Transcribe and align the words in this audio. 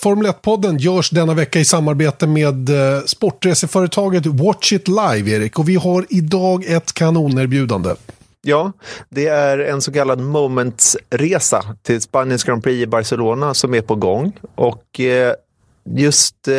Formel 0.00 0.26
1-podden 0.26 0.78
görs 0.78 1.10
denna 1.10 1.34
vecka 1.34 1.60
i 1.60 1.64
samarbete 1.64 2.26
med 2.26 2.68
eh, 2.68 3.02
sportreseföretaget 3.04 4.26
Watch 4.26 4.72
It 4.72 4.88
Live, 4.88 5.30
Erik. 5.30 5.58
Och 5.58 5.68
vi 5.68 5.74
har 5.74 6.06
idag 6.08 6.64
ett 6.64 6.92
kanonerbjudande. 6.92 7.94
Ja, 8.42 8.72
det 9.08 9.26
är 9.26 9.58
en 9.58 9.82
så 9.82 9.92
kallad 9.92 10.20
Moments-resa 10.20 11.62
till 11.82 12.00
Spaniens 12.00 12.44
Grand 12.44 12.62
Prix 12.62 12.82
i 12.82 12.86
Barcelona 12.86 13.54
som 13.54 13.74
är 13.74 13.80
på 13.80 13.94
gång. 13.94 14.32
Och 14.54 15.00
eh, 15.00 15.34
just 15.84 16.48
eh, 16.48 16.54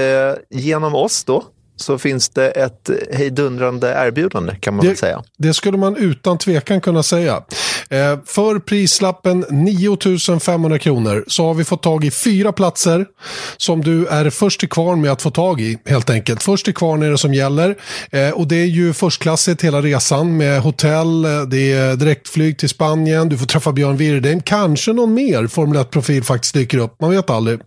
genom 0.49 0.95
oss 0.95 1.23
då 1.23 1.43
så 1.75 1.97
finns 1.97 2.29
det 2.29 2.49
ett 2.49 2.89
hejdundrande 3.11 3.87
erbjudande 3.87 4.55
kan 4.59 4.75
man 4.75 4.85
det, 4.85 4.95
säga. 4.95 5.23
Det 5.37 5.53
skulle 5.53 5.77
man 5.77 5.95
utan 5.95 6.37
tvekan 6.37 6.81
kunna 6.81 7.03
säga. 7.03 7.43
Eh, 7.89 8.19
för 8.25 8.59
prislappen 8.59 9.45
9 9.49 9.97
500 10.39 10.79
kronor 10.79 11.23
så 11.27 11.45
har 11.45 11.53
vi 11.53 11.63
fått 11.63 11.83
tag 11.83 12.05
i 12.05 12.11
fyra 12.11 12.51
platser 12.51 13.05
som 13.57 13.81
du 13.81 14.07
är 14.07 14.29
först 14.29 14.59
till 14.59 14.69
kvarn 14.69 15.01
med 15.01 15.11
att 15.11 15.21
få 15.21 15.31
tag 15.31 15.61
i 15.61 15.77
helt 15.85 16.09
enkelt. 16.09 16.43
Först 16.43 16.65
till 16.65 16.75
kvarn 16.75 17.03
är 17.03 17.11
det 17.11 17.17
som 17.17 17.33
gäller 17.33 17.75
eh, 18.11 18.29
och 18.29 18.47
det 18.47 18.55
är 18.55 18.65
ju 18.65 18.93
förstklassigt 18.93 19.61
hela 19.61 19.81
resan 19.81 20.37
med 20.37 20.61
hotell, 20.61 21.25
eh, 21.25 21.41
det 21.41 21.71
är 21.71 21.95
direktflyg 21.95 22.57
till 22.57 22.69
Spanien, 22.69 23.29
du 23.29 23.37
får 23.37 23.45
träffa 23.45 23.71
Björn 23.71 23.97
Wirdheim, 23.97 24.41
kanske 24.41 24.93
någon 24.93 25.13
mer 25.13 25.47
Formel 25.47 25.77
1-profil 25.77 26.23
faktiskt 26.23 26.53
dyker 26.53 26.77
upp, 26.77 26.95
man 27.01 27.11
vet 27.11 27.29
aldrig. 27.29 27.59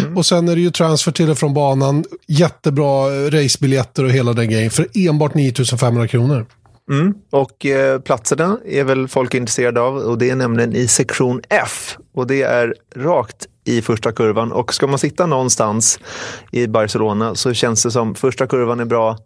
Mm. 0.00 0.16
Och 0.16 0.26
sen 0.26 0.48
är 0.48 0.54
det 0.54 0.60
ju 0.60 0.70
transfer 0.70 1.12
till 1.12 1.30
och 1.30 1.38
från 1.38 1.54
banan, 1.54 2.04
jättebra 2.26 3.06
race 3.30 3.52
racebiljetter 3.62 4.04
och 4.04 4.10
hela 4.10 4.32
den 4.32 4.50
grejen 4.50 4.70
för 4.70 4.86
enbart 4.94 5.34
9500 5.34 6.08
kronor. 6.08 6.46
Mm. 6.90 7.14
Och 7.30 7.66
eh, 7.66 8.00
platserna 8.00 8.58
är 8.66 8.84
väl 8.84 9.08
folk 9.08 9.34
intresserade 9.34 9.80
av 9.80 9.96
och 9.96 10.18
det 10.18 10.30
är 10.30 10.36
nämligen 10.36 10.76
i 10.76 10.88
sektion 10.88 11.40
F 11.48 11.96
och 12.14 12.26
det 12.26 12.42
är 12.42 12.74
rakt 12.96 13.46
i 13.64 13.82
första 13.82 14.12
kurvan 14.12 14.52
och 14.52 14.74
ska 14.74 14.86
man 14.86 14.98
sitta 14.98 15.26
någonstans 15.26 15.98
i 16.52 16.66
Barcelona 16.66 17.34
så 17.34 17.52
känns 17.54 17.82
det 17.82 17.90
som 17.90 18.14
första 18.14 18.46
kurvan 18.46 18.80
är 18.80 18.84
bra, 18.84 19.18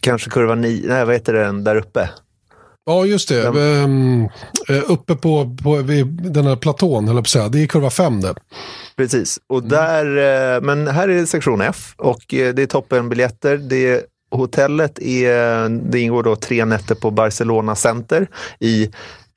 kanske 0.00 0.30
kurva 0.30 0.54
9, 0.54 0.88
nej 0.88 1.04
vad 1.04 1.14
heter 1.14 1.32
den 1.32 1.64
där 1.64 1.76
uppe? 1.76 2.08
Ja, 2.86 3.06
just 3.06 3.28
det. 3.28 3.46
Um, 3.46 4.28
uppe 4.86 5.14
på, 5.14 5.56
på 5.62 5.76
den 6.06 6.46
här 6.46 6.56
platån, 6.56 7.08
höll 7.08 7.16
jag 7.16 7.24
på 7.24 7.26
att 7.26 7.28
säga. 7.28 7.48
Det 7.48 7.62
är 7.62 7.66
kurva 7.66 7.90
5 7.90 8.20
det. 8.20 8.34
Precis, 8.96 9.38
och 9.48 9.58
mm. 9.58 9.68
där, 9.68 10.06
eh, 10.56 10.60
men 10.60 10.86
här 10.86 11.08
är 11.08 11.26
sektion 11.26 11.60
F 11.60 11.94
och 11.96 12.34
eh, 12.34 12.54
det 12.54 12.62
är 12.62 12.66
toppenbiljetter. 12.66 13.56
Det 13.56 13.88
är 13.88 14.02
Hotellet 14.30 14.98
är, 14.98 15.68
det 15.68 16.00
ingår 16.00 16.22
då 16.22 16.36
tre 16.36 16.64
nätter 16.64 16.94
på 16.94 17.10
Barcelona 17.10 17.74
Center 17.74 18.28
i 18.60 18.90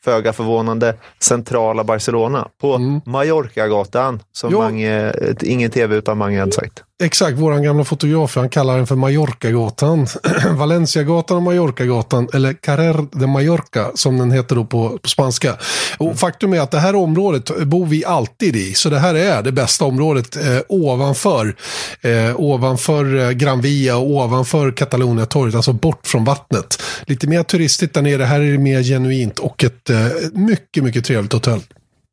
föga 0.03 0.33
förvånande, 0.33 0.95
centrala 1.19 1.83
Barcelona 1.83 2.47
på 2.61 2.75
mm. 2.75 3.01
Mallorcagatan, 3.05 4.19
som 4.31 4.53
Mange, 4.53 5.13
ingen 5.41 5.71
tv 5.71 5.95
utan 5.95 6.17
Mange 6.17 6.39
hade 6.39 6.51
sagt. 6.51 6.83
Exakt, 7.01 7.37
vår 7.37 7.59
gamla 7.59 7.83
fotograf, 7.83 8.35
han 8.35 8.49
kallar 8.49 8.77
den 8.77 8.87
för 8.87 8.95
Mallorcagatan. 8.95 10.07
Valenciagatan 10.57 11.37
och 11.37 11.43
Mallorcagatan, 11.43 12.27
eller 12.33 12.53
Carrer 12.53 13.05
de 13.11 13.27
Mallorca 13.27 13.91
som 13.95 14.17
den 14.17 14.31
heter 14.31 14.55
då 14.55 14.65
på, 14.65 14.97
på 14.97 15.09
spanska. 15.09 15.57
Och 15.97 16.05
mm. 16.05 16.17
faktum 16.17 16.53
är 16.53 16.59
att 16.59 16.71
det 16.71 16.79
här 16.79 16.95
området 16.95 17.65
bor 17.65 17.85
vi 17.85 18.05
alltid 18.05 18.55
i, 18.55 18.73
så 18.73 18.89
det 18.89 18.99
här 18.99 19.15
är 19.15 19.43
det 19.43 19.51
bästa 19.51 19.85
området 19.85 20.35
eh, 20.35 20.59
ovanför, 20.69 21.55
eh, 22.01 22.35
ovanför 22.35 23.15
eh, 23.15 23.31
Gran 23.31 23.61
Via 23.61 23.97
och 23.97 24.09
ovanför 24.09 24.71
Catalonia-torget, 24.71 25.55
alltså 25.55 25.73
bort 25.73 26.07
från 26.07 26.23
vattnet. 26.23 26.81
Lite 27.05 27.27
mer 27.27 27.43
turistigt 27.43 27.93
där 27.93 28.01
nere, 28.01 28.23
här 28.23 28.39
är 28.39 28.51
det 28.51 28.57
mer 28.57 28.83
genuint 28.83 29.39
och 29.39 29.63
ett 29.63 29.89
eh, 29.89 30.05
mycket, 30.33 30.83
mycket 30.83 31.05
trevligt 31.05 31.33
hotell. 31.33 31.61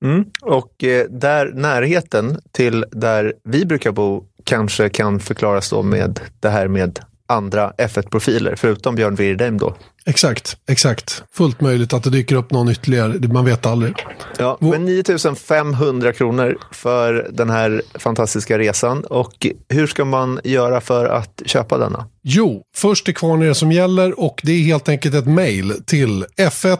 Mm. 0.04 0.24
Och 0.42 0.84
eh, 0.84 1.06
där 1.10 1.52
närheten 1.52 2.38
till 2.52 2.84
där 2.90 3.34
vi 3.44 3.64
brukar 3.64 3.92
bo 3.92 4.24
kanske 4.48 4.88
kan 4.88 5.20
förklaras 5.20 5.70
då 5.70 5.82
med 5.82 6.20
det 6.40 6.48
här 6.48 6.68
med 6.68 6.98
andra 7.26 7.72
F1-profiler, 7.78 8.56
förutom 8.56 8.94
Björn 8.94 9.14
Wirdheim 9.14 9.58
då. 9.58 9.74
Exakt, 10.08 10.56
exakt. 10.68 11.22
Fullt 11.32 11.60
möjligt 11.60 11.92
att 11.92 12.02
det 12.02 12.10
dyker 12.10 12.36
upp 12.36 12.50
någon 12.50 12.68
ytterligare, 12.68 13.28
man 13.28 13.44
vet 13.44 13.66
aldrig. 13.66 13.94
Ja, 14.38 14.58
men 14.60 14.84
9500 14.84 16.12
kronor 16.12 16.58
för 16.72 17.28
den 17.32 17.50
här 17.50 17.82
fantastiska 17.94 18.58
resan. 18.58 19.04
Och 19.04 19.46
hur 19.68 19.86
ska 19.86 20.04
man 20.04 20.40
göra 20.44 20.80
för 20.80 21.06
att 21.06 21.42
köpa 21.46 21.78
denna? 21.78 22.06
Jo, 22.22 22.62
först 22.76 23.14
kvarn 23.14 23.42
är 23.42 23.46
det 23.46 23.54
som 23.54 23.72
gäller 23.72 24.20
och 24.20 24.40
det 24.44 24.52
är 24.52 24.62
helt 24.62 24.88
enkelt 24.88 25.14
ett 25.14 25.26
mejl 25.26 25.72
till 25.86 26.24
f1 26.36 26.78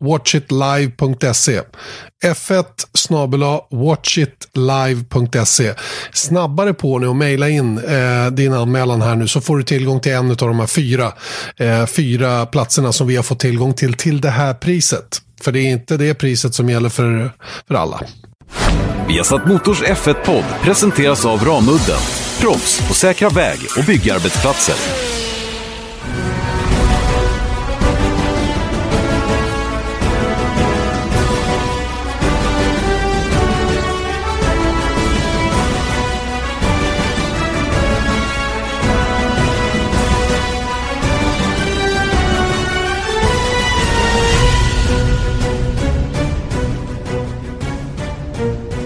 watchitlive.se 0.00 1.60
f1 2.24 2.64
watchitlive.se 3.70 5.74
Snabbare 6.12 6.74
på 6.74 6.98
nu 6.98 7.08
och 7.08 7.16
mejla 7.16 7.48
in 7.48 7.78
eh, 7.78 8.26
din 8.32 8.52
anmälan 8.52 9.02
här 9.02 9.16
nu 9.16 9.28
så 9.28 9.40
får 9.40 9.56
du 9.56 9.62
tillgång 9.62 10.00
till 10.00 10.12
en 10.12 10.30
av 10.30 10.36
de 10.36 10.58
här 10.58 10.66
fyra, 10.66 11.12
eh, 11.56 11.86
fyra 11.86 12.01
fyra 12.02 12.46
platserna 12.46 12.92
som 12.92 13.06
vi 13.06 13.16
har 13.16 13.22
fått 13.22 13.40
tillgång 13.40 13.74
till 13.74 13.94
till 13.94 14.20
det 14.20 14.30
här 14.30 14.54
priset. 14.54 15.22
För 15.40 15.52
det 15.52 15.60
är 15.60 15.70
inte 15.72 15.96
det 15.96 16.14
priset 16.14 16.54
som 16.54 16.68
gäller 16.68 16.88
för, 16.88 17.32
för 17.68 17.74
alla. 17.74 18.00
Viasat 19.08 19.46
Motors 19.46 19.82
F1-podd 19.82 20.44
presenteras 20.62 21.24
av 21.24 21.44
Ramudden. 21.44 22.00
Proffs 22.40 22.88
på 22.88 22.94
säkra 22.94 23.28
väg 23.28 23.58
och 23.78 23.84
byggarbetsplatser. 23.84 24.74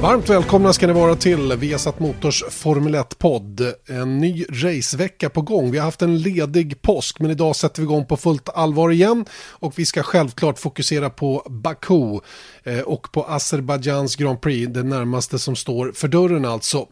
Varmt 0.01 0.29
välkomna 0.29 0.73
ska 0.73 0.87
ni 0.87 0.93
vara 0.93 1.15
till 1.15 1.53
Viasat 1.57 2.01
Motors 2.01 2.45
Formel 2.51 2.95
1-podd. 2.95 3.73
En 3.87 4.19
ny 4.19 4.45
racevecka 4.51 5.31
på 5.31 5.43
gång. 5.43 5.71
Vi 5.71 5.79
har 5.79 5.85
haft 5.85 6.03
en 6.03 6.19
ledig 6.19 6.83
påsk 6.83 7.21
men 7.21 7.31
idag 7.31 7.57
sätter 7.57 7.83
vi 7.83 7.85
igång 7.85 8.07
på 8.07 8.17
fullt 8.17 8.49
allvar 8.49 8.91
igen. 8.91 9.25
Och 9.51 9.79
vi 9.79 9.87
ska 9.87 10.03
självklart 10.03 10.59
fokusera 10.59 11.11
på 11.11 11.47
Baku 11.51 12.21
eh, 12.65 12.81
och 12.81 13.13
på 13.13 13.25
Azerbajdzjans 13.25 14.17
Grand 14.17 14.41
Prix, 14.41 14.73
det 14.73 14.83
närmaste 14.83 15.39
som 15.39 15.57
står 15.57 15.93
för 15.93 16.09
dörren 16.09 16.45
alltså. 16.45 16.87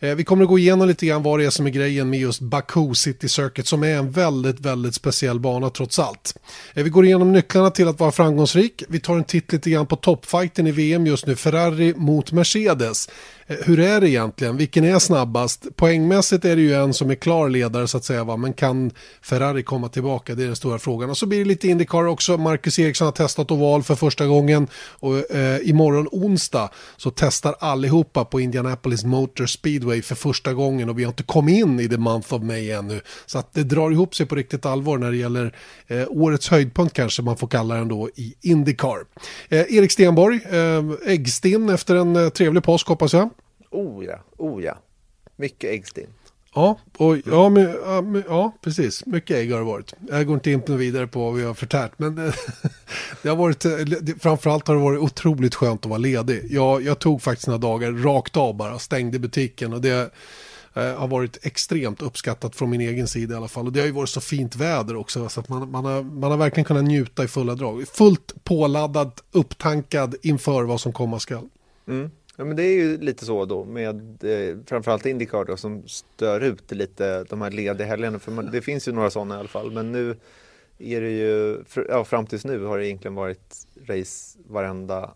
Eh, 0.00 0.14
vi 0.14 0.24
kommer 0.24 0.42
att 0.42 0.48
gå 0.48 0.58
igenom 0.58 0.88
lite 0.88 1.06
grann 1.06 1.22
vad 1.22 1.38
det 1.38 1.44
är 1.44 1.50
som 1.50 1.66
är 1.66 1.70
grejen 1.70 2.10
med 2.10 2.20
just 2.20 2.40
Baku 2.40 2.94
City 2.94 3.28
Circuit 3.28 3.66
som 3.66 3.82
är 3.82 3.96
en 3.96 4.10
väldigt, 4.10 4.60
väldigt 4.60 4.94
speciell 4.94 5.40
bana 5.40 5.70
trots 5.70 5.98
allt. 5.98 6.34
Eh, 6.74 6.84
vi 6.84 6.90
går 6.90 7.04
igenom 7.04 7.32
nycklarna 7.32 7.70
till 7.70 7.88
att 7.88 8.00
vara 8.00 8.12
framgångsrik. 8.12 8.82
Vi 8.88 9.00
tar 9.00 9.16
en 9.16 9.24
titt 9.24 9.52
lite 9.52 9.70
grann 9.70 9.86
på 9.86 9.96
toppfighten 9.96 10.66
i 10.66 10.72
VM 10.72 11.06
just 11.06 11.26
nu, 11.26 11.36
Ferrari 11.36 11.94
mot 11.96 12.32
Mercedes. 12.32 12.49
Mercedes. 12.50 13.06
Eh, 13.50 13.56
hur 13.64 13.80
är 13.80 14.00
det 14.00 14.08
egentligen? 14.08 14.56
Vilken 14.56 14.84
är 14.84 14.98
snabbast? 14.98 15.66
Poängmässigt 15.76 16.44
är 16.44 16.56
det 16.56 16.62
ju 16.62 16.74
en 16.74 16.94
som 16.94 17.10
är 17.10 17.14
klar 17.14 17.48
ledare 17.48 17.88
så 17.88 17.96
att 17.96 18.04
säga. 18.04 18.24
Va? 18.24 18.36
Men 18.36 18.52
kan 18.52 18.90
Ferrari 19.22 19.62
komma 19.62 19.88
tillbaka? 19.88 20.34
Det 20.34 20.42
är 20.42 20.46
den 20.46 20.56
stora 20.56 20.78
frågan. 20.78 21.10
Och 21.10 21.16
så 21.16 21.26
blir 21.26 21.38
det 21.38 21.44
lite 21.44 21.68
Indycar 21.68 22.06
också. 22.06 22.36
Marcus 22.36 22.78
Eriksson 22.78 23.04
har 23.04 23.12
testat 23.12 23.50
oval 23.50 23.82
för 23.82 23.94
första 23.94 24.26
gången. 24.26 24.68
Och 24.74 25.30
eh, 25.30 25.68
imorgon 25.68 26.08
onsdag 26.12 26.70
så 26.96 27.10
testar 27.10 27.54
allihopa 27.58 28.24
på 28.24 28.40
Indianapolis 28.40 29.04
Motor 29.04 29.46
Speedway 29.46 30.02
för 30.02 30.14
första 30.14 30.54
gången. 30.54 30.88
Och 30.88 30.98
vi 30.98 31.04
har 31.04 31.10
inte 31.10 31.22
kommit 31.22 31.64
in 31.64 31.80
i 31.80 31.88
the 31.88 31.98
month 31.98 32.34
of 32.34 32.42
May 32.42 32.70
ännu. 32.70 33.00
Så 33.26 33.38
att 33.38 33.54
det 33.54 33.62
drar 33.62 33.90
ihop 33.90 34.14
sig 34.14 34.26
på 34.26 34.34
riktigt 34.34 34.66
allvar 34.66 34.98
när 34.98 35.10
det 35.10 35.16
gäller 35.16 35.54
eh, 35.86 36.04
årets 36.08 36.48
höjdpunkt 36.48 36.94
kanske 36.94 37.22
man 37.22 37.36
får 37.36 37.46
kalla 37.46 37.74
den 37.74 37.88
då 37.88 38.08
i 38.14 38.34
Indycar. 38.40 38.98
Eh, 39.48 39.60
Erik 39.60 39.92
Stenborg, 39.92 40.40
eh, 40.50 41.12
äggstinn 41.12 41.68
efter 41.68 41.96
en 41.96 42.16
eh, 42.16 42.28
trevlig 42.28 42.62
påsk 42.62 42.86
hoppas 42.86 43.12
jag. 43.12 43.30
Oh 43.70 44.04
ja, 44.04 44.18
oh 44.36 44.62
ja. 44.62 44.78
Mycket 45.36 45.70
äggstinn. 45.70 46.10
Ja, 46.54 46.78
och, 46.96 47.16
ja, 47.26 47.48
men, 47.48 47.76
ja, 47.84 48.00
men, 48.00 48.24
ja, 48.28 48.52
precis. 48.60 49.06
Mycket 49.06 49.36
ägg 49.36 49.52
har 49.52 49.58
det 49.58 49.64
varit. 49.64 49.94
Jag 50.08 50.26
går 50.26 50.34
inte 50.34 50.50
in 50.50 50.62
på 50.62 50.72
vidare 50.72 51.06
på 51.06 51.24
vad 51.24 51.34
vi 51.34 51.44
har 51.44 51.54
förtärt. 51.54 51.92
Men 51.96 52.14
det 53.22 53.28
har 53.28 53.36
varit, 53.36 53.62
framförallt 54.22 54.68
har 54.68 54.74
det 54.74 54.80
varit 54.80 55.00
otroligt 55.00 55.54
skönt 55.54 55.84
att 55.84 55.90
vara 55.90 55.98
ledig. 55.98 56.46
Jag, 56.50 56.82
jag 56.82 56.98
tog 56.98 57.22
faktiskt 57.22 57.46
några 57.46 57.58
dagar 57.58 57.92
rakt 57.92 58.36
av 58.36 58.56
bara, 58.56 58.78
stängde 58.78 59.18
butiken. 59.18 59.72
Och 59.72 59.80
det 59.80 60.12
eh, 60.74 60.94
har 60.94 61.08
varit 61.08 61.46
extremt 61.46 62.02
uppskattat 62.02 62.56
från 62.56 62.70
min 62.70 62.80
egen 62.80 63.08
sida 63.08 63.34
i 63.34 63.36
alla 63.36 63.48
fall. 63.48 63.66
Och 63.66 63.72
det 63.72 63.80
har 63.80 63.86
ju 63.86 63.92
varit 63.92 64.08
så 64.08 64.20
fint 64.20 64.56
väder 64.56 64.96
också. 64.96 65.28
Så 65.28 65.40
att 65.40 65.48
man, 65.48 65.70
man, 65.70 65.84
har, 65.84 66.02
man 66.02 66.30
har 66.30 66.38
verkligen 66.38 66.64
kunnat 66.64 66.84
njuta 66.84 67.24
i 67.24 67.28
fulla 67.28 67.54
drag. 67.54 67.88
Fullt 67.88 68.44
påladdad, 68.44 69.12
upptankad 69.32 70.14
inför 70.22 70.62
vad 70.62 70.80
som 70.80 70.92
komma 70.92 71.20
skall. 71.20 71.48
Mm. 71.88 72.10
Ja, 72.40 72.44
men 72.44 72.56
det 72.56 72.62
är 72.62 72.74
ju 72.74 72.98
lite 72.98 73.24
så 73.24 73.44
då 73.44 73.64
med 73.64 74.24
eh, 74.24 74.56
framförallt 74.66 75.06
Indycar 75.06 75.44
då, 75.44 75.56
som 75.56 75.88
stör 75.88 76.40
ut 76.40 76.72
lite 76.72 77.24
de 77.24 77.40
här 77.40 77.50
lediga 77.50 77.86
helgerna. 77.86 78.18
För 78.18 78.32
man, 78.32 78.50
det 78.52 78.62
finns 78.62 78.88
ju 78.88 78.92
några 78.92 79.10
sådana 79.10 79.36
i 79.36 79.38
alla 79.38 79.48
fall. 79.48 79.70
Men 79.70 79.92
nu 79.92 80.16
är 80.78 81.00
det 81.00 81.10
ju, 81.10 81.64
för, 81.64 81.86
ja, 81.88 82.04
fram 82.04 82.26
tills 82.26 82.44
nu 82.44 82.64
har 82.64 82.78
det 82.78 82.86
egentligen 82.86 83.14
varit 83.14 83.66
race 83.86 84.38
varenda 84.46 85.14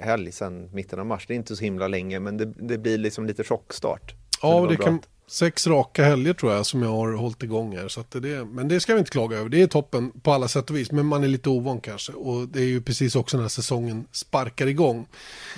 helg 0.00 0.32
sedan 0.32 0.70
mitten 0.72 1.00
av 1.00 1.06
mars. 1.06 1.26
Det 1.26 1.34
är 1.34 1.36
inte 1.36 1.56
så 1.56 1.64
himla 1.64 1.88
länge 1.88 2.20
men 2.20 2.36
det, 2.36 2.44
det 2.44 2.78
blir 2.78 2.98
liksom 2.98 3.26
lite 3.26 3.44
chockstart. 3.44 4.14
Ja, 4.42 4.60
det, 4.60 4.68
det 4.68 4.76
kan, 4.76 5.00
sex 5.30 5.66
raka 5.66 6.04
helger 6.04 6.32
tror 6.32 6.52
jag 6.52 6.66
som 6.66 6.82
jag 6.82 6.90
har 6.90 7.12
hållit 7.12 7.42
igång 7.42 7.76
här. 7.76 7.88
Så 7.88 8.04
det, 8.10 8.44
men 8.44 8.68
det 8.68 8.80
ska 8.80 8.94
vi 8.94 8.98
inte 8.98 9.10
klaga 9.10 9.36
över. 9.36 9.48
Det 9.48 9.62
är 9.62 9.66
toppen 9.66 10.10
på 10.22 10.32
alla 10.32 10.48
sätt 10.48 10.70
och 10.70 10.76
vis. 10.76 10.92
Men 10.92 11.06
man 11.06 11.24
är 11.24 11.28
lite 11.28 11.48
ovan 11.48 11.80
kanske. 11.80 12.12
Och 12.12 12.48
det 12.48 12.60
är 12.60 12.64
ju 12.64 12.82
precis 12.82 13.16
också 13.16 13.38
när 13.38 13.48
säsongen 13.48 14.04
sparkar 14.12 14.66
igång. 14.66 15.06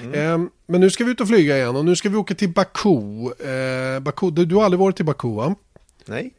Mm. 0.01 0.15
Eh, 0.15 0.49
men 0.67 0.81
nu 0.81 0.91
ska 0.91 1.05
vi 1.05 1.11
ut 1.11 1.21
och 1.21 1.29
flyga 1.29 1.57
igen 1.57 1.77
och 1.77 1.85
nu 1.85 1.97
ska 1.97 2.09
vi 2.09 2.17
åka 2.17 2.35
till 2.35 2.49
Baku. 2.49 3.31
Eh, 3.47 4.01
Baku 4.01 4.31
du, 4.31 4.45
du 4.45 4.55
har 4.55 4.65
aldrig 4.65 4.81
varit 4.81 5.01
i 5.01 5.05
Baku 5.05 5.29
va? 5.29 5.55
Nej. 6.07 6.35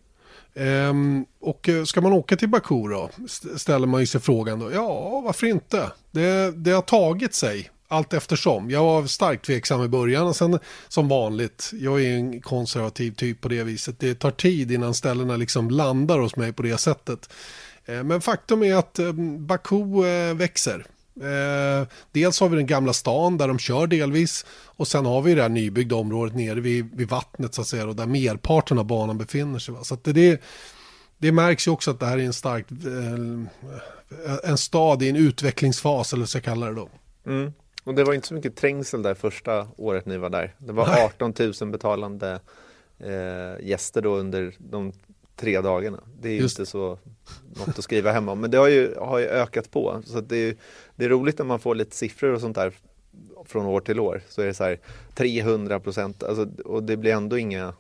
Och 1.40 1.70
eh, 1.70 1.84
ska 1.84 2.02
man 2.02 2.14
åka 2.14 2.36
till 2.36 2.50
Baku 2.50 2.88
då? 2.88 3.10
Ställer 3.58 3.88
man 3.88 4.00
ju 4.00 4.08
sig 4.08 4.22
frågan 4.22 4.60
då. 4.60 4.72
Ja, 4.72 5.22
varför 5.26 5.48
inte? 5.48 5.92
Det, 6.12 6.52
det 6.52 6.72
har 6.72 6.82
tagit 6.82 7.34
sig 7.34 7.70
allt 7.94 8.14
eftersom. 8.14 8.70
Jag 8.70 8.84
var 8.84 9.06
starkt 9.06 9.46
tveksam 9.46 9.84
i 9.84 9.88
början 9.88 10.28
och 10.28 10.36
sen 10.36 10.60
som 10.88 11.08
vanligt, 11.08 11.72
jag 11.74 12.04
är 12.04 12.16
en 12.16 12.42
konservativ 12.42 13.12
typ 13.12 13.42
på 13.42 13.48
det 13.48 13.64
viset. 13.64 14.00
Det 14.00 14.16
tar 14.16 14.32
tid 14.32 14.72
innan 14.72 14.94
ställena 14.94 15.38
liksom 15.38 15.70
landar 15.70 16.20
hos 16.20 16.36
mig 16.36 16.54
på 16.54 16.64
det 16.64 16.78
sättet. 16.78 17.30
Eh, 17.86 18.04
men 18.04 18.22
faktum 18.22 18.64
är 18.64 18.76
att 18.76 19.00
eh, 19.00 19.12
Baku 19.40 20.06
eh, 20.06 20.36
växer. 20.36 20.86
Dels 22.12 22.40
har 22.40 22.50
vi 22.50 22.56
den 22.56 22.68
gamla 22.68 22.94
stan 22.94 23.38
där 23.38 23.48
de 23.48 23.60
kör 23.60 23.88
delvis 23.88 24.46
och 24.66 24.88
sen 24.88 25.06
har 25.06 25.22
vi 25.22 25.36
det 25.36 25.42
här 25.42 25.50
nybyggda 25.50 25.96
området 25.96 26.36
nere 26.36 26.60
vid, 26.60 26.96
vid 26.96 27.10
vattnet 27.10 27.54
så 27.54 27.62
att 27.62 27.68
säga 27.68 27.88
och 27.88 27.96
där 27.96 28.06
merparten 28.06 28.80
av 28.80 28.86
banan 28.86 29.18
befinner 29.18 29.60
sig. 29.60 29.76
Så 29.84 29.94
att 29.94 30.04
det, 30.04 30.42
det 31.18 31.32
märks 31.32 31.68
ju 31.68 31.72
också 31.72 31.92
att 31.92 32.00
det 32.00 32.06
här 32.06 32.18
är 32.18 32.24
en 32.24 32.34
starkt 32.34 32.70
en 34.44 34.58
stad 34.58 35.04
i 35.04 35.10
en 35.10 35.16
utvecklingsfas 35.16 36.14
eller 36.14 36.26
så 36.26 36.38
jag 36.38 36.44
kallar 36.44 36.68
det 36.68 36.76
då. 36.76 36.90
Mm. 37.26 37.54
Och 37.84 37.96
det 37.96 38.04
var 38.04 38.14
inte 38.14 38.28
så 38.28 38.34
mycket 38.34 38.56
trängsel 38.56 39.02
där 39.02 39.14
första 39.14 39.68
året 39.78 40.06
ni 40.06 40.18
var 40.18 40.30
där. 40.30 40.56
Det 40.58 40.74
var 40.74 40.88
Nej. 40.88 41.06
18 41.06 41.34
000 41.62 41.72
betalande 41.72 42.40
eh, 43.00 43.68
gäster 43.68 44.02
då 44.02 44.16
under 44.16 44.56
de 44.58 44.94
tre 45.36 45.62
dagarna. 45.62 46.04
Det 46.22 46.30
är 46.30 46.34
ju 46.34 46.44
inte 46.44 46.66
så 46.66 47.00
något 47.58 47.80
att 47.80 47.84
skriva 47.84 48.12
hem 48.12 48.30
om. 48.30 48.40
Men 48.40 48.52
det 48.52 48.58
har 48.58 48.68
ju, 48.68 48.96
har 48.96 49.20
ju 49.20 49.26
ökat 49.26 49.72
på. 49.72 50.02
Så 50.06 50.22
det 50.22 50.38
är, 50.38 50.56
det 50.96 51.06
är 51.06 51.10
roligt 51.10 51.38
när 51.38 51.46
man 51.46 51.60
får 51.60 51.76
lite 51.76 51.96
siffror 51.96 52.34
och 52.34 52.42
sånt 52.42 52.56
där 52.56 52.74
från 53.46 53.66
år 53.66 53.82
till 53.82 54.00
år. 54.00 54.22
Så 54.30 54.42
är 54.42 54.46
det 54.46 54.54
så 54.54 54.64
här 54.64 54.80
300 55.16 55.80
procent 55.80 56.24
alltså, 56.24 56.48
och 56.66 56.84
det 56.84 56.98
blir 56.98 57.12
ändå 57.14 57.38
inga... 57.38 57.74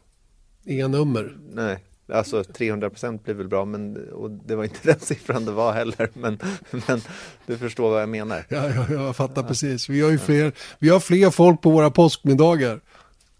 Inga 0.65 0.87
nummer. 0.87 1.37
Nej, 1.51 1.83
Alltså 2.13 2.43
300 2.43 2.89
procent 2.89 3.23
blir 3.23 3.33
väl 3.33 3.47
bra, 3.47 3.65
men 3.65 4.09
och 4.11 4.31
det 4.31 4.55
var 4.55 4.63
inte 4.63 4.79
den 4.83 4.99
siffran 4.99 5.45
det 5.45 5.51
var 5.51 5.73
heller. 5.73 6.09
Men, 6.13 6.39
men 6.87 7.01
du 7.45 7.57
förstår 7.57 7.89
vad 7.89 8.01
jag 8.01 8.09
menar. 8.09 8.45
Ja, 8.49 8.69
ja 8.69 8.85
jag 8.89 9.15
fattar 9.15 9.41
ja. 9.41 9.47
precis. 9.47 9.89
Vi 9.89 10.01
har 10.01 10.11
ju 10.11 10.17
fler, 10.17 10.51
vi 10.79 10.89
har 10.89 10.99
fler 10.99 11.29
folk 11.29 11.61
på 11.61 11.69
våra 11.69 11.91
påskmiddagar. 11.91 12.79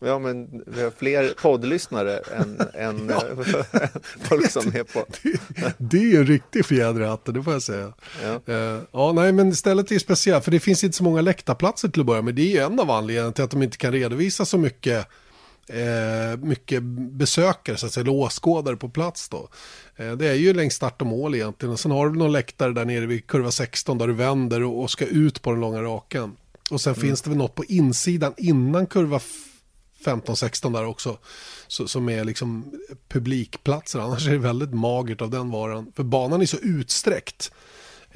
Ja, 0.06 0.20
men 0.20 0.64
vi 0.68 0.84
har 0.84 0.92
fler 0.92 1.34
poddlyssnare 1.42 2.18
än, 2.18 2.62
än 2.74 3.10
ja. 3.10 3.24
folk 4.22 4.52
som 4.52 4.68
är 4.68 4.84
på. 4.84 5.06
Det, 5.24 5.74
det 5.78 6.14
är 6.14 6.20
en 6.20 6.28
riktig 6.28 6.66
fjäder 6.66 7.02
i 7.02 7.06
hatten, 7.06 7.34
det 7.34 7.44
får 7.44 7.54
jag 7.54 7.62
säga. 7.62 7.94
Ja. 8.24 8.54
Uh, 8.54 8.82
ja, 8.92 9.12
nej, 9.12 9.32
men 9.32 9.56
stället 9.56 9.92
är 9.92 10.00
speciellt, 10.00 10.44
för 10.44 10.52
det 10.52 10.60
finns 10.60 10.84
inte 10.84 10.98
så 10.98 11.04
många 11.04 11.22
läktarplatser 11.22 11.88
till 11.88 12.00
att 12.00 12.06
börja 12.06 12.22
med. 12.22 12.36
Det 12.36 12.58
är 12.58 12.66
en 12.66 12.80
av 12.80 12.92
anledningarna 12.92 13.32
till 13.32 13.44
att 13.44 13.52
de 13.52 13.64
inte 13.64 13.78
kan 13.78 13.92
redovisa 13.92 14.46
så 14.46 14.58
mycket 14.58 15.08
eh, 15.68 16.40
mycket 16.40 16.84
besökare, 17.12 17.78
så 17.78 17.86
att 17.86 17.92
säga, 17.92 18.02
eller 18.02 18.14
åskådare 18.14 18.76
på 18.76 18.90
plats 18.90 19.30
då. 19.30 19.50
Eh, 19.96 20.12
det 20.12 20.28
är 20.28 20.34
ju 20.34 20.54
längs 20.54 20.74
start 20.74 21.02
och 21.02 21.08
mål 21.08 21.36
egentligen. 21.36 21.74
Och 21.74 21.80
sen 21.80 21.92
har 21.92 22.10
du 22.10 22.20
någon 22.20 22.32
läktare 22.32 22.74
där 22.74 22.86
nere 22.86 23.06
vid 23.06 23.28
kurva 23.28 23.52
16 23.52 23.98
där 23.98 24.08
du 24.08 24.14
vänder 24.14 24.64
och, 24.64 24.82
och 24.82 24.92
ska 24.92 25.06
ut 25.06 25.42
på 25.42 25.52
den 25.52 25.60
långa 25.60 25.82
raken. 25.82 26.36
Och 26.72 26.82
sen 26.82 26.94
mm. 26.94 27.02
finns 27.02 27.22
det 27.22 27.30
väl 27.30 27.38
något 27.38 27.56
på 27.56 27.66
insidan 27.66 28.34
innan 28.38 28.88
kurva 28.88 29.20
15-16 30.06 30.74
där 30.74 30.86
också. 30.86 31.18
Så, 31.68 31.88
som 31.88 32.10
är 32.10 32.24
liksom 32.24 32.72
publikplatser. 33.08 34.00
Annars 34.00 34.28
är 34.28 34.32
det 34.32 34.38
väldigt 34.38 34.74
magert 34.74 35.22
av 35.22 35.30
den 35.30 35.50
varan. 35.50 35.92
För 35.96 36.04
banan 36.04 36.42
är 36.42 36.46
så 36.46 36.58
utsträckt. 36.58 37.52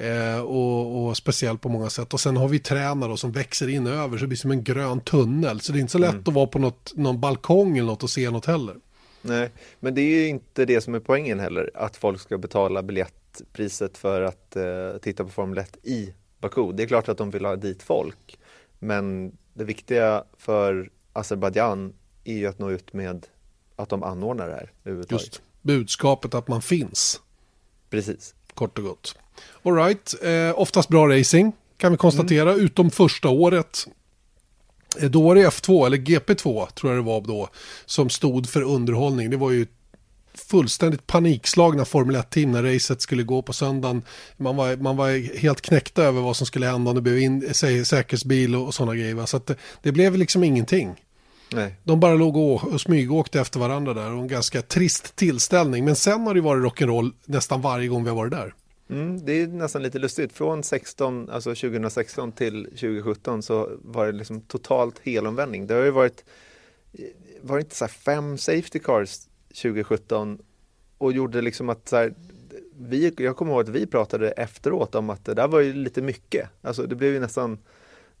Eh, 0.00 0.40
och, 0.40 1.06
och 1.06 1.16
speciellt 1.16 1.60
på 1.60 1.68
många 1.68 1.90
sätt. 1.90 2.14
Och 2.14 2.20
sen 2.20 2.36
har 2.36 2.48
vi 2.48 2.58
tränare 2.58 3.16
som 3.16 3.32
växer 3.32 3.68
in 3.68 3.86
över 3.86 4.18
så 4.18 4.24
det 4.24 4.28
blir 4.28 4.38
som 4.38 4.50
en 4.50 4.64
grön 4.64 5.00
tunnel. 5.00 5.60
Så 5.60 5.72
det 5.72 5.78
är 5.78 5.80
inte 5.80 5.92
så 5.92 5.98
lätt 5.98 6.10
mm. 6.10 6.24
att 6.26 6.34
vara 6.34 6.46
på 6.46 6.58
något, 6.58 6.92
någon 6.96 7.20
balkong 7.20 7.78
eller 7.78 7.86
något 7.86 8.02
och 8.02 8.10
se 8.10 8.30
något 8.30 8.46
heller. 8.46 8.76
Nej, 9.22 9.50
men 9.80 9.94
det 9.94 10.00
är 10.00 10.20
ju 10.20 10.28
inte 10.28 10.64
det 10.64 10.80
som 10.80 10.94
är 10.94 11.00
poängen 11.00 11.40
heller. 11.40 11.70
Att 11.74 11.96
folk 11.96 12.20
ska 12.20 12.38
betala 12.38 12.82
biljettpriset 12.82 13.98
för 13.98 14.22
att 14.22 14.56
eh, 14.56 14.98
titta 15.02 15.24
på 15.24 15.30
Formel 15.30 15.58
1 15.58 15.76
i 15.82 16.14
Baku. 16.40 16.72
Det 16.72 16.82
är 16.82 16.86
klart 16.86 17.08
att 17.08 17.18
de 17.18 17.30
vill 17.30 17.44
ha 17.44 17.56
dit 17.56 17.82
folk. 17.82 18.38
Men 18.78 19.36
det 19.54 19.64
viktiga 19.64 20.24
för 20.36 20.90
Azerbajdzjan 21.12 21.92
är 22.24 22.34
ju 22.34 22.46
att 22.46 22.58
nå 22.58 22.70
ut 22.70 22.92
med 22.92 23.26
att 23.76 23.88
de 23.88 24.02
anordnar 24.02 24.48
det 24.48 24.54
här 24.54 24.72
Just 25.08 25.42
budskapet 25.62 26.34
att 26.34 26.48
man 26.48 26.62
finns. 26.62 27.20
Precis. 27.90 28.34
Kort 28.54 28.78
och 28.78 28.84
gott. 28.84 29.18
Alright, 29.62 30.14
eh, 30.22 30.60
oftast 30.60 30.88
bra 30.88 31.08
racing 31.08 31.52
kan 31.76 31.92
vi 31.92 31.98
konstatera, 31.98 32.52
mm. 32.52 32.64
utom 32.64 32.90
första 32.90 33.28
året. 33.28 33.86
Eh, 35.00 35.10
då 35.10 35.22
var 35.22 35.34
det 35.34 35.48
F2, 35.48 35.86
eller 35.86 35.96
GP2 35.96 36.72
tror 36.72 36.92
jag 36.92 37.04
det 37.04 37.06
var 37.06 37.20
då, 37.20 37.48
som 37.86 38.10
stod 38.10 38.48
för 38.48 38.62
underhållning. 38.62 39.30
Det 39.30 39.36
var 39.36 39.50
ju 39.50 39.66
fullständigt 40.34 41.06
panikslagna 41.06 41.84
Formel 41.84 42.16
1-team 42.16 42.52
när 42.52 42.62
racet 42.62 43.02
skulle 43.02 43.22
gå 43.22 43.42
på 43.42 43.52
söndagen. 43.52 44.02
Man 44.36 44.56
var, 44.56 44.76
man 44.76 44.96
var 44.96 45.38
helt 45.38 45.60
knäckta 45.60 46.02
över 46.02 46.20
vad 46.20 46.36
som 46.36 46.46
skulle 46.46 46.66
hända 46.66 46.90
om 46.90 46.94
det 46.94 47.02
blev 47.02 47.18
in, 47.18 47.54
sä, 47.54 47.84
säkerhetsbil 47.84 48.54
och, 48.54 48.66
och 48.66 48.74
sådana 48.74 48.94
grejer. 48.94 49.26
Så 49.26 49.40
det, 49.44 49.56
det, 49.82 49.92
blev 49.92 50.16
liksom 50.16 50.44
ingenting. 50.44 50.94
Nej. 51.52 51.74
De 51.84 52.00
bara 52.00 52.14
låg 52.14 52.36
och, 52.36 52.72
och 52.72 52.80
smygåkte 52.80 53.40
efter 53.40 53.60
varandra 53.60 53.94
där 53.94 54.12
och 54.12 54.22
en 54.22 54.28
ganska 54.28 54.62
trist 54.62 55.16
tillställning. 55.16 55.84
Men 55.84 55.96
sen 55.96 56.26
har 56.26 56.34
det 56.34 56.40
varit 56.40 56.64
rock'n'roll 56.64 57.12
nästan 57.24 57.60
varje 57.60 57.88
gång 57.88 58.04
vi 58.04 58.08
har 58.08 58.16
varit 58.16 58.32
där. 58.32 58.54
Mm, 58.90 59.24
det 59.24 59.32
är 59.32 59.46
nästan 59.46 59.82
lite 59.82 59.98
lustigt. 59.98 60.32
Från 60.32 60.62
16, 60.62 61.30
alltså 61.30 61.50
2016 61.50 62.32
till 62.32 62.64
2017 62.64 63.42
så 63.42 63.70
var 63.82 64.06
det 64.06 64.12
liksom 64.12 64.40
totalt 64.40 64.98
helomvändning. 64.98 65.66
Det 65.66 65.74
har 65.74 65.84
ju 65.84 65.90
varit, 65.90 66.24
var 67.40 67.58
inte 67.58 67.76
så 67.76 67.88
fem 67.88 68.38
safety 68.38 68.78
cars 68.78 69.28
2017 69.48 70.38
och 70.98 71.12
gjorde 71.12 71.40
liksom 71.40 71.68
att 71.68 71.88
så 71.88 71.96
här, 71.96 72.14
vi, 72.78 73.14
jag 73.18 73.36
kommer 73.36 73.52
ihåg 73.52 73.60
att 73.60 73.68
vi 73.68 73.86
pratade 73.86 74.30
efteråt 74.30 74.94
om 74.94 75.10
att 75.10 75.24
det 75.24 75.34
där 75.34 75.48
var 75.48 75.60
ju 75.60 75.72
lite 75.72 76.02
mycket. 76.02 76.48
Alltså 76.62 76.86
det 76.86 76.94
blev 76.94 77.12
ju 77.12 77.20
nästan, 77.20 77.58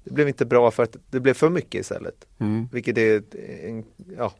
det 0.04 0.10
blev 0.10 0.28
inte 0.28 0.46
bra 0.46 0.70
för 0.70 0.82
att 0.82 0.96
det 1.10 1.20
blev 1.20 1.34
för 1.34 1.50
mycket 1.50 1.80
istället. 1.80 2.26
Mm. 2.38 2.68
Vilket 2.72 2.98
är, 2.98 3.22
en, 3.62 3.84
ja, 4.16 4.32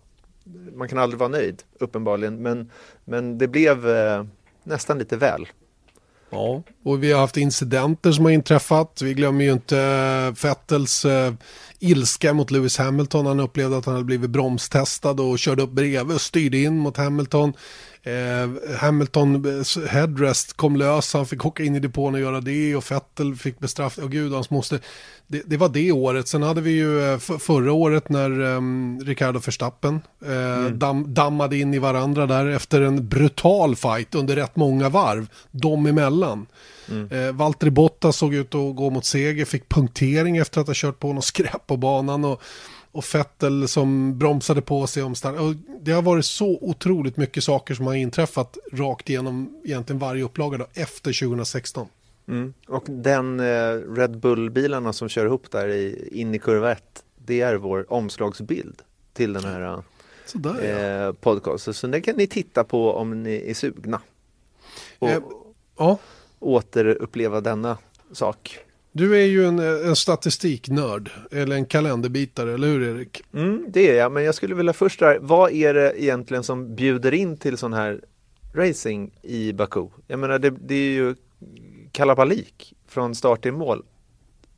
man 0.75 0.89
kan 0.89 0.99
aldrig 0.99 1.19
vara 1.19 1.29
nöjd 1.29 1.63
uppenbarligen, 1.79 2.43
men, 2.43 2.71
men 3.05 3.39
det 3.39 3.49
blev 3.49 3.89
eh, 3.89 4.25
nästan 4.63 4.99
lite 4.99 5.17
väl. 5.17 5.49
Ja, 6.31 6.63
och 6.85 7.03
vi 7.03 7.13
har 7.13 7.21
haft 7.21 7.37
incidenter 7.37 8.13
som 8.13 8.25
har 8.25 8.33
inträffat. 8.33 9.03
Vi 9.03 9.15
glömmer 9.15 9.45
ju 9.45 9.53
inte 9.53 9.79
eh, 9.79 10.35
Fettels 10.35 11.05
eh, 11.05 11.33
ilska 11.79 12.33
mot 12.33 12.51
Lewis 12.51 12.79
Hamilton. 12.79 13.27
Han 13.27 13.41
upplevde 13.41 13.77
att 13.77 13.85
han 13.85 13.95
hade 13.95 14.05
blivit 14.05 14.31
bromstestad 14.31 15.21
och 15.21 15.39
körde 15.39 15.63
upp 15.63 15.71
bredvid 15.71 16.15
och 16.15 16.21
styrde 16.21 16.59
in 16.59 16.79
mot 16.79 16.97
Hamilton. 16.97 17.53
Eh, 18.03 18.77
Hamilton 18.79 19.35
eh, 19.35 19.89
headrest 19.89 20.53
kom 20.53 20.77
lös, 20.77 21.15
han 21.15 21.27
fick 21.27 21.47
åka 21.47 21.63
in 21.63 21.77
i 21.77 21.81
depån 21.81 22.15
och 22.15 22.21
göra 22.21 22.41
det 22.41 22.77
och 22.77 22.85
Fettel 22.85 23.37
fick 23.37 23.59
bestraff. 23.59 23.99
Och 23.99 24.11
gud, 24.11 24.33
hans 24.33 24.51
måste. 24.51 24.81
Det, 25.27 25.43
det, 25.47 25.57
var 25.57 25.69
det 25.69 25.93
året. 25.93 26.29
Sen 26.29 26.43
hade 26.43 26.61
vi 26.61 26.71
ju 26.71 27.13
eh, 27.13 27.19
förra 27.19 27.73
året 27.73 28.09
när 28.09 28.41
um, 28.41 29.01
Ricardo 29.05 29.39
Verstappen 29.39 30.01
eh, 30.27 30.59
mm. 30.59 30.79
dam, 30.79 31.15
dammade 31.15 31.57
in 31.57 31.75
i 31.75 31.79
varandra 31.79 32.27
där 32.27 32.47
efter 32.47 32.81
en 32.81 33.09
brutal 33.09 33.77
fight 33.77 34.15
under 34.15 34.37
rätt 34.37 34.57
många 34.57 34.89
varv, 34.89 35.29
dem 35.51 35.87
emellan. 35.87 36.47
Mm. 36.91 37.09
Eh, 37.11 37.33
Valtteri 37.33 37.71
Bottas 37.71 38.17
såg 38.17 38.35
ut 38.35 38.55
att 38.55 38.77
gå 38.77 38.91
mot 38.91 39.05
seger, 39.05 39.45
fick 39.45 39.69
punktering 39.69 40.37
efter 40.37 40.61
att 40.61 40.67
ha 40.67 40.75
kört 40.75 40.99
på 40.99 41.13
något 41.13 41.25
skräp 41.25 41.67
på 41.67 41.77
banan. 41.77 42.25
Och, 42.25 42.43
och 42.99 43.05
Fettel 43.05 43.69
som 43.69 44.19
bromsade 44.19 44.63
på 44.63 44.87
sig 44.87 45.03
om 45.03 45.15
start. 45.15 45.35
Det 45.81 45.93
har 45.93 46.03
varit 46.03 46.25
så 46.25 46.59
otroligt 46.61 47.17
mycket 47.17 47.45
saker 47.45 47.75
som 47.75 47.87
har 47.87 47.95
inträffat 47.95 48.59
rakt 48.73 49.11
igenom 49.11 49.61
egentligen 49.65 49.99
varje 49.99 50.25
upplaga 50.25 50.59
då, 50.59 50.67
efter 50.75 51.27
2016. 51.27 51.89
Mm. 52.29 52.55
Och 52.67 52.85
den 52.87 53.41
eh, 53.41 53.45
Red 53.97 54.19
Bull-bilarna 54.19 54.93
som 54.93 55.09
kör 55.09 55.27
ihop 55.27 55.51
där 55.51 55.69
i, 55.69 56.09
in 56.13 56.35
i 56.35 56.39
kurva 56.39 56.73
1, 56.73 57.05
det 57.19 57.41
är 57.41 57.55
vår 57.55 57.93
omslagsbild 57.93 58.83
till 59.13 59.33
den 59.33 59.45
här 59.45 59.83
Sådär, 60.27 61.07
eh, 61.07 61.13
podcasten. 61.13 61.75
Så 61.75 61.87
den 61.87 62.03
kan 62.03 62.17
ni 62.17 62.27
titta 62.27 62.65
på 62.65 62.93
om 62.93 63.23
ni 63.23 63.51
är 63.51 63.55
sugna. 63.55 64.01
Och 64.99 65.09
eh, 65.09 65.23
ja. 65.79 65.99
återuppleva 66.39 67.41
denna 67.41 67.79
sak. 68.13 68.59
Du 68.93 69.23
är 69.23 69.27
ju 69.27 69.47
en, 69.47 69.59
en 69.59 69.97
statistiknörd, 69.97 71.11
eller 71.31 71.57
en 71.57 71.65
kalenderbitare, 71.65 72.55
eller 72.55 72.69
hur 72.69 72.83
Erik? 72.83 73.23
Mm, 73.35 73.65
det 73.69 73.91
är 73.91 73.99
jag, 73.99 74.13
men 74.13 74.25
jag 74.25 74.35
skulle 74.35 74.55
vilja 74.55 74.73
först 74.73 75.01
där, 75.01 75.19
vad 75.21 75.53
är 75.53 75.75
det 75.75 76.03
egentligen 76.03 76.43
som 76.43 76.75
bjuder 76.75 77.15
in 77.15 77.37
till 77.37 77.57
sån 77.57 77.73
här 77.73 78.01
racing 78.55 79.11
i 79.23 79.53
Baku? 79.53 79.87
Jag 80.07 80.19
menar, 80.19 80.39
det, 80.39 80.51
det 80.51 80.75
är 80.75 80.93
ju 80.93 81.15
kalabalik 81.93 82.75
från 82.89 83.15
start 83.15 83.43
till 83.43 83.53
mål. 83.53 83.85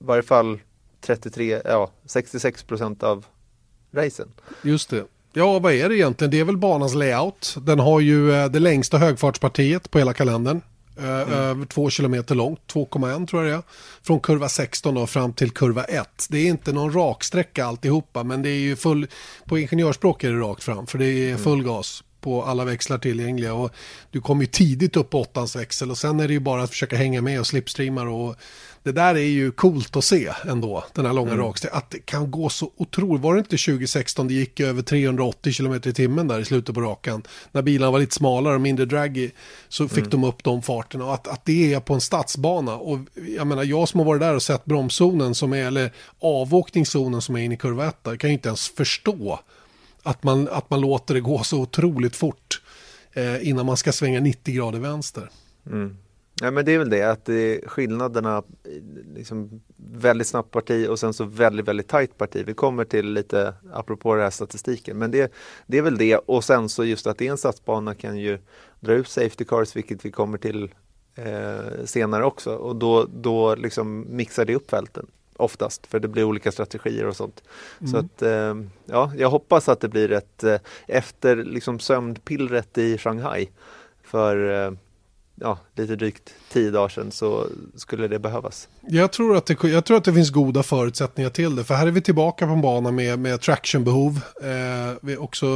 I 0.01 0.05
varje 0.05 0.23
fall 0.23 0.59
33, 1.01 1.61
ja 1.65 1.91
66 2.05 2.63
procent 2.63 3.03
av 3.03 3.27
racen. 3.93 4.29
Just 4.63 4.91
det. 4.91 5.05
Ja, 5.33 5.59
vad 5.59 5.73
är 5.73 5.89
det 5.89 5.97
egentligen? 5.97 6.31
Det 6.31 6.41
är 6.41 6.45
väl 6.45 6.57
banans 6.57 6.95
layout. 6.95 7.57
Den 7.63 7.79
har 7.79 8.01
ju 8.01 8.33
eh, 8.33 8.47
det 8.51 8.59
längsta 8.59 8.99
högfartspartiet 8.99 9.91
på 9.91 9.99
hela 9.99 10.13
kalendern. 10.13 10.61
Mm. 11.00 11.66
Två 11.66 11.90
kilometer 11.90 12.35
långt, 12.35 12.61
2,1 12.73 13.26
tror 13.26 13.45
jag 13.45 13.52
det 13.52 13.57
är. 13.57 13.62
Från 14.02 14.21
kurva 14.21 14.49
16 14.49 14.95
då 14.95 15.07
fram 15.07 15.33
till 15.33 15.50
kurva 15.50 15.85
1. 15.85 16.26
Det 16.28 16.38
är 16.38 16.47
inte 16.49 16.73
någon 16.73 16.92
raksträcka 16.92 17.66
alltihopa 17.66 18.25
men 18.25 18.42
det 18.42 18.50
är 18.50 18.61
ju 18.61 18.76
full, 18.76 19.07
på 19.45 19.59
ingenjörsspråk 19.59 20.25
är 20.25 20.33
det 20.33 20.40
rakt 20.40 20.62
fram 20.62 20.87
för 20.87 20.99
det 20.99 21.07
är 21.07 21.28
mm. 21.28 21.38
full 21.38 21.62
gas 21.62 22.04
på 22.21 22.45
alla 22.45 22.64
växlar 22.64 22.99
tillgängliga. 22.99 23.54
Och 23.54 23.71
du 24.11 24.21
kommer 24.21 24.42
ju 24.42 24.47
tidigt 24.47 24.97
upp 24.97 25.11
på 25.11 25.21
åttans 25.21 25.57
växel 25.57 25.90
och 25.90 25.99
sen 25.99 26.21
är 26.21 26.28
det 26.28 26.35
ju 26.35 26.40
bara 26.40 26.62
att 26.62 26.71
försöka 26.71 26.97
hänga 26.97 27.23
med 27.23 27.40
och 27.40 27.47
slipstreamar 27.47 28.07
och 28.07 28.37
det 28.83 28.93
där 28.93 29.15
är 29.15 29.19
ju 29.19 29.51
coolt 29.51 29.97
att 29.97 30.05
se 30.05 30.31
ändå, 30.47 30.85
den 30.95 31.07
här 31.07 31.13
långa 31.13 31.33
mm. 31.33 31.45
raksträckan. 31.45 31.79
Att 31.79 31.91
det 31.91 31.99
kan 31.99 32.31
gå 32.31 32.49
så 32.49 32.71
otroligt. 32.77 33.23
Var 33.23 33.35
det 33.35 33.39
inte 33.39 33.57
2016 33.57 34.29
det 34.29 34.35
gick 34.35 34.61
över 34.61 34.83
380 34.83 35.53
km 35.53 35.75
i 35.75 35.93
timmen 35.93 36.29
där 36.29 36.41
i 36.41 36.45
slutet 36.45 36.75
på 36.75 36.81
rakan? 36.81 37.23
När 37.53 37.63
bilarna 37.63 37.91
var 37.91 37.99
lite 37.99 38.15
smalare 38.15 38.55
och 38.55 38.61
mindre 38.61 38.87
draggy 38.87 39.31
så 39.69 39.89
fick 39.89 39.99
mm. 39.99 40.11
de 40.11 40.25
upp 40.25 40.45
de 40.45 40.63
farterna. 40.63 41.05
Och 41.05 41.15
att, 41.15 41.29
att 41.29 41.45
det 41.45 41.75
är 41.75 41.81
på 41.81 41.95
en 41.95 42.01
stadsbana. 42.01 42.77
Och 42.77 42.99
jag 43.37 43.47
menar, 43.47 43.65
jag 43.65 43.89
som 43.89 44.01
har 44.01 44.05
varit 44.07 44.21
där 44.21 44.35
och 44.35 44.43
sett 44.43 44.65
bromszonen 44.65 45.35
som 45.35 45.53
är, 45.53 45.67
eller 45.67 45.93
avåkningszonen 46.21 47.23
som 47.23 47.37
är 47.37 47.41
inne 47.41 47.55
i 47.55 47.59
kurva 47.59 47.89
1 47.89 48.19
kan 48.19 48.31
ju 48.31 48.35
inte 48.35 48.49
ens 48.49 48.69
förstå 48.69 49.41
att 50.03 50.23
man, 50.23 50.49
att 50.49 50.71
man 50.71 50.81
låter 50.81 51.15
det 51.15 51.21
gå 51.21 51.43
så 51.43 51.59
otroligt 51.59 52.17
fort 52.17 52.63
eh, 53.13 53.49
innan 53.49 53.67
man 53.67 53.77
ska 53.77 53.93
svänga 53.93 54.21
90 54.21 54.55
grader 54.55 54.79
vänster. 54.79 55.31
Mm. 55.67 55.97
Ja, 56.42 56.50
men 56.50 56.64
det 56.64 56.75
är 56.75 56.78
väl 56.78 56.90
det 56.90 57.02
att 57.02 57.25
det 57.25 57.35
är 57.35 57.68
skillnaderna, 57.68 58.42
liksom 59.14 59.61
väldigt 59.76 60.26
snabbt 60.26 60.50
parti 60.50 60.88
och 60.88 60.99
sen 60.99 61.12
så 61.12 61.25
väldigt, 61.25 61.68
väldigt 61.68 61.88
tajt 61.88 62.18
parti. 62.18 62.42
Vi 62.47 62.54
kommer 62.54 62.85
till 62.85 63.12
lite, 63.12 63.54
apropå 63.73 64.14
den 64.14 64.23
här 64.23 64.30
statistiken, 64.30 64.99
men 64.99 65.11
det, 65.11 65.32
det 65.66 65.78
är 65.78 65.82
väl 65.82 65.99
det 65.99 66.16
och 66.16 66.44
sen 66.44 66.68
så 66.68 66.85
just 66.85 67.06
att 67.06 67.18
det 67.18 67.26
är 67.26 67.30
en 67.30 67.38
stadsbana 67.38 67.94
kan 67.94 68.18
ju 68.18 68.38
dra 68.80 68.92
ut 68.92 69.09
safety 69.09 69.44
cars, 69.44 69.76
vilket 69.76 70.04
vi 70.04 70.11
kommer 70.11 70.38
till 70.38 70.75
eh, 71.14 71.85
senare 71.85 72.25
också 72.25 72.54
och 72.54 72.76
då, 72.76 73.06
då 73.14 73.54
liksom 73.54 74.06
mixar 74.09 74.44
det 74.44 74.54
upp 74.54 74.70
fälten 74.70 75.06
oftast 75.37 75.87
för 75.87 76.00
det 76.00 76.09
blir 76.09 76.25
olika 76.25 76.52
strategier 76.52 77.06
och 77.06 77.16
sånt. 77.16 77.42
Mm. 77.80 77.92
Så 77.92 77.99
att 77.99 78.23
eh, 78.23 78.54
ja, 78.87 79.12
jag 79.16 79.30
hoppas 79.30 79.68
att 79.68 79.80
det 79.80 79.88
blir 79.88 80.12
ett 80.12 80.44
eh, 80.44 80.56
efter 80.87 81.37
liksom 81.37 81.78
sömnpillret 81.78 82.78
i 82.78 82.99
Shanghai 82.99 83.49
för 84.02 84.66
eh, 84.66 84.73
ja, 85.40 85.59
lite 85.76 85.97
drygt 85.97 86.35
tio 86.52 86.70
dagar 86.70 86.88
sedan 86.88 87.11
så 87.11 87.47
skulle 87.76 88.09
det 88.09 88.18
behövas. 88.18 88.68
Jag 88.88 89.12
tror, 89.12 89.37
att 89.37 89.47
det, 89.47 89.56
jag 89.62 89.85
tror 89.85 89.97
att 89.97 90.04
det 90.04 90.14
finns 90.14 90.30
goda 90.30 90.62
förutsättningar 90.62 91.30
till 91.30 91.56
det. 91.56 91.64
För 91.64 91.75
här 91.75 91.87
är 91.87 91.90
vi 91.90 92.00
tillbaka 92.00 92.47
på 92.47 92.52
en 92.52 92.61
bana 92.61 92.90
med, 92.90 93.18
med 93.18 93.40
tractionbehov. 93.40 94.20
Eh, 94.42 94.99
vi 95.02 95.16
också 95.16 95.47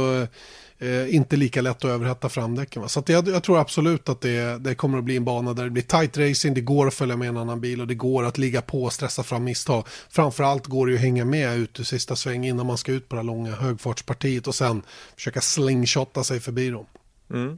eh, 0.79 1.15
inte 1.15 1.35
lika 1.35 1.61
lätt 1.61 1.77
att 1.77 1.91
överhetta 1.91 2.29
framdäcken. 2.29 2.81
Va? 2.81 2.87
Så 2.87 3.03
jag, 3.07 3.27
jag, 3.27 3.43
tror 3.43 3.59
absolut 3.59 4.09
att 4.09 4.21
det, 4.21 4.57
det 4.63 4.75
kommer 4.75 4.97
att 4.97 5.03
bli 5.03 5.17
en 5.17 5.25
bana 5.25 5.53
där 5.53 5.63
det 5.63 5.69
blir 5.69 5.83
tight 5.83 6.17
racing. 6.17 6.55
Det 6.55 6.61
går 6.61 6.87
att 6.87 6.93
följa 6.93 7.17
med 7.17 7.27
en 7.27 7.37
annan 7.37 7.61
bil 7.61 7.81
och 7.81 7.87
det 7.87 7.95
går 7.95 8.23
att 8.23 8.37
ligga 8.37 8.61
på 8.61 8.83
och 8.83 8.93
stressa 8.93 9.23
fram 9.23 9.43
misstag. 9.43 9.83
Framförallt 10.09 10.65
går 10.67 10.85
det 10.85 10.91
ju 10.91 10.97
att 10.97 11.03
hänga 11.03 11.25
med 11.25 11.57
ut 11.57 11.79
i 11.79 11.85
sista 11.85 12.15
sväng 12.15 12.45
innan 12.45 12.65
man 12.65 12.77
ska 12.77 12.91
ut 12.91 13.09
på 13.09 13.15
det 13.15 13.23
långa 13.23 13.55
högfartspartiet 13.55 14.47
och 14.47 14.55
sen 14.55 14.81
försöka 15.15 15.41
slingshotta 15.41 16.23
sig 16.23 16.39
förbi 16.39 16.69
dem. 16.69 16.85
Mm. 17.29 17.57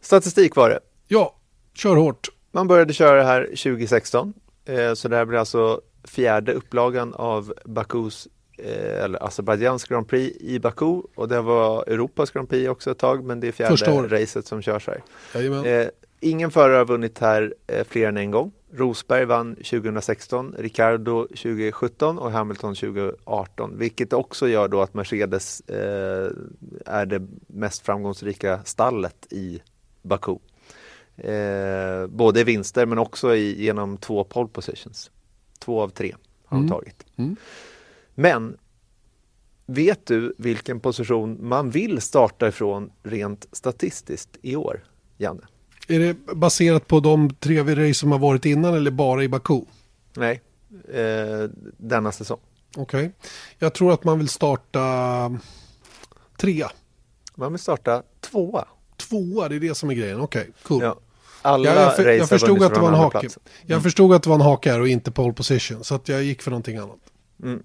Statistik 0.00 0.56
var 0.56 0.68
det. 0.68 0.80
Ja, 1.08 1.34
kör 1.74 1.96
hårt. 1.96 2.28
Man 2.52 2.68
började 2.68 2.92
köra 2.92 3.22
här 3.22 3.44
2016. 3.44 4.34
Eh, 4.66 4.94
så 4.94 5.08
det 5.08 5.16
här 5.16 5.24
blir 5.24 5.38
alltså 5.38 5.80
fjärde 6.04 6.52
upplagan 6.52 7.14
av 7.14 7.54
Bakus 7.64 8.28
eh, 8.58 9.04
eller 9.04 9.26
Azerbajdzjans 9.26 9.84
Grand 9.84 10.08
Prix 10.08 10.36
i 10.40 10.58
Baku 10.58 11.02
och 11.14 11.28
det 11.28 11.40
var 11.40 11.84
Europas 11.86 12.30
Grand 12.30 12.48
Prix 12.48 12.68
också 12.68 12.90
ett 12.90 12.98
tag 12.98 13.24
men 13.24 13.40
det 13.40 13.48
är 13.48 13.52
fjärde 13.52 14.16
racet 14.16 14.46
som 14.46 14.62
körs 14.62 14.86
här. 14.86 15.02
Eh, 15.66 15.88
ingen 16.20 16.50
förare 16.50 16.76
har 16.76 16.84
vunnit 16.84 17.18
här 17.18 17.54
fler 17.88 18.08
än 18.08 18.16
en 18.16 18.30
gång. 18.30 18.52
Rosberg 18.72 19.24
vann 19.24 19.54
2016, 19.54 20.54
Ricardo 20.58 21.26
2017 21.26 22.18
och 22.18 22.32
Hamilton 22.32 22.74
2018 22.74 23.78
vilket 23.78 24.12
också 24.12 24.48
gör 24.48 24.68
då 24.68 24.82
att 24.82 24.94
Mercedes 24.94 25.62
är 26.86 27.06
det 27.06 27.26
mest 27.46 27.86
framgångsrika 27.86 28.60
stallet 28.64 29.26
i 29.30 29.60
Baku. 30.06 30.38
Eh, 31.16 32.06
både 32.06 32.40
i 32.40 32.44
vinster 32.44 32.86
men 32.86 32.98
också 32.98 33.34
i, 33.34 33.64
genom 33.64 33.96
två 33.96 34.24
pole 34.24 34.48
positions. 34.48 35.10
Två 35.58 35.82
av 35.82 35.88
tre 35.88 36.14
har 36.46 36.58
mm. 36.58 36.70
tagit. 36.70 37.06
Mm. 37.16 37.36
Men 38.14 38.56
vet 39.66 40.06
du 40.06 40.34
vilken 40.38 40.80
position 40.80 41.48
man 41.48 41.70
vill 41.70 42.00
starta 42.00 42.48
ifrån 42.48 42.90
rent 43.02 43.46
statistiskt 43.52 44.38
i 44.42 44.56
år, 44.56 44.84
Janne? 45.16 45.42
Är 45.88 45.98
det 45.98 46.34
baserat 46.34 46.86
på 46.86 47.00
de 47.00 47.30
tre 47.30 47.62
race 47.62 47.94
som 47.94 48.12
har 48.12 48.18
varit 48.18 48.44
innan 48.44 48.74
eller 48.74 48.90
bara 48.90 49.24
i 49.24 49.28
Baku? 49.28 49.60
Nej, 50.16 50.40
eh, 50.88 51.50
denna 51.76 52.12
säsong. 52.12 52.40
Okej. 52.76 53.00
Okay. 53.00 53.10
Jag 53.58 53.74
tror 53.74 53.92
att 53.92 54.04
man 54.04 54.18
vill 54.18 54.28
starta 54.28 55.38
trea. 56.36 56.70
Man 57.34 57.52
vill 57.52 57.60
starta 57.60 58.02
tvåa 58.20 58.68
tvåa, 59.08 59.48
det 59.48 59.56
är 59.56 59.60
det 59.60 59.74
som 59.74 59.90
är 59.90 59.94
grejen. 59.94 60.20
Okej, 60.20 60.40
okay, 60.40 60.52
cool. 60.62 60.82
Ja. 60.82 60.96
Alla 61.42 61.68
ja, 61.68 61.80
jag, 61.80 61.96
för, 61.96 62.08
jag 62.08 62.28
förstod 62.28 62.62
att 62.62 62.74
det 62.74 62.80
var 62.80 62.88
en 62.88 62.94
hake. 62.94 63.18
Mm. 63.18 63.30
Jag 63.66 63.82
förstod 63.82 64.14
att 64.14 64.22
det 64.22 64.28
var 64.28 64.36
en 64.36 64.42
hake 64.42 64.70
här 64.70 64.80
och 64.80 64.88
inte 64.88 65.10
pole 65.10 65.32
position. 65.32 65.84
Så 65.84 65.94
att 65.94 66.08
jag 66.08 66.22
gick 66.22 66.42
för 66.42 66.50
någonting 66.50 66.76
annat. 66.76 66.98
Mm. 67.42 67.62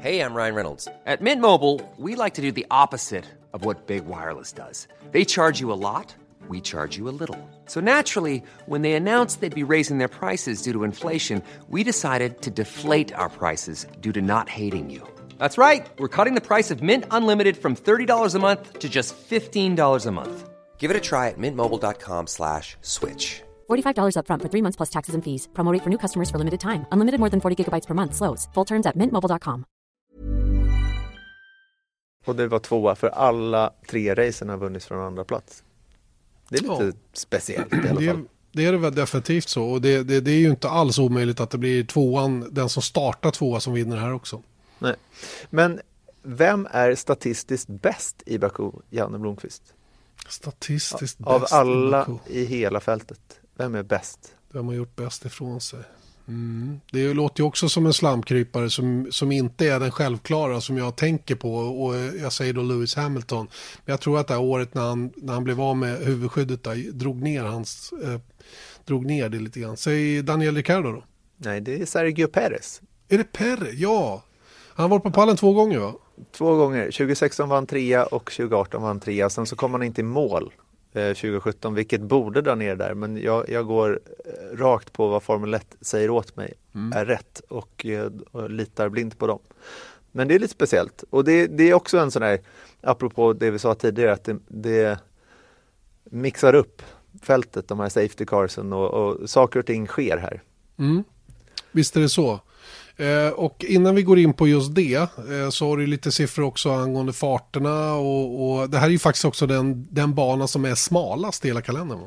Hej, 0.00 0.16
jag 0.16 0.36
Ryan 0.36 0.54
Reynolds. 0.54 0.88
At 1.06 1.20
Mint 1.20 1.40
Mobile, 1.40 1.80
we 1.96 2.24
like 2.24 2.36
to 2.36 2.42
do 2.42 2.52
the 2.52 2.66
opposite 2.70 3.24
of 3.52 3.64
what 3.64 3.86
Big 3.86 4.02
Wireless 4.04 4.52
does. 4.52 4.88
They 5.12 5.24
charge 5.24 5.60
you 5.60 5.72
a 5.72 5.80
lot, 5.94 6.14
we 6.48 6.60
charge 6.60 6.98
you 6.98 7.08
a 7.08 7.14
little. 7.20 7.38
So 7.66 7.80
naturally, 7.80 8.42
when 8.66 8.82
they 8.82 8.92
announced 8.92 9.40
they'd 9.40 9.66
be 9.66 9.74
raising 9.74 9.98
their 9.98 10.08
prices 10.08 10.62
due 10.62 10.72
to 10.72 10.84
inflation, 10.84 11.42
we 11.68 11.84
decided 11.84 12.42
to 12.42 12.50
deflate 12.50 13.14
our 13.14 13.28
prices 13.28 13.86
due 14.00 14.12
to 14.12 14.20
not 14.20 14.48
hating 14.48 14.90
you. 14.90 15.15
That's 15.38 15.58
right. 15.58 15.86
We're 15.98 16.14
cutting 16.16 16.34
the 16.34 16.40
price 16.40 16.70
of 16.70 16.82
Mint 16.82 17.04
Unlimited 17.10 17.56
from 17.56 17.74
$30 17.74 18.34
a 18.34 18.38
month 18.38 18.78
to 18.78 18.88
just 18.88 19.16
$15 19.28 20.06
a 20.06 20.10
month. 20.12 20.48
Give 20.78 20.90
it 20.90 20.96
a 20.96 21.00
try 21.00 21.28
at 21.28 21.38
mintmobile.com 21.38 22.26
slash 22.26 22.76
switch. 22.82 23.42
$45 23.68 24.16
up 24.16 24.28
front 24.28 24.42
for 24.42 24.48
three 24.48 24.62
months 24.62 24.76
plus 24.76 24.90
taxes 24.90 25.14
and 25.14 25.24
fees. 25.24 25.48
Promote 25.54 25.82
for 25.82 25.90
new 25.90 25.98
customers 25.98 26.30
for 26.30 26.38
limited 26.38 26.60
time. 26.60 26.86
Unlimited 26.92 27.18
more 27.18 27.30
than 27.30 27.40
40 27.40 27.64
gigabytes 27.64 27.86
per 27.86 27.94
month. 27.94 28.14
Slows. 28.14 28.48
Full 28.54 28.64
terms 28.64 28.86
at 28.86 28.96
mintmobile.com. 28.96 29.64
Och 32.26 32.36
det 32.36 32.48
var 32.48 32.58
tvåa 32.58 32.94
för 32.94 33.08
alla 33.08 33.72
tre 33.90 34.14
racen 34.14 34.48
har 34.48 34.56
vunnits 34.56 34.86
från 34.86 35.06
andra 35.06 35.24
plats. 35.24 35.62
Det 36.48 36.56
är 36.56 36.62
lite 36.62 36.84
ja. 36.84 36.92
speciellt 37.12 37.74
i 37.74 37.76
alla 37.90 38.00
fall. 38.00 38.24
Det 38.52 38.64
är 38.64 38.72
det 38.72 38.78
väl 38.78 38.94
definitivt 38.94 39.48
så. 39.48 39.64
Och 39.64 39.80
det, 39.80 40.02
det, 40.02 40.20
det 40.20 40.30
är 40.30 40.38
ju 40.38 40.50
inte 40.50 40.68
alls 40.68 40.98
omöjligt 40.98 41.40
att 41.40 41.50
det 41.50 41.58
blir 41.58 41.84
tvåan, 41.84 42.48
den 42.50 42.68
som 42.68 42.82
startar 42.82 43.30
tvåa 43.30 43.60
som 43.60 43.72
vinner 43.72 43.96
här 43.96 44.12
också. 44.12 44.42
Nej. 44.78 44.94
Men 45.50 45.80
vem 46.22 46.68
är 46.70 46.94
statistiskt 46.94 47.68
bäst 47.68 48.22
i 48.26 48.38
Baku, 48.38 48.70
Janne 48.90 49.18
Blomqvist? 49.18 49.62
Statistiskt 50.28 51.20
Av 51.20 51.40
bäst 51.40 51.52
alla 51.52 52.18
i, 52.26 52.40
i 52.40 52.44
hela 52.44 52.80
fältet, 52.80 53.40
vem 53.54 53.74
är 53.74 53.82
bäst? 53.82 54.34
Vem 54.52 54.66
har 54.66 54.74
gjort 54.74 54.96
bäst 54.96 55.24
ifrån 55.24 55.60
sig? 55.60 55.80
Mm. 56.28 56.80
Det 56.92 57.14
låter 57.14 57.40
ju 57.40 57.46
också 57.46 57.68
som 57.68 57.86
en 57.86 57.92
slamkrypare 57.92 58.70
som, 58.70 59.08
som 59.10 59.32
inte 59.32 59.66
är 59.66 59.80
den 59.80 59.90
självklara 59.90 60.60
som 60.60 60.76
jag 60.76 60.96
tänker 60.96 61.34
på 61.34 61.54
och 61.54 61.96
jag 61.96 62.32
säger 62.32 62.52
då 62.52 62.62
Lewis 62.62 62.94
Hamilton. 62.94 63.48
Men 63.84 63.92
jag 63.92 64.00
tror 64.00 64.18
att 64.18 64.28
det 64.28 64.34
här 64.34 64.40
året 64.40 64.74
när 64.74 64.82
han, 64.82 65.12
när 65.16 65.34
han 65.34 65.44
blev 65.44 65.60
av 65.60 65.76
med 65.76 65.98
huvudskyddet 65.98 66.64
där 66.64 66.92
drog 66.92 67.22
ner 67.22 67.42
hans 67.42 67.92
eh, 68.04 68.20
drog 68.84 69.06
ner 69.06 69.28
det 69.28 69.38
lite 69.38 69.60
grann. 69.60 69.76
Säg 69.76 70.22
Daniel 70.22 70.56
Ricciardo 70.56 70.92
då. 70.92 71.04
Nej, 71.36 71.60
det 71.60 71.80
är 71.80 71.86
Sergio 71.86 72.26
Perez. 72.26 72.80
Är 73.08 73.18
det 73.18 73.32
Perez? 73.32 73.74
Ja, 73.74 74.22
han 74.76 74.82
har 74.82 74.88
varit 74.88 75.02
på 75.02 75.10
pallen 75.10 75.36
två 75.36 75.52
gånger 75.52 75.78
va? 75.78 75.94
Två 76.32 76.56
gånger. 76.56 76.84
2016 76.84 77.48
var 77.48 77.56
han 77.56 77.66
trea 77.66 78.06
och 78.06 78.32
2018 78.32 78.82
var 78.82 78.88
han 78.88 79.00
trea. 79.00 79.30
Sen 79.30 79.46
så 79.46 79.56
kom 79.56 79.72
han 79.72 79.82
inte 79.82 80.00
i 80.00 80.04
mål 80.04 80.52
eh, 80.92 81.08
2017 81.08 81.74
vilket 81.74 82.00
borde 82.00 82.42
dra 82.42 82.54
ner 82.54 82.76
där. 82.76 82.94
Men 82.94 83.16
jag, 83.16 83.48
jag 83.48 83.66
går 83.66 84.00
eh, 84.24 84.56
rakt 84.56 84.92
på 84.92 85.08
vad 85.08 85.22
Formel 85.22 85.54
1 85.54 85.76
säger 85.80 86.10
åt 86.10 86.36
mig 86.36 86.54
mm. 86.74 86.98
är 86.98 87.04
rätt 87.04 87.42
och, 87.48 87.86
eh, 87.86 88.10
och, 88.32 88.50
litar 88.50 88.88
blint 88.88 89.18
på 89.18 89.26
dem. 89.26 89.38
Men 90.12 90.28
det 90.28 90.34
är 90.34 90.38
lite 90.38 90.54
speciellt 90.54 91.04
och 91.10 91.24
det, 91.24 91.46
det 91.46 91.70
är 91.70 91.74
också 91.74 91.98
en 91.98 92.10
sån 92.10 92.22
här, 92.22 92.40
apropå 92.80 93.32
det 93.32 93.50
vi 93.50 93.58
sa 93.58 93.74
tidigare, 93.74 94.12
att 94.12 94.24
det, 94.24 94.38
det 94.48 94.98
mixar 96.04 96.54
upp 96.54 96.82
fältet, 97.22 97.68
de 97.68 97.80
här 97.80 97.88
safety 97.88 98.24
carsen 98.24 98.72
och, 98.72 98.90
och 98.90 99.30
saker 99.30 99.60
och 99.60 99.66
ting 99.66 99.86
sker 99.86 100.16
här. 100.16 100.42
Mm. 100.78 101.04
Visst 101.72 101.96
är 101.96 102.00
det 102.00 102.08
så. 102.08 102.40
Eh, 102.96 103.28
och 103.28 103.64
innan 103.64 103.94
vi 103.94 104.02
går 104.02 104.18
in 104.18 104.32
på 104.32 104.48
just 104.48 104.74
det 104.74 104.94
eh, 104.94 105.50
så 105.50 105.68
har 105.68 105.76
du 105.76 105.86
lite 105.86 106.12
siffror 106.12 106.44
också 106.44 106.70
angående 106.70 107.12
farterna 107.12 107.94
och, 107.94 108.58
och, 108.60 108.70
det 108.70 108.78
här 108.78 108.86
är 108.86 108.90
ju 108.90 108.98
faktiskt 108.98 109.24
också 109.24 109.46
den, 109.46 109.86
den 109.90 110.14
bana 110.14 110.46
som 110.46 110.64
är 110.64 110.74
smalast 110.74 111.44
i 111.44 111.48
hela 111.48 111.62
kalendern. 111.62 111.98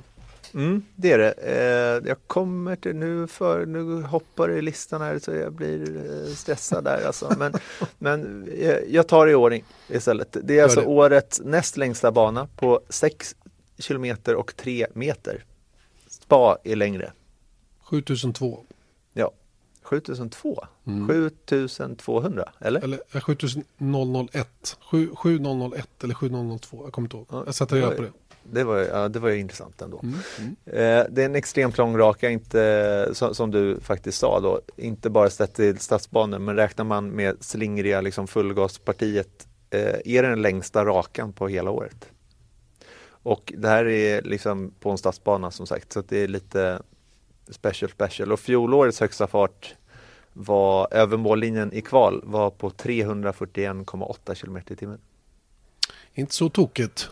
Mm, 0.54 0.84
det 0.96 1.12
är 1.12 1.18
det. 1.18 1.32
Eh, 1.32 2.10
jag 2.10 2.18
kommer 2.28 2.76
till 2.76 2.96
nu 2.96 3.28
för 3.28 3.66
nu 3.66 4.02
hoppar 4.02 4.48
det 4.48 4.58
i 4.58 4.62
listan 4.62 5.02
här 5.02 5.20
så 5.20 5.32
jag 5.32 5.54
blir 5.54 6.36
stressad 6.36 6.84
där 6.84 7.06
alltså. 7.06 7.34
Men, 7.38 7.54
men 7.98 8.48
jag 8.88 9.08
tar 9.08 9.26
det 9.26 9.32
i 9.32 9.36
ordning 9.36 9.64
istället. 9.88 10.38
Det 10.44 10.60
är 10.60 10.64
alltså 10.64 10.80
det. 10.82 10.88
årets 10.88 11.42
näst 11.46 11.78
längsta 11.78 12.12
bana 12.12 12.48
på 12.56 12.82
6 12.90 13.36
kilometer 13.78 14.36
och 14.36 14.56
3 14.56 14.88
meter. 14.94 15.44
Spa 16.08 16.58
är 16.64 16.76
längre. 16.76 17.12
7002. 17.84 18.60
Ja. 19.92 19.96
7002? 19.98 20.66
Mm. 20.88 21.08
7200 21.08 22.50
eller? 22.60 22.84
Eller 22.84 23.00
eh, 23.12 23.22
7001. 23.22 24.78
7- 24.92 25.16
7001 25.16 26.04
eller 26.04 26.14
7002. 26.14 26.84
Jag 26.84 26.94
kommer 26.94 27.06
inte 27.06 27.18
ihåg. 27.18 27.28
Ja, 27.32 27.44
Jag 27.46 27.56
sätter 27.56 27.76
reda 27.76 27.92
på 27.92 28.02
det. 28.02 28.12
Det 28.52 28.64
var, 28.64 28.78
ja, 28.78 29.08
det 29.08 29.20
var 29.20 29.30
ju 29.30 29.40
intressant 29.40 29.82
ändå. 29.82 30.04
Mm. 30.04 30.56
Eh, 30.66 31.06
det 31.10 31.22
är 31.22 31.26
en 31.26 31.36
extremt 31.36 31.78
lång 31.78 31.98
raka, 31.98 32.30
inte, 32.30 33.10
som, 33.14 33.36
som 33.36 33.52
du 33.52 33.80
faktiskt 33.80 34.18
sa 34.18 34.40
då, 34.40 34.62
inte 34.76 35.10
bara 35.10 35.30
sett 35.30 35.54
till 35.54 35.78
stadsbanor, 35.80 36.40
men 36.40 36.56
räknar 36.56 36.86
man 36.86 37.10
med 37.10 37.38
slingriga 37.40 38.02
liksom 38.02 38.28
fullgaspartiet 38.28 39.48
eh, 39.70 39.82
är 40.06 40.24
det 40.24 40.30
den 40.30 40.42
längsta 40.42 40.86
rakan 40.86 41.34
på 41.34 41.48
hela 41.48 41.72
året. 41.72 42.10
Och 43.24 43.54
det 43.58 43.68
här 43.68 43.86
är 43.88 44.22
liksom 44.22 44.74
på 44.80 44.92
en 44.92 44.98
stadsbana 44.98 45.52
som 45.52 45.68
sagt, 45.68 45.94
så 45.94 46.02
det 46.08 46.18
är 46.18 46.28
lite 46.28 46.82
special 47.50 47.92
special. 47.92 48.32
Och 48.32 48.40
fjolårets 48.40 49.00
högsta 49.00 49.28
fart 49.28 49.76
var 50.40 50.88
över 50.92 51.18
mållinjen 51.18 51.74
i 51.74 51.82
kval 51.82 52.22
var 52.24 52.50
på 52.50 52.70
341,8 52.70 54.36
km 54.36 54.58
i 54.68 54.76
timmen. 54.76 55.00
Inte 56.14 56.34
så 56.34 56.50
tokigt. 56.50 57.10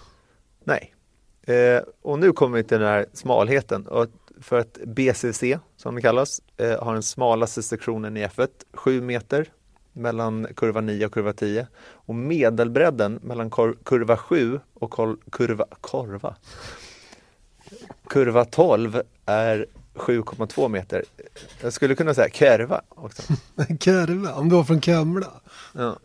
Nej. 0.64 0.94
Eh, 1.42 1.82
och 2.02 2.20
nu 2.20 2.32
kommer 2.32 2.58
vi 2.58 2.64
till 2.64 2.80
den 2.80 2.88
här 2.88 3.06
smalheten. 3.14 3.88
Och 3.88 4.08
för 4.42 4.60
att 4.60 4.78
BCC, 4.86 5.44
som 5.78 5.96
det 5.96 6.02
kallas, 6.02 6.42
eh, 6.58 6.84
har 6.84 6.94
den 6.94 7.04
smalaste 7.04 7.64
sektionen 7.64 8.18
i 8.18 8.28
F1, 8.28 8.50
7 8.74 9.02
meter 9.02 9.50
mellan 9.94 10.48
kurva 10.56 10.82
9 10.82 11.06
och 11.06 11.14
kurva 11.14 11.34
10. 11.34 11.68
Och 11.78 12.16
medelbredden 12.16 13.20
mellan 13.24 13.50
kurva 13.84 14.18
7 14.18 14.60
och 14.74 14.94
kurva, 15.32 15.66
korva, 15.82 16.36
kurva 18.08 18.46
12 18.46 19.02
är 19.26 19.66
7,2 19.98 20.70
meter. 20.70 21.04
Jag 21.62 21.74
skulle 21.74 21.96
kunna 21.96 22.14
säga 22.14 22.30
kurva 22.30 22.82
också. 22.90 23.22
Kurva, 23.80 24.34
om 24.34 24.50
du 24.50 24.56
var 24.56 24.64
från 24.64 24.82
Kumla. 24.82 25.32
Ja. 25.74 25.96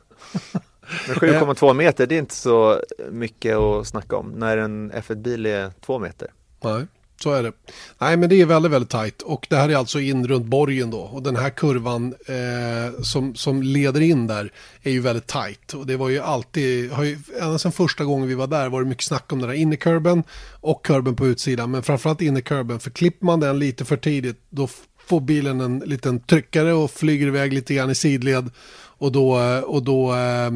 Men 1.08 1.16
7,2 1.16 1.74
meter, 1.74 2.06
det 2.06 2.14
är 2.14 2.18
inte 2.18 2.34
så 2.34 2.80
mycket 3.10 3.56
att 3.56 3.86
snacka 3.86 4.16
om 4.16 4.30
när 4.30 4.56
en 4.56 4.92
F1-bil 4.92 5.46
är 5.46 5.70
2 5.80 5.98
meter. 5.98 6.28
Nej, 6.60 6.86
så 7.22 7.32
är 7.32 7.42
det. 7.42 7.52
Nej, 7.98 8.16
men 8.16 8.28
det 8.28 8.40
är 8.40 8.46
väldigt, 8.46 8.72
väldigt 8.72 8.90
tajt. 8.90 9.22
Och 9.22 9.46
det 9.50 9.56
här 9.56 9.68
är 9.68 9.76
alltså 9.76 10.00
in 10.00 10.26
runt 10.26 10.46
borgen 10.46 10.90
då. 10.90 10.98
Och 10.98 11.22
den 11.22 11.36
här 11.36 11.50
kurvan 11.50 12.14
eh, 12.26 13.02
som, 13.02 13.34
som 13.34 13.62
leder 13.62 14.00
in 14.00 14.26
där 14.26 14.52
är 14.82 14.90
ju 14.90 15.00
väldigt 15.00 15.26
tajt. 15.26 15.74
Och 15.74 15.86
det 15.86 15.96
var 15.96 16.08
ju 16.08 16.18
alltid, 16.18 16.90
har 16.90 17.04
ju, 17.04 17.18
ända 17.40 17.58
sedan 17.58 17.72
första 17.72 18.04
gången 18.04 18.28
vi 18.28 18.34
var 18.34 18.46
där 18.46 18.68
var 18.68 18.82
det 18.82 18.88
mycket 18.88 19.04
snack 19.04 19.32
om 19.32 19.40
den 19.40 19.48
här 19.48 19.56
innerkurben 19.56 20.24
och 20.60 20.84
kurben 20.84 21.16
på 21.16 21.26
utsidan. 21.26 21.70
Men 21.70 21.82
framförallt 21.82 22.20
innerkurben. 22.20 22.80
För 22.80 22.90
klipper 22.90 23.26
man 23.26 23.40
den 23.40 23.58
lite 23.58 23.84
för 23.84 23.96
tidigt 23.96 24.40
då 24.50 24.68
får 25.06 25.20
bilen 25.20 25.60
en 25.60 25.78
liten 25.78 26.20
tryckare 26.20 26.72
och 26.72 26.90
flyger 26.90 27.26
iväg 27.26 27.52
lite 27.52 27.74
grann 27.74 27.90
i 27.90 27.94
sidled. 27.94 28.50
Och 28.98 29.12
då, 29.12 29.40
eh, 29.40 29.60
och 29.60 29.82
då 29.82 30.14
eh, 30.14 30.50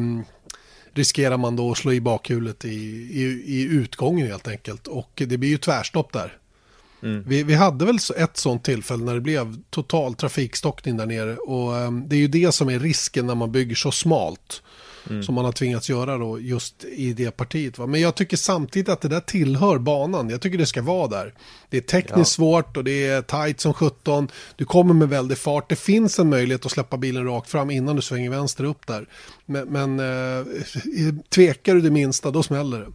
riskerar 0.93 1.37
man 1.37 1.55
då 1.55 1.71
att 1.71 1.77
slå 1.77 1.93
i 1.93 2.01
bakhjulet 2.01 2.65
i, 2.65 2.69
i, 3.11 3.43
i 3.45 3.61
utgången 3.61 4.27
helt 4.27 4.47
enkelt. 4.47 4.87
Och 4.87 5.11
det 5.27 5.37
blir 5.37 5.49
ju 5.49 5.57
tvärstopp 5.57 6.13
där. 6.13 6.37
Vi, 7.25 7.43
vi 7.43 7.53
hade 7.53 7.85
väl 7.85 7.97
ett 8.17 8.37
sånt 8.37 8.63
tillfälle 8.63 9.03
när 9.03 9.13
det 9.13 9.21
blev 9.21 9.55
total 9.69 10.13
trafikstockning 10.13 10.97
där 10.97 11.05
nere. 11.05 11.35
Och 11.37 11.77
ehm, 11.77 12.03
det 12.07 12.15
är 12.15 12.19
ju 12.19 12.27
det 12.27 12.51
som 12.51 12.69
är 12.69 12.79
risken 12.79 13.27
när 13.27 13.35
man 13.35 13.51
bygger 13.51 13.75
så 13.75 13.91
smalt. 13.91 14.61
Som 15.23 15.35
man 15.35 15.45
har 15.45 15.51
tvingats 15.51 15.89
göra 15.89 16.17
då 16.17 16.39
just 16.39 16.83
i 16.83 17.13
det 17.13 17.31
partiet. 17.31 17.77
Va? 17.77 17.87
Men 17.87 18.01
jag 18.01 18.15
tycker 18.15 18.37
samtidigt 18.37 18.89
att 18.89 19.01
det 19.01 19.07
där 19.07 19.19
tillhör 19.19 19.77
banan. 19.77 20.29
Jag 20.29 20.41
tycker 20.41 20.57
det 20.57 20.65
ska 20.65 20.81
vara 20.81 21.07
där. 21.07 21.33
Det 21.69 21.77
är 21.77 21.81
tekniskt 21.81 22.31
svårt 22.31 22.77
och 22.77 22.83
det 22.83 23.07
är 23.07 23.21
tight 23.21 23.59
som 23.59 23.73
17. 23.73 24.27
Du 24.55 24.65
kommer 24.65 24.93
med 24.93 25.09
väldig 25.09 25.37
fart. 25.37 25.69
Det 25.69 25.75
finns 25.75 26.19
en 26.19 26.29
möjlighet 26.29 26.65
att 26.65 26.71
släppa 26.71 26.97
bilen 26.97 27.25
rakt 27.25 27.49
fram 27.49 27.71
innan 27.71 27.95
du 27.95 28.01
svänger 28.01 28.29
vänster 28.29 28.63
upp 28.63 28.87
där. 28.87 29.07
Men, 29.45 29.67
men 29.67 29.99
eh, 29.99 30.45
tvekar 31.29 31.75
du 31.75 31.81
det 31.81 31.91
minsta 31.91 32.31
då 32.31 32.43
smäller 32.43 32.79
det. 32.79 32.91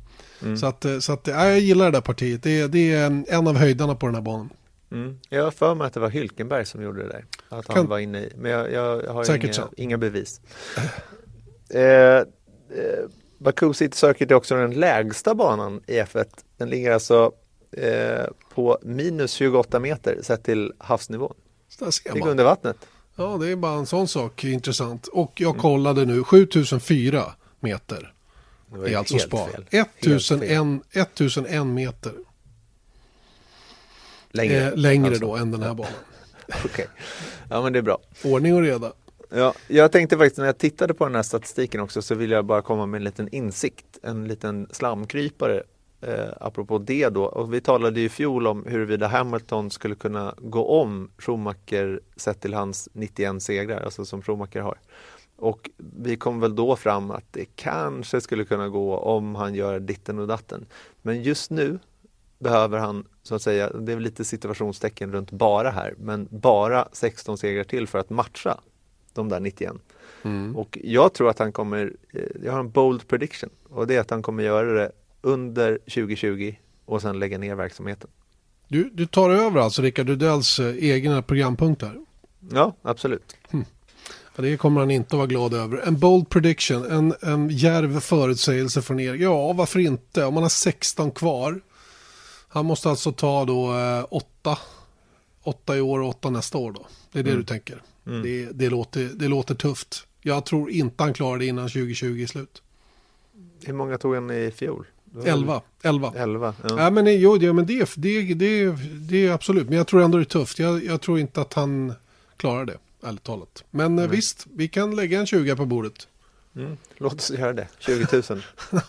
Så 0.61 0.67
att, 0.67 0.85
eh, 0.85 0.99
så 0.99 1.13
att 1.13 1.27
ja, 1.27 1.49
jag 1.49 1.61
gillar 1.61 1.85
det 1.85 1.91
där 1.91 2.01
partiet. 2.01 2.43
Det 2.43 2.61
är, 2.61 2.69
det 2.69 2.93
är 2.93 3.07
en- 3.07 3.27
en 3.29 3.49
av 3.49 3.57
höjdarna 3.57 3.95
på 3.95 4.07
den 4.07 4.15
här 4.15 4.23
banan. 4.23 4.51
Mm. 4.93 5.19
Jag 5.29 5.45
har 5.45 5.51
för 5.51 5.75
mig 5.75 5.87
att 5.87 5.93
det 5.95 6.01
var 6.01 6.09
Hylkenberg 6.11 6.65
som 6.67 6.83
gjorde 6.83 7.03
det 7.03 7.09
där. 7.09 7.25
Att 7.49 7.67
han 7.69 7.77
Kan- 7.77 7.87
var 7.89 7.99
inne 7.99 8.19
i. 8.21 8.33
Men 8.37 8.51
jag, 8.51 8.73
jag, 8.73 9.13
har 9.13 9.37
inga, 9.37 9.69
inga 9.77 9.99
bevis. 9.99 10.41
eh, 11.75 11.83
eh, 11.83 12.25
Baku 13.39 13.73
City 13.75 13.97
Circuit 13.97 14.31
är 14.31 14.35
också 14.35 14.55
den 14.55 14.71
lägsta 14.75 15.35
banan 15.35 15.81
i 15.87 16.01
F1. 16.01 16.25
Den 16.57 16.69
ligger 16.71 16.93
alltså 16.93 17.33
eh, 17.77 18.25
på 18.55 18.79
minus 18.83 19.33
28 19.33 19.81
meter 19.81 20.19
sett 20.23 20.45
till 20.45 20.73
havsnivån. 20.79 21.35
Ser 21.69 22.15
Ligger 22.15 22.29
under 22.31 22.45
vattnet. 22.45 22.77
Ja, 23.17 23.37
det 23.41 23.49
är 23.49 23.57
bara 23.57 23.75
en 23.79 23.87
sån 23.87 24.09
sak 24.09 24.45
intressant. 24.45 25.07
Och 25.07 25.33
jag 25.41 25.59
kollade 25.59 26.05
nu, 26.05 26.25
7004 26.25 27.25
meter 27.61 28.13
Det 28.75 28.93
är 28.93 28.97
alltså 28.97 29.15
helt 29.15 29.27
spa. 29.27 29.47
fel. 29.47 29.65
Helt 29.71 29.89
fel. 29.89 30.17
1001, 30.17 30.83
1001 30.93 31.67
meter 31.67 32.13
Längre, 34.31 34.69
eh, 34.69 34.77
längre 34.77 35.09
alltså. 35.09 35.25
då 35.27 35.37
än 35.37 35.51
den 35.51 35.63
här 35.63 35.75
banan. 35.75 35.93
Okej. 36.65 36.87
Ja 37.51 37.63
men 37.63 37.73
det 37.73 37.79
är 37.79 37.83
bra. 37.83 37.99
Ordning 38.25 38.55
och 38.55 38.63
reda. 38.63 38.93
Ja, 39.29 39.55
jag 39.69 39.93
tänkte 39.93 40.19
faktiskt 40.19 40.39
när 40.39 40.47
jag 40.47 40.59
tittade 40.59 40.95
på 40.95 41.05
den 41.05 41.15
här 41.15 41.23
statistiken 41.23 41.81
också 41.81 42.03
så 42.03 42.15
vill 42.15 42.31
jag 42.31 42.45
bara 42.45 42.63
komma 42.63 42.87
med 42.87 42.99
en 42.99 43.05
liten 43.05 43.29
insikt, 43.29 43.99
en 44.03 44.29
liten 44.29 44.69
slamkrypare 44.71 45.63
eh, 46.01 46.29
apropå 46.41 46.79
det 46.79 47.09
då. 47.09 47.25
Och 47.25 47.55
vi 47.55 47.61
talade 47.61 48.01
ju 48.01 48.07
i 48.07 48.09
fjol 48.09 48.47
om 48.47 48.67
huruvida 48.67 49.09
Hamilton 49.09 49.71
skulle 49.71 49.95
kunna 49.95 50.35
gå 50.39 50.81
om 50.81 51.11
Schumacher 51.19 52.01
sett 52.17 52.41
till 52.41 52.55
hans 52.55 52.89
91 52.93 53.43
segrar, 53.43 53.83
alltså 53.83 54.05
som 54.05 54.23
Schumacher 54.23 54.61
har. 54.61 54.79
Och 55.43 55.71
vi 55.77 56.17
kom 56.17 56.41
väl 56.41 56.55
då 56.55 56.77
fram 56.77 57.11
att 57.11 57.25
det 57.31 57.45
kanske 57.57 58.21
skulle 58.21 58.45
kunna 58.45 58.69
gå 58.69 58.97
om 58.97 59.35
han 59.35 59.55
gör 59.55 59.81
ditten 59.81 60.19
och 60.19 60.27
datten. 60.27 60.67
Men 61.03 61.23
just 61.23 61.51
nu 61.51 61.79
behöver 62.39 62.79
han, 62.79 63.05
så 63.23 63.35
att 63.35 63.43
säga, 63.43 63.71
det 63.71 63.93
är 63.93 64.01
lite 64.01 64.25
situationstecken 64.25 65.13
runt 65.13 65.31
bara 65.31 65.71
här, 65.71 65.95
men 65.99 66.29
bara 66.31 66.89
16 66.93 67.39
segrar 67.39 67.65
till 67.65 67.87
för 67.87 67.99
att 67.99 68.11
matcha 68.11 68.61
de 69.13 69.29
där 69.29 69.41
91. 69.41 69.73
Och 70.57 70.79
jag 70.83 71.13
tror 71.13 71.31
att 71.31 71.39
han 71.39 71.53
kommer, 71.53 71.93
eh, 72.13 72.23
jag 72.45 72.53
har 72.53 72.61
en 72.61 72.71
bold 72.71 73.09
prediction 73.09 73.51
och 73.69 73.87
det 73.87 73.97
är 73.97 74.01
att 74.01 74.11
han 74.11 74.23
kommer 74.23 74.43
göra 74.43 74.73
det 74.73 74.93
under 75.23 75.79
2020 75.79 76.55
och 76.85 77.03
sen 77.03 77.19
lägga 77.19 77.39
ner 77.39 77.55
verksamheten. 77.55 78.11
Du, 78.69 78.91
du 78.93 79.07
tar 79.07 79.31
över 79.31 79.61
alltså 79.61 79.83
Rickard 79.83 80.09
Rudells 80.09 80.59
eh, 80.59 80.91
egna 80.91 81.23
programpunkt 81.23 81.83
här. 81.83 82.01
Ja, 82.51 82.75
absolut. 82.83 83.37
Ja, 84.37 84.43
det 84.43 84.57
kommer 84.57 84.81
han 84.81 84.91
inte 84.91 85.17
att 85.17 85.19
vara 85.19 85.27
glad 85.27 85.55
över. 85.55 85.77
En 85.77 85.99
bold 85.99 86.29
prediction, 86.29 86.91
en, 86.91 87.15
en 87.23 87.49
djärv 87.49 88.01
förutsägelse 88.01 88.83
från 88.83 89.01
er. 89.01 89.15
Ja, 89.15 89.53
varför 89.53 89.79
inte? 89.79 90.25
Om 90.25 90.35
man 90.35 90.43
har 90.43 90.51
16 90.51 91.11
kvar. 91.11 91.61
Han 92.49 92.67
måste 92.67 92.91
alltså 92.91 93.13
ta 93.13 93.45
då 93.45 93.79
eh, 93.79 94.07
8. 94.11 94.59
8 95.43 95.77
i 95.77 95.81
år 95.81 96.01
och 96.01 96.09
8 96.09 96.31
nästa 96.31 96.59
år 96.59 96.73
då. 96.73 96.87
Det 97.13 97.19
är 97.19 97.23
det 97.23 97.37
du 97.37 97.45
tänker. 97.45 97.83
Det, 98.05 98.47
det, 98.53 98.69
låter, 98.69 99.11
det 99.15 99.29
låter 99.29 99.55
tufft. 99.55 100.07
Jag 100.21 100.45
tror 100.45 100.71
inte 100.71 101.03
han 101.03 101.15
klarar 101.15 101.39
det 101.39 101.47
innan 101.47 101.69
2020 101.69 102.23
är 102.23 102.27
slut. 102.27 102.63
Hur 103.65 103.73
många 103.73 103.99
tog 103.99 104.15
han 104.15 104.31
i 104.31 104.51
fjol? 104.57 104.87
Det 105.05 105.19
var 105.19 105.25
väl 105.25 105.33
11. 105.33 105.63
11. 105.83 106.13
11, 106.17 106.55
ja. 106.63 106.69
Ja, 106.79 106.91
men, 106.91 107.21
jo, 107.21 107.37
det, 107.37 107.53
men 107.53 107.67
det, 107.67 107.91
det, 107.97 108.35
det, 108.35 108.71
det 109.09 109.27
är 109.27 109.33
absolut. 109.33 109.69
Men 109.69 109.79
jag 109.79 109.87
tror 109.87 110.03
ändå 110.03 110.19
det 110.19 110.23
är 110.23 110.25
tufft. 110.25 110.59
Jag, 110.59 110.85
jag 110.85 111.01
tror 111.01 111.19
inte 111.19 111.41
att 111.41 111.55
han 111.55 111.95
klarar 112.37 112.65
det, 112.65 112.77
ärligt 113.03 113.23
talat. 113.23 113.65
Men 113.71 113.99
eh, 113.99 114.09
visst, 114.09 114.47
vi 114.55 114.69
kan 114.69 114.97
lägga 114.97 115.21
en 115.21 115.27
20 115.27 115.57
på 115.57 115.67
bordet. 115.67 116.09
Mm. 116.57 116.77
Låt 116.97 117.15
oss 117.15 117.31
göra 117.31 117.53
det, 117.53 117.69
20 117.79 118.23
000. 118.31 118.43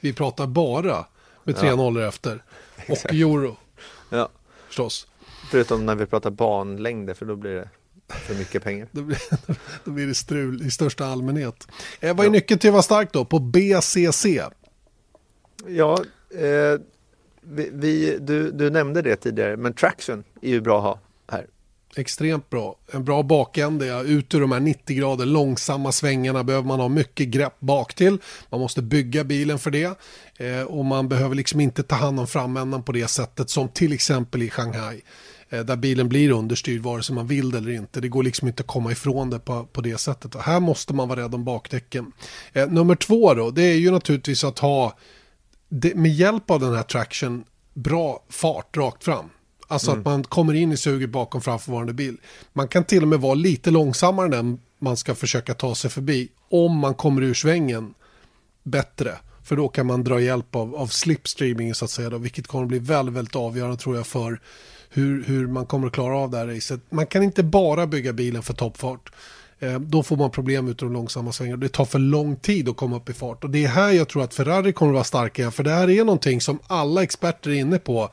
Vi 0.00 0.12
pratar 0.12 0.46
bara 0.46 1.06
med 1.44 1.56
tre 1.56 1.68
Ja. 1.68 1.76
nollor 1.76 2.02
efter. 2.02 2.42
Och 2.76 2.90
Exakt. 2.90 3.14
euro, 3.14 3.56
Ja. 4.10 4.28
förstås. 4.66 5.06
Förutom 5.50 5.86
när 5.86 5.94
vi 5.94 6.06
pratar 6.06 6.30
banlängder 6.30 7.14
för 7.14 7.26
då 7.26 7.36
blir 7.36 7.54
det 7.54 7.68
för 8.08 8.34
mycket 8.34 8.62
pengar. 8.62 8.88
Då 8.92 9.02
blir, 9.02 9.18
då 9.84 9.90
blir 9.90 10.06
det 10.06 10.14
strul 10.14 10.62
i 10.66 10.70
största 10.70 11.06
allmänhet. 11.06 11.68
Eh, 12.00 12.16
vad 12.16 12.26
är 12.26 12.30
nyckeln 12.30 12.60
till 12.60 12.70
att 12.70 12.72
vara 12.72 12.82
stark 12.82 13.12
då? 13.12 13.24
På 13.24 13.38
BCC? 13.38 14.26
Ja, 15.66 16.04
eh, 16.34 16.80
vi, 17.40 17.70
vi, 17.72 18.18
du, 18.20 18.50
du 18.50 18.70
nämnde 18.70 19.02
det 19.02 19.16
tidigare, 19.16 19.56
men 19.56 19.72
traction 19.74 20.24
är 20.42 20.48
ju 20.50 20.60
bra 20.60 20.76
att 20.78 20.82
ha. 20.84 21.00
Extremt 21.98 22.50
bra. 22.50 22.76
En 22.92 23.04
bra 23.04 23.22
bakände, 23.22 24.00
ut 24.00 24.34
ur 24.34 24.40
de 24.40 24.52
här 24.52 24.60
90 24.60 24.96
grader 24.96 25.26
långsamma 25.26 25.92
svängarna 25.92 26.44
behöver 26.44 26.66
man 26.66 26.80
ha 26.80 26.88
mycket 26.88 27.28
grepp 27.28 27.60
bak 27.60 27.94
till. 27.94 28.18
Man 28.50 28.60
måste 28.60 28.82
bygga 28.82 29.24
bilen 29.24 29.58
för 29.58 29.70
det. 29.70 29.98
Eh, 30.36 30.62
och 30.62 30.84
man 30.84 31.08
behöver 31.08 31.34
liksom 31.34 31.60
inte 31.60 31.82
ta 31.82 31.96
hand 31.96 32.20
om 32.20 32.26
framändan 32.26 32.82
på 32.82 32.92
det 32.92 33.08
sättet 33.08 33.50
som 33.50 33.68
till 33.68 33.92
exempel 33.92 34.42
i 34.42 34.50
Shanghai. 34.50 35.00
Eh, 35.48 35.60
där 35.60 35.76
bilen 35.76 36.08
blir 36.08 36.30
understyrd 36.30 36.82
vare 36.82 37.02
sig 37.02 37.14
man 37.14 37.26
vill 37.26 37.50
det 37.50 37.58
eller 37.58 37.70
inte. 37.70 38.00
Det 38.00 38.08
går 38.08 38.22
liksom 38.22 38.48
inte 38.48 38.60
att 38.60 38.66
komma 38.66 38.92
ifrån 38.92 39.30
det 39.30 39.38
på, 39.38 39.64
på 39.64 39.80
det 39.80 39.98
sättet. 39.98 40.34
Och 40.34 40.42
här 40.42 40.60
måste 40.60 40.94
man 40.94 41.08
vara 41.08 41.20
rädd 41.20 41.34
om 41.34 41.44
bakdäcken. 41.44 42.12
Eh, 42.52 42.68
nummer 42.68 42.94
två 42.94 43.34
då, 43.34 43.50
det 43.50 43.62
är 43.62 43.76
ju 43.76 43.90
naturligtvis 43.90 44.44
att 44.44 44.58
ha 44.58 44.98
det, 45.68 45.94
med 45.94 46.12
hjälp 46.12 46.50
av 46.50 46.60
den 46.60 46.74
här 46.74 46.82
traction 46.82 47.44
bra 47.74 48.24
fart 48.28 48.76
rakt 48.76 49.04
fram. 49.04 49.30
Alltså 49.68 49.90
mm. 49.90 50.00
att 50.00 50.04
man 50.04 50.24
kommer 50.24 50.54
in 50.54 50.72
i 50.72 50.76
suget 50.76 51.10
bakom 51.10 51.40
framförvarande 51.40 51.92
bil. 51.92 52.16
Man 52.52 52.68
kan 52.68 52.84
till 52.84 53.02
och 53.02 53.08
med 53.08 53.20
vara 53.20 53.34
lite 53.34 53.70
långsammare 53.70 54.36
än 54.36 54.58
man 54.78 54.96
ska 54.96 55.14
försöka 55.14 55.54
ta 55.54 55.74
sig 55.74 55.90
förbi. 55.90 56.28
Om 56.50 56.78
man 56.78 56.94
kommer 56.94 57.22
ur 57.22 57.34
svängen 57.34 57.94
bättre. 58.62 59.12
För 59.42 59.56
då 59.56 59.68
kan 59.68 59.86
man 59.86 60.04
dra 60.04 60.20
hjälp 60.20 60.56
av, 60.56 60.76
av 60.76 60.86
slipstreaming 60.86 61.74
så 61.74 61.84
att 61.84 61.90
säga. 61.90 62.10
Då, 62.10 62.18
vilket 62.18 62.46
kommer 62.46 62.64
att 62.64 62.68
bli 62.68 62.78
väldigt, 62.78 63.14
väldigt 63.14 63.36
avgörande 63.36 63.76
tror 63.76 63.96
jag 63.96 64.06
för 64.06 64.40
hur, 64.90 65.24
hur 65.24 65.46
man 65.46 65.66
kommer 65.66 65.86
att 65.86 65.92
klara 65.92 66.16
av 66.16 66.30
det 66.30 66.38
här 66.38 66.46
racet. 66.46 66.80
Man 66.90 67.06
kan 67.06 67.22
inte 67.22 67.42
bara 67.42 67.86
bygga 67.86 68.12
bilen 68.12 68.42
för 68.42 68.54
toppfart. 68.54 69.12
Eh, 69.58 69.80
då 69.80 70.02
får 70.02 70.16
man 70.16 70.30
problem 70.30 70.68
ut 70.68 70.78
de 70.78 70.92
långsamma 70.92 71.32
svängarna. 71.32 71.56
Det 71.56 71.68
tar 71.68 71.84
för 71.84 71.98
lång 71.98 72.36
tid 72.36 72.68
att 72.68 72.76
komma 72.76 72.96
upp 72.96 73.08
i 73.08 73.12
fart. 73.12 73.44
Och 73.44 73.50
det 73.50 73.64
är 73.64 73.68
här 73.68 73.90
jag 73.90 74.08
tror 74.08 74.22
att 74.22 74.34
Ferrari 74.34 74.72
kommer 74.72 74.92
att 74.92 74.94
vara 74.94 75.04
starka. 75.04 75.50
För 75.50 75.64
det 75.64 75.70
här 75.70 75.90
är 75.90 76.04
någonting 76.04 76.40
som 76.40 76.58
alla 76.66 77.02
experter 77.02 77.50
är 77.50 77.54
inne 77.54 77.78
på 77.78 78.10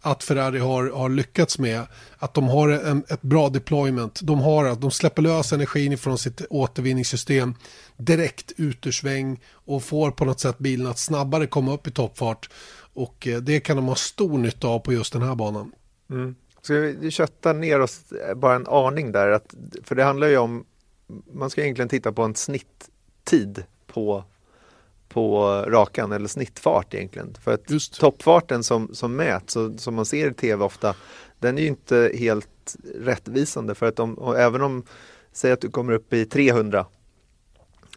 att 0.00 0.24
Ferrari 0.24 0.58
har, 0.58 0.90
har 0.90 1.08
lyckats 1.08 1.58
med. 1.58 1.86
Att 2.18 2.34
de 2.34 2.48
har 2.48 2.68
en, 2.68 3.04
ett 3.08 3.22
bra 3.22 3.48
deployment. 3.48 4.20
De, 4.22 4.40
har, 4.40 4.64
att 4.64 4.80
de 4.80 4.90
släpper 4.90 5.22
lös 5.22 5.52
energin 5.52 5.98
från 5.98 6.18
sitt 6.18 6.42
återvinningssystem 6.50 7.54
direkt 7.96 8.52
ut 8.56 8.86
ur 8.86 8.92
sväng 8.92 9.40
och 9.52 9.82
får 9.82 10.10
på 10.10 10.24
något 10.24 10.40
sätt 10.40 10.58
bilen 10.58 10.86
att 10.86 10.98
snabbare 10.98 11.46
komma 11.46 11.72
upp 11.74 11.86
i 11.86 11.90
toppfart. 11.90 12.50
Och 12.94 13.26
eh, 13.26 13.40
det 13.40 13.60
kan 13.60 13.76
de 13.76 13.86
ha 13.86 13.94
stor 13.94 14.38
nytta 14.38 14.68
av 14.68 14.78
på 14.78 14.92
just 14.92 15.12
den 15.12 15.22
här 15.22 15.34
banan. 15.34 15.72
Mm. 16.10 16.34
Ska 16.62 16.74
vi 16.74 17.10
kötta 17.10 17.52
ner 17.52 17.80
oss 17.80 18.12
eh, 18.12 18.34
bara 18.34 18.54
en 18.54 18.66
aning 18.66 19.12
där? 19.12 19.30
Att, 19.30 19.54
för 19.84 19.94
det 19.94 20.04
handlar 20.04 20.28
ju 20.28 20.36
om, 20.36 20.64
man 21.32 21.50
ska 21.50 21.62
egentligen 21.62 21.88
titta 21.88 22.12
på 22.12 22.22
en 22.22 22.34
snitttid 22.34 23.64
på 23.86 24.24
på 25.18 25.64
rakan 25.66 26.12
eller 26.12 26.28
snittfart 26.28 26.94
egentligen. 26.94 27.34
För 27.44 27.54
att 27.54 27.70
Just. 27.70 28.00
toppfarten 28.00 28.64
som, 28.64 28.94
som 28.94 29.16
mäts 29.16 29.56
och 29.56 29.80
som 29.80 29.94
man 29.94 30.04
ser 30.04 30.30
i 30.30 30.34
tv 30.34 30.64
ofta, 30.64 30.94
den 31.38 31.58
är 31.58 31.62
ju 31.62 31.68
inte 31.68 32.12
helt 32.14 32.76
rättvisande 32.94 33.74
för 33.74 33.86
att 33.86 33.98
om, 33.98 34.34
även 34.36 34.62
om, 34.62 34.82
säg 35.32 35.52
att 35.52 35.60
du 35.60 35.70
kommer 35.70 35.92
upp 35.92 36.12
i 36.12 36.24
300 36.24 36.86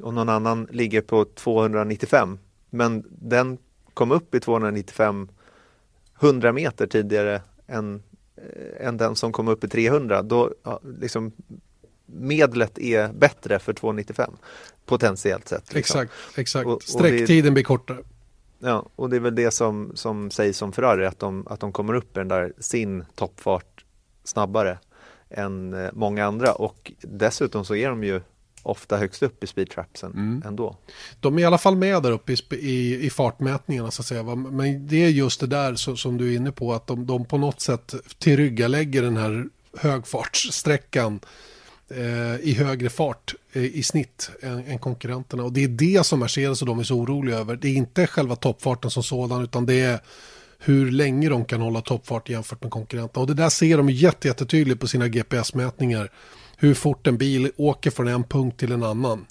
och 0.01 0.13
någon 0.13 0.29
annan 0.29 0.67
ligger 0.71 1.01
på 1.01 1.25
295 1.25 2.39
men 2.69 3.03
den 3.09 3.57
kom 3.93 4.11
upp 4.11 4.35
i 4.35 4.39
295 4.39 5.29
100 6.21 6.53
meter 6.53 6.87
tidigare 6.87 7.41
än, 7.67 8.03
äh, 8.35 8.87
än 8.87 8.97
den 8.97 9.15
som 9.15 9.31
kom 9.31 9.47
upp 9.47 9.63
i 9.63 9.67
300 9.67 10.21
då 10.21 10.53
liksom 10.99 11.31
medlet 12.13 12.79
är 12.79 13.13
bättre 13.13 13.59
för 13.59 13.73
295 13.73 14.33
potentiellt 14.85 15.47
sett. 15.47 15.73
Liksom. 15.73 16.01
Exakt, 16.01 16.37
exakt. 16.37 16.65
Och, 16.65 16.73
och 16.73 16.83
Sträcktiden 16.83 17.45
det, 17.45 17.51
blir 17.51 17.63
kortare. 17.63 17.97
Ja, 18.59 18.85
och 18.95 19.09
det 19.09 19.15
är 19.15 19.19
väl 19.19 19.35
det 19.35 19.51
som, 19.51 19.91
som 19.95 20.31
sägs 20.31 20.61
om 20.61 20.71
Ferrari, 20.71 21.05
att 21.05 21.19
de, 21.19 21.47
att 21.47 21.59
de 21.59 21.71
kommer 21.71 21.93
upp 21.93 22.17
i 22.17 22.19
den 22.19 22.27
där 22.27 22.53
sin 22.59 23.05
toppfart 23.15 23.85
snabbare 24.23 24.77
än 25.29 25.73
eh, 25.73 25.89
många 25.93 26.25
andra 26.25 26.51
och 26.51 26.91
dessutom 27.01 27.65
så 27.65 27.75
är 27.75 27.89
de 27.89 28.03
ju 28.03 28.21
ofta 28.63 28.97
högst 28.97 29.23
upp 29.23 29.43
i 29.43 29.47
speedtrapsen 29.47 30.11
mm. 30.11 30.43
ändå. 30.45 30.77
De 31.19 31.37
är 31.37 31.41
i 31.41 31.45
alla 31.45 31.57
fall 31.57 31.75
med 31.75 32.03
där 32.03 32.11
uppe 32.11 32.33
i, 32.33 32.37
i, 32.51 33.05
i 33.05 33.09
fartmätningarna 33.09 33.91
så 33.91 34.01
att 34.01 34.05
säga. 34.05 34.23
Men 34.23 34.87
det 34.87 35.03
är 35.03 35.09
just 35.09 35.39
det 35.39 35.47
där 35.47 35.75
så, 35.75 35.97
som 35.97 36.17
du 36.17 36.33
är 36.33 36.35
inne 36.35 36.51
på 36.51 36.73
att 36.73 36.87
de, 36.87 37.05
de 37.05 37.25
på 37.25 37.37
något 37.37 37.61
sätt 37.61 37.93
tillryggalägger 38.17 39.01
den 39.01 39.17
här 39.17 39.45
högfartssträckan 39.77 41.19
Eh, 41.95 42.39
i 42.41 42.53
högre 42.53 42.89
fart 42.89 43.33
eh, 43.53 43.63
i 43.63 43.83
snitt 43.83 44.31
än, 44.41 44.65
än, 44.65 44.79
konkurrenterna. 44.79 45.43
Och 45.43 45.53
det 45.53 45.63
är 45.63 45.67
det 45.67 46.05
som 46.05 46.19
Mercedes 46.19 46.61
och 46.61 46.67
de 46.67 46.79
är 46.79 46.83
så 46.83 46.95
oroliga 46.95 47.37
över. 47.37 47.55
Det 47.55 47.67
är 47.67 47.73
inte 47.73 48.07
själva 48.07 48.35
toppfarten 48.35 48.91
som 48.91 49.03
sådan 49.03 49.43
utan 49.43 49.65
det 49.65 49.79
är 49.79 49.99
hur 50.59 50.91
länge 50.91 51.29
de 51.29 51.45
kan 51.45 51.61
hålla 51.61 51.81
toppfart 51.81 52.29
jämfört 52.29 52.63
med 52.63 52.71
konkurrenterna. 52.71 53.21
Och 53.21 53.27
det 53.27 53.33
där 53.33 53.49
ser 53.49 53.77
de 53.77 53.89
jättetydligt 53.89 54.79
på 54.79 54.87
sina 54.87 55.07
GPS-mätningar. 55.07 56.11
Hur 56.57 56.73
fort 56.73 57.07
en 57.07 57.17
bil 57.17 57.51
åker 57.57 57.91
från 57.91 58.07
en 58.07 58.23
punkt 58.23 58.59
till 58.59 58.71
en 58.71 58.83
annan. 58.83 59.25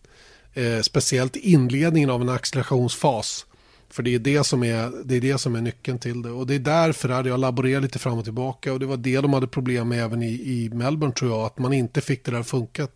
Eh, 0.55 0.81
speciellt 0.81 1.37
inledningen 1.37 2.11
av 2.11 2.23
en 2.23 2.29
accelerationsfas 2.29 3.47
för 3.91 4.03
det 4.03 4.15
är 4.15 4.19
det, 4.19 4.45
som 4.45 4.63
är, 4.63 4.93
det 5.05 5.17
är 5.17 5.21
det 5.21 5.39
som 5.39 5.57
är 5.57 5.61
nyckeln 5.61 5.99
till 5.99 6.23
det. 6.23 6.31
Och 6.31 6.47
det 6.47 6.55
är 6.55 6.59
därför 6.59 7.09
jag 7.09 7.41
laborerat 7.41 7.83
lite 7.83 7.99
fram 7.99 8.19
och 8.19 8.25
tillbaka. 8.25 8.73
Och 8.73 8.81
det 8.81 8.87
var 8.87 8.97
det 8.97 9.21
de 9.21 9.33
hade 9.33 9.47
problem 9.47 9.89
med 9.89 10.05
även 10.05 10.23
i, 10.23 10.33
i 10.33 10.71
Melbourne 10.73 11.15
tror 11.15 11.31
jag. 11.31 11.41
Att 11.41 11.59
man 11.59 11.73
inte 11.73 12.01
fick 12.01 12.25
det 12.25 12.31
där 12.31 12.41
att 12.41 12.49
funka. 12.49 12.89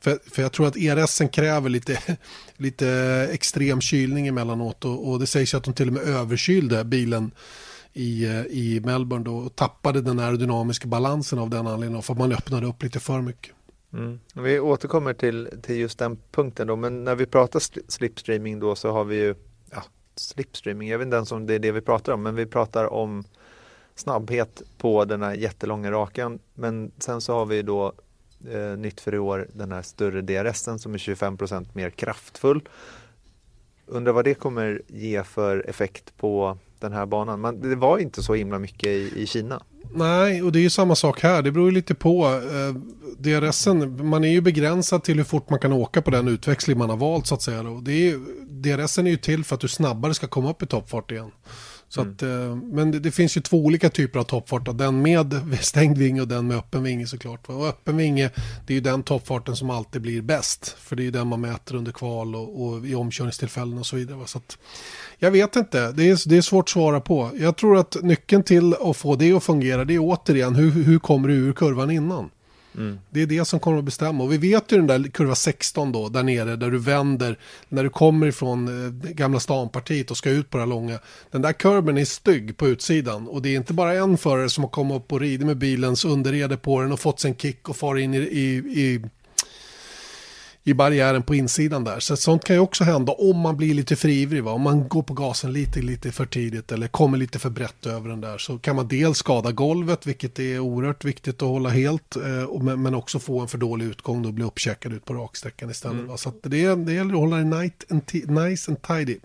För, 0.00 0.18
för 0.30 0.42
jag 0.42 0.52
tror 0.52 0.66
att 0.66 0.76
ERSen 0.76 1.28
kräver 1.28 1.68
lite, 1.68 1.98
lite 2.56 2.88
extrem 3.32 3.80
kylning 3.80 4.26
emellanåt. 4.26 4.84
Och, 4.84 5.08
och 5.08 5.18
det 5.18 5.26
sägs 5.26 5.54
att 5.54 5.64
de 5.64 5.74
till 5.74 5.86
och 5.86 5.94
med 5.94 6.02
överkylde 6.02 6.84
bilen 6.84 7.30
i, 7.92 8.24
eh, 8.24 8.40
i 8.40 8.80
Melbourne 8.84 9.24
då, 9.24 9.36
och 9.36 9.56
tappade 9.56 10.00
den 10.00 10.18
aerodynamiska 10.18 10.88
balansen 10.88 11.38
av 11.38 11.50
den 11.50 11.66
anledningen. 11.66 12.02
För 12.02 12.12
att 12.12 12.18
man 12.18 12.32
öppnade 12.32 12.66
upp 12.66 12.82
lite 12.82 13.00
för 13.00 13.20
mycket. 13.20 13.52
Mm. 13.92 14.20
Vi 14.34 14.60
återkommer 14.60 15.14
till, 15.14 15.48
till 15.62 15.76
just 15.76 15.98
den 15.98 16.18
punkten 16.32 16.66
då, 16.66 16.76
men 16.76 17.04
när 17.04 17.14
vi 17.14 17.26
pratar 17.26 17.62
slipstreaming 17.90 18.60
då 18.60 18.74
så 18.74 18.90
har 18.90 19.04
vi 19.04 19.16
ju 19.16 19.34
slipstreaming, 20.18 20.88
jag 20.88 20.98
vet 20.98 21.04
inte 21.04 21.16
ens 21.16 21.32
om 21.32 21.46
det 21.46 21.54
är 21.54 21.58
det 21.58 21.72
vi 21.72 21.80
pratar 21.80 22.12
om, 22.12 22.22
men 22.22 22.34
vi 22.34 22.46
pratar 22.46 22.92
om 22.92 23.24
snabbhet 23.94 24.62
på 24.78 25.04
den 25.04 25.22
här 25.22 25.34
jättelånga 25.34 25.90
rakan. 25.90 26.38
Men 26.54 26.92
sen 26.98 27.20
så 27.20 27.34
har 27.34 27.46
vi 27.46 27.62
då 27.62 27.92
eh, 28.50 28.76
nytt 28.76 29.00
för 29.00 29.14
i 29.14 29.18
år 29.18 29.48
den 29.52 29.72
här 29.72 29.82
större 29.82 30.20
DRSen 30.20 30.78
som 30.78 30.94
är 30.94 30.98
25% 30.98 31.66
mer 31.72 31.90
kraftfull. 31.90 32.68
Undrar 33.86 34.12
vad 34.12 34.24
det 34.24 34.34
kommer 34.34 34.82
ge 34.86 35.24
för 35.24 35.68
effekt 35.68 36.16
på 36.16 36.58
den 36.80 36.92
här 36.92 37.06
banan. 37.06 37.40
Men 37.40 37.60
det 37.60 37.76
var 37.76 37.98
inte 37.98 38.22
så 38.22 38.34
himla 38.34 38.58
mycket 38.58 38.88
i, 38.88 39.12
i 39.16 39.26
Kina. 39.26 39.62
Nej, 39.94 40.42
och 40.42 40.52
det 40.52 40.58
är 40.58 40.62
ju 40.62 40.70
samma 40.70 40.94
sak 40.94 41.20
här. 41.22 41.42
Det 41.42 41.52
beror 41.52 41.66
ju 41.66 41.74
lite 41.74 41.94
på. 41.94 42.26
Eh, 42.26 42.74
DRSen, 43.18 44.06
man 44.08 44.24
är 44.24 44.28
ju 44.28 44.40
begränsad 44.40 45.04
till 45.04 45.16
hur 45.16 45.24
fort 45.24 45.50
man 45.50 45.58
kan 45.58 45.72
åka 45.72 46.02
på 46.02 46.10
den 46.10 46.28
utväxling 46.28 46.78
man 46.78 46.90
har 46.90 46.96
valt 46.96 47.26
så 47.26 47.34
att 47.34 47.42
säga. 47.42 47.60
Och 47.60 47.82
det 47.82 47.92
är, 47.92 48.10
ju, 48.10 48.18
DRSen 48.48 49.06
är 49.06 49.10
ju 49.10 49.16
till 49.16 49.44
för 49.44 49.54
att 49.54 49.60
du 49.60 49.68
snabbare 49.68 50.14
ska 50.14 50.26
komma 50.26 50.50
upp 50.50 50.62
i 50.62 50.66
toppfart 50.66 51.10
igen. 51.10 51.30
Så 51.88 52.00
mm. 52.00 52.12
att, 52.12 52.22
eh, 52.22 52.56
men 52.56 52.90
det, 52.90 52.98
det, 52.98 53.10
finns 53.10 53.36
ju 53.36 53.40
två 53.40 53.56
olika 53.56 53.90
typer 53.90 54.18
av 54.18 54.24
toppfart. 54.24 54.78
Den 54.78 55.02
med 55.02 55.34
stängd 55.60 55.98
vinge 55.98 56.20
och 56.20 56.28
den 56.28 56.46
med 56.46 56.56
öppen 56.56 56.82
vinge 56.82 57.06
såklart. 57.06 57.48
Och 57.48 57.66
öppen 57.66 57.96
vinge, 57.96 58.30
det 58.66 58.72
är 58.72 58.74
ju 58.74 58.80
den 58.80 59.02
toppfarten 59.02 59.56
som 59.56 59.70
alltid 59.70 60.02
blir 60.02 60.22
bäst. 60.22 60.76
För 60.78 60.96
det 60.96 61.02
är 61.02 61.04
ju 61.04 61.10
den 61.10 61.26
man 61.26 61.40
mäter 61.40 61.74
under 61.74 61.92
kval 61.92 62.36
och, 62.36 62.62
och 62.62 62.86
i 62.86 62.94
omkörningstillfällen 62.94 63.78
och 63.78 63.86
så 63.86 63.96
vidare. 63.96 64.26
Så 64.26 64.38
att, 64.38 64.58
jag 65.18 65.30
vet 65.30 65.56
inte, 65.56 65.92
det 65.92 66.08
är, 66.08 66.28
det 66.28 66.36
är 66.36 66.42
svårt 66.42 66.64
att 66.64 66.68
svara 66.68 67.00
på. 67.00 67.30
Jag 67.36 67.56
tror 67.56 67.76
att 67.76 67.96
nyckeln 68.02 68.42
till 68.42 68.74
att 68.74 68.96
få 68.96 69.16
det 69.16 69.32
att 69.32 69.44
fungera, 69.44 69.84
det 69.84 69.94
är 69.94 69.98
återigen 69.98 70.54
hur, 70.54 70.70
hur 70.70 70.98
kommer 70.98 71.28
du 71.28 71.34
ur 71.34 71.52
kurvan 71.52 71.90
innan? 71.90 72.30
Mm. 72.78 72.98
Det 73.10 73.22
är 73.22 73.26
det 73.26 73.44
som 73.44 73.60
kommer 73.60 73.78
att 73.78 73.84
bestämma. 73.84 74.24
Och 74.24 74.32
vi 74.32 74.38
vet 74.38 74.72
ju 74.72 74.76
den 74.76 74.86
där 74.86 75.10
kurva 75.10 75.34
16 75.34 75.92
då, 75.92 76.08
där 76.08 76.22
nere, 76.22 76.56
där 76.56 76.70
du 76.70 76.78
vänder, 76.78 77.38
när 77.68 77.84
du 77.84 77.90
kommer 77.90 78.26
ifrån 78.26 78.86
eh, 78.86 79.10
Gamla 79.10 79.40
stanpartiet 79.40 80.10
och 80.10 80.16
ska 80.16 80.30
ut 80.30 80.50
på 80.50 80.58
det 80.58 80.62
här 80.62 80.68
långa. 80.68 80.98
Den 81.30 81.42
där 81.42 81.52
kurven 81.52 81.98
är 81.98 82.04
stygg 82.04 82.56
på 82.56 82.68
utsidan. 82.68 83.28
Och 83.28 83.42
det 83.42 83.48
är 83.48 83.56
inte 83.56 83.72
bara 83.72 83.94
en 83.94 84.18
förare 84.18 84.50
som 84.50 84.64
har 84.64 84.70
kommit 84.70 84.96
upp 84.96 85.12
och 85.12 85.20
ridit 85.20 85.46
med 85.46 85.56
bilens 85.56 86.04
underrede 86.04 86.56
på 86.56 86.80
den 86.80 86.92
och 86.92 87.00
fått 87.00 87.20
sin 87.20 87.34
kick 87.34 87.68
och 87.68 87.76
far 87.76 87.96
in 87.96 88.14
i, 88.14 88.18
i, 88.18 88.56
i 88.56 89.02
i 90.64 90.74
barriären 90.74 91.22
på 91.22 91.34
insidan 91.34 91.84
där. 91.84 92.00
Så 92.00 92.16
sånt 92.16 92.44
kan 92.44 92.56
ju 92.56 92.60
också 92.60 92.84
hända 92.84 93.12
om 93.12 93.38
man 93.38 93.56
blir 93.56 93.74
lite 93.74 93.96
för 93.96 94.08
ivrig. 94.08 94.44
Va? 94.44 94.52
Om 94.52 94.62
man 94.62 94.88
går 94.88 95.02
på 95.02 95.14
gasen 95.14 95.52
lite, 95.52 95.80
lite 95.80 96.12
för 96.12 96.26
tidigt 96.26 96.72
eller 96.72 96.88
kommer 96.88 97.18
lite 97.18 97.38
för 97.38 97.50
brett 97.50 97.86
över 97.86 98.08
den 98.08 98.20
där 98.20 98.38
så 98.38 98.58
kan 98.58 98.76
man 98.76 98.88
dels 98.88 99.18
skada 99.18 99.52
golvet, 99.52 100.06
vilket 100.06 100.38
är 100.38 100.58
oerhört 100.58 101.04
viktigt 101.04 101.42
att 101.42 101.48
hålla 101.48 101.68
helt, 101.68 102.16
eh, 102.16 102.62
men 102.62 102.94
också 102.94 103.18
få 103.18 103.40
en 103.40 103.48
för 103.48 103.58
dålig 103.58 103.86
utgång 103.86 104.26
och 104.26 104.32
bli 104.32 104.44
uppcheckad 104.44 104.92
ut 104.92 105.04
på 105.04 105.14
raksträckan 105.14 105.70
istället. 105.70 106.00
Mm. 106.00 106.18
Så 106.18 106.32
det, 106.42 106.74
det 106.74 106.92
gäller 106.92 107.14
att 107.14 107.20
hålla 107.20 107.36
det 107.36 107.44
nice 108.28 108.70
and 108.70 108.82
tidy. 108.82 109.18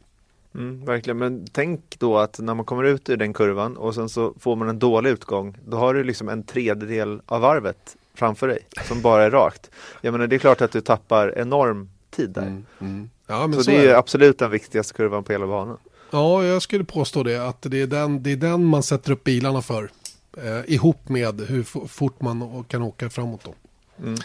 Mm, 0.56 0.86
verkligen, 0.86 1.18
men 1.18 1.46
tänk 1.52 2.00
då 2.00 2.18
att 2.18 2.40
när 2.40 2.54
man 2.54 2.66
kommer 2.66 2.84
ut 2.84 3.10
ur 3.10 3.18
den 3.18 3.34
kurvan 3.34 3.78
och 3.78 3.96
sen 3.96 4.10
så 4.10 4.34
får 4.40 4.56
man 4.56 4.70
en 4.70 4.80
dålig 4.80 5.10
utgång, 5.10 5.58
då 5.68 5.78
har 5.78 5.94
du 5.94 6.04
liksom 6.04 6.30
en 6.30 6.44
tredjedel 6.44 7.22
av 7.26 7.42
varvet 7.42 7.98
framför 8.16 8.48
dig 8.48 8.68
som 8.88 9.02
bara 9.02 9.24
är 9.24 9.32
rakt. 9.32 9.70
Jag 10.02 10.12
menar 10.12 10.28
det 10.28 10.36
är 10.36 10.40
klart 10.40 10.62
att 10.62 10.72
du 10.72 10.82
tappar 10.82 11.38
enorm 11.38 11.90
tid 12.12 12.30
där. 12.30 12.42
Mm, 12.42 12.66
mm. 12.80 13.10
Ja, 13.28 13.54
så, 13.54 13.64
så, 13.64 13.72
det 13.72 13.78
är, 13.78 13.90
är 13.90 13.96
absolut 13.96 14.40
den 14.40 14.52
viktigaste 14.52 14.94
kurvan 14.94 15.24
på 15.24 15.32
hela 15.32 15.48
banan. 15.48 15.78
Ja, 16.12 16.44
jag 16.44 16.62
skulle 16.62 16.84
påstå 16.84 17.24
det 17.24 17.48
att 17.48 17.62
det 17.62 17.82
är 17.82 17.88
den, 17.88 18.24
det 18.24 18.32
är 18.32 18.36
den 18.36 18.66
man 18.66 18.84
sätter 18.84 19.12
upp 19.12 19.24
bilarna 19.24 19.62
för. 19.62 19.92
Eh, 20.38 20.74
ihop 20.74 21.10
med 21.10 21.42
hur 21.42 21.88
fort 21.88 22.22
man 22.22 22.64
kan 22.68 22.82
åka 22.82 23.10
framåt 23.10 23.44
då. 23.44 23.54
Mm. 24.00 24.16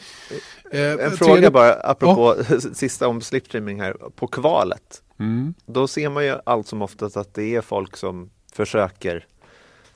Eh, 0.70 1.06
en 1.06 1.10
fråga 1.10 1.32
tredje... 1.32 1.50
bara, 1.50 1.74
apropå 1.74 2.36
ja. 2.48 2.60
sista 2.74 3.08
om 3.08 3.20
slipstreaming 3.20 3.80
här. 3.80 3.96
På 4.16 4.26
kvalet, 4.26 5.02
mm. 5.18 5.54
då 5.66 5.88
ser 5.88 6.08
man 6.08 6.24
ju 6.24 6.36
allt 6.44 6.66
som 6.66 6.82
oftast 6.82 7.16
att 7.16 7.34
det 7.34 7.54
är 7.56 7.60
folk 7.60 7.96
som 7.96 8.30
försöker 8.52 9.26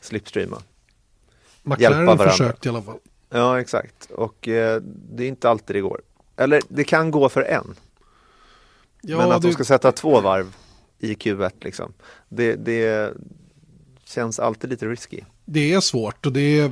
slipstreama. 0.01 0.63
McLaren 1.63 2.19
försökt 2.19 2.67
i 2.67 2.69
alla 2.69 2.83
fall. 2.83 2.99
Ja, 3.33 3.61
exakt. 3.61 4.11
Och 4.11 4.49
eh, 4.49 4.83
det 4.85 5.25
är 5.25 5.29
inte 5.29 5.51
alltid 5.51 5.77
det 5.77 5.81
går. 5.81 6.01
Eller 6.37 6.63
det 6.69 6.85
kan 6.85 7.11
gå 7.11 7.29
för 7.29 7.43
en. 7.43 7.75
Ja, 9.01 9.17
Men 9.17 9.33
att 9.33 9.43
du... 9.43 9.49
de 9.49 9.55
ska 9.55 9.65
sätta 9.65 9.93
två 9.93 10.21
varv 10.21 10.57
i 10.99 11.15
Q1 11.15 11.53
liksom. 11.61 11.93
Det, 12.29 12.55
det 12.55 13.13
känns 14.05 14.39
alltid 14.39 14.71
lite 14.71 14.87
risky. 14.87 15.21
Det 15.45 15.73
är 15.73 15.81
svårt 15.81 16.27
och 16.27 16.33
det 16.33 16.61
är 16.61 16.71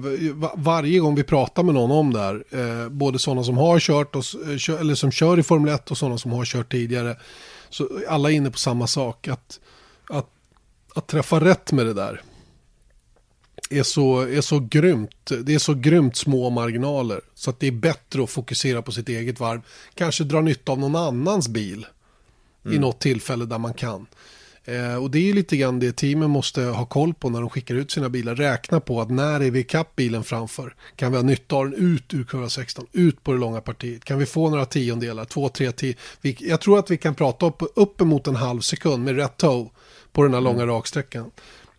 varje 0.56 0.98
gång 0.98 1.14
vi 1.14 1.22
pratar 1.22 1.62
med 1.62 1.74
någon 1.74 1.90
om 1.90 2.12
det 2.12 2.20
här, 2.20 2.44
eh, 2.50 2.88
både 2.88 3.18
sådana 3.18 3.44
som 3.44 3.58
har 3.58 3.78
kört 3.80 4.16
och, 4.16 4.24
eh, 4.68 4.80
eller 4.80 4.94
som 4.94 5.10
kör 5.10 5.38
i 5.38 5.42
Formel 5.42 5.74
1 5.74 5.90
och 5.90 5.98
sådana 5.98 6.18
som 6.18 6.32
har 6.32 6.44
kört 6.44 6.72
tidigare, 6.72 7.16
så 7.68 7.88
alla 8.08 8.30
är 8.30 8.34
inne 8.34 8.50
på 8.50 8.58
samma 8.58 8.86
sak, 8.86 9.28
att, 9.28 9.60
att, 10.08 10.26
att 10.94 11.06
träffa 11.06 11.40
rätt 11.40 11.72
med 11.72 11.86
det 11.86 11.94
där 11.94 12.22
är 13.70 13.83
så, 13.83 14.20
är 14.20 14.40
så 14.40 14.59
grymt. 14.59 15.33
Det 15.44 15.54
är 15.54 15.59
så 15.59 15.74
grymt 15.74 16.16
små 16.16 16.50
marginaler. 16.50 17.20
Så 17.35 17.50
att 17.50 17.61
det 17.61 17.66
är 17.66 17.72
bättre 17.72 18.22
att 18.22 18.30
fokusera 18.30 18.83
på 18.83 18.92
sitt 18.92 19.09
eget 19.09 19.40
varv. 19.40 19.61
Kanske 19.94 20.24
dra 20.24 20.40
nytta 20.40 20.72
av 20.72 20.78
någon 20.78 20.96
annans 20.96 21.48
bil. 21.48 21.87
Mm. 22.64 22.76
I 22.76 22.78
något 22.78 23.00
tillfälle 23.00 23.44
där 23.44 23.59
man 23.59 23.74
kan. 23.74 24.06
Eh, 24.64 24.94
och 24.94 25.11
det 25.11 25.30
är 25.30 25.35
lite 25.35 25.56
grann 25.56 25.78
det 25.78 25.92
teamen 25.92 26.30
måste 26.30 26.62
ha 26.62 26.87
koll 26.87 27.14
på 27.14 27.30
när 27.30 27.40
de 27.40 27.50
skickar 27.50 27.74
ut 27.74 27.90
sina 27.90 28.09
bilar. 28.09 28.35
Räkna 28.35 28.80
på 28.80 29.00
att 29.00 29.11
när 29.11 29.40
är 29.40 29.50
vi 29.50 29.61
ikapp 29.61 29.96
bilen 29.96 30.24
framför? 30.24 30.74
Kan 30.96 31.12
vi 31.12 31.18
ha 31.18 31.24
nytta 31.24 31.56
av 31.56 31.70
den 31.70 31.94
ut 31.94 32.14
ur 32.14 32.24
kurva 32.24 32.48
16? 32.48 32.87
Ut 32.92 33.24
på 33.24 33.33
det 33.33 33.38
långa 33.38 33.61
partiet? 33.61 34.04
Kan 34.04 34.18
vi 34.18 34.26
få 34.26 34.50
några 34.50 34.64
tiondelar? 34.64 35.24
Två, 35.24 35.48
tre, 35.48 35.72
tio? 35.72 35.94
Vi, 36.20 36.37
jag 36.40 36.61
tror 36.61 36.78
att 36.78 36.90
vi 36.90 36.96
kan 36.96 37.14
prata 37.14 37.46
upp, 37.46 37.62
uppemot 37.76 38.26
en 38.26 38.37
halv 38.37 38.61
sekund 38.61 39.04
med 39.04 39.16
rätt 39.16 39.37
toe 39.37 39.68
på 40.12 40.22
den 40.22 40.33
här 40.33 40.40
mm. 40.40 40.52
långa 40.52 40.66
raksträckan. 40.66 41.30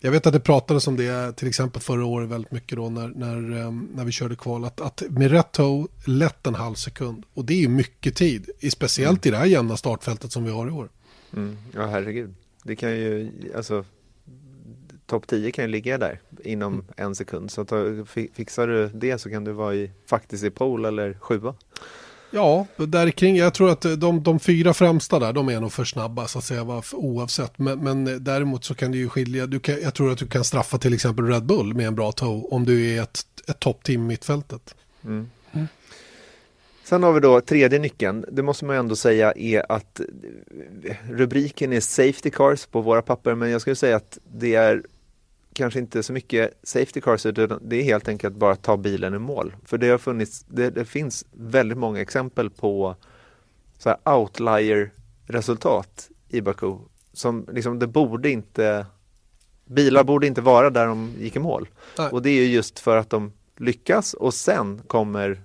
Jag 0.03 0.11
vet 0.11 0.27
att 0.27 0.33
det 0.33 0.39
pratades 0.39 0.87
om 0.87 0.97
det 0.97 1.37
till 1.37 1.47
exempel 1.47 1.81
förra 1.81 2.05
året 2.05 2.29
väldigt 2.29 2.51
mycket 2.51 2.75
då 2.77 2.89
när, 2.89 3.07
när, 3.07 3.61
ehm, 3.61 3.89
när 3.95 4.05
vi 4.05 4.11
körde 4.11 4.35
kval. 4.35 4.65
Att, 4.65 4.81
att 4.81 5.03
med 5.09 5.31
rätt 5.31 5.51
toe 5.51 5.87
lätt 6.05 6.47
en 6.47 6.55
halv 6.55 6.75
sekund. 6.75 7.25
Och 7.33 7.45
det 7.45 7.63
är 7.63 7.67
mycket 7.67 8.15
tid. 8.15 8.49
Speciellt 8.71 9.25
mm. 9.25 9.29
i 9.29 9.31
det 9.31 9.37
här 9.37 9.45
jämna 9.45 9.77
startfältet 9.77 10.31
som 10.31 10.43
vi 10.43 10.51
har 10.51 10.67
i 10.67 10.71
år. 10.71 10.89
Mm. 11.33 11.57
Ja 11.73 11.85
herregud. 11.85 12.33
Det 12.63 12.75
kan 12.75 12.91
ju, 12.91 13.31
alltså 13.55 13.85
topp 15.05 15.27
10 15.27 15.51
kan 15.51 15.65
ju 15.65 15.71
ligga 15.71 15.97
där 15.97 16.19
inom 16.43 16.73
mm. 16.73 16.85
en 16.95 17.15
sekund. 17.15 17.51
Så 17.51 17.65
ta, 17.65 18.05
fixar 18.33 18.67
du 18.67 18.87
det 18.87 19.17
så 19.17 19.29
kan 19.29 19.43
du 19.43 19.51
vara 19.51 19.75
i, 19.75 19.91
faktiskt 20.05 20.43
i 20.43 20.49
pole 20.49 20.87
eller 20.87 21.13
sjua. 21.13 21.55
Ja, 22.31 22.65
där 22.77 23.09
kring. 23.09 23.37
Jag 23.37 23.53
tror 23.53 23.71
att 23.71 23.81
de, 23.81 24.23
de 24.23 24.39
fyra 24.39 24.73
främsta 24.73 25.19
där, 25.19 25.33
de 25.33 25.49
är 25.49 25.59
nog 25.59 25.71
för 25.71 25.85
snabba 25.85 26.27
så 26.27 26.39
att 26.39 26.45
säga, 26.45 26.81
oavsett. 26.93 27.59
Men, 27.59 27.79
men 27.79 28.23
däremot 28.23 28.63
så 28.63 28.75
kan 28.75 28.91
det 28.91 28.97
ju 28.97 29.09
skilja. 29.09 29.47
Du 29.47 29.59
kan, 29.59 29.81
jag 29.81 29.93
tror 29.93 30.11
att 30.11 30.17
du 30.17 30.27
kan 30.27 30.43
straffa 30.43 30.77
till 30.77 30.93
exempel 30.93 31.25
Red 31.25 31.45
Bull 31.45 31.73
med 31.73 31.87
en 31.87 31.95
bra 31.95 32.11
toe 32.11 32.43
om 32.51 32.65
du 32.65 32.95
är 32.95 33.01
ett, 33.01 33.25
ett 33.47 33.59
toppteam 33.59 34.01
i 34.01 34.07
mittfältet. 34.07 34.75
Mm. 35.05 35.29
Mm. 35.51 35.67
Sen 36.83 37.03
har 37.03 37.13
vi 37.13 37.19
då 37.19 37.41
tredje 37.41 37.79
nyckeln. 37.79 38.25
Det 38.31 38.43
måste 38.43 38.65
man 38.65 38.75
ju 38.75 38.79
ändå 38.79 38.95
säga 38.95 39.33
är 39.35 39.71
att 39.71 40.01
rubriken 41.09 41.73
är 41.73 41.79
Safety 41.79 42.29
Cars 42.29 42.65
på 42.65 42.81
våra 42.81 43.01
papper, 43.01 43.35
men 43.35 43.49
jag 43.49 43.61
skulle 43.61 43.75
säga 43.75 43.95
att 43.95 44.17
det 44.33 44.55
är 44.55 44.83
kanske 45.53 45.79
inte 45.79 46.03
så 46.03 46.13
mycket 46.13 46.59
safety 46.63 47.01
cars 47.01 47.25
utan 47.25 47.59
det 47.61 47.75
är 47.75 47.83
helt 47.83 48.07
enkelt 48.07 48.35
bara 48.35 48.51
att 48.51 48.63
ta 48.63 48.77
bilen 48.77 49.13
i 49.13 49.19
mål. 49.19 49.55
För 49.65 49.77
det 49.77 49.89
har 49.89 49.97
funnits, 49.97 50.45
det, 50.47 50.69
det 50.69 50.85
finns 50.85 51.25
väldigt 51.31 51.77
många 51.77 52.01
exempel 52.01 52.49
på 52.49 52.95
så 53.77 53.89
här 53.89 54.17
outlier-resultat 54.17 56.09
i 56.29 56.41
Baku. 56.41 56.77
Som 57.13 57.47
liksom, 57.51 57.79
det 57.79 57.87
borde 57.87 58.29
inte, 58.29 58.85
bilar 59.65 60.03
borde 60.03 60.27
inte 60.27 60.41
vara 60.41 60.69
där 60.69 60.85
de 60.85 61.13
gick 61.19 61.35
i 61.35 61.39
mål. 61.39 61.69
Nej. 61.97 62.09
Och 62.11 62.21
det 62.21 62.29
är 62.29 62.47
just 62.47 62.79
för 62.79 62.97
att 62.97 63.09
de 63.09 63.33
lyckas 63.57 64.13
och 64.13 64.33
sen 64.33 64.81
kommer 64.87 65.41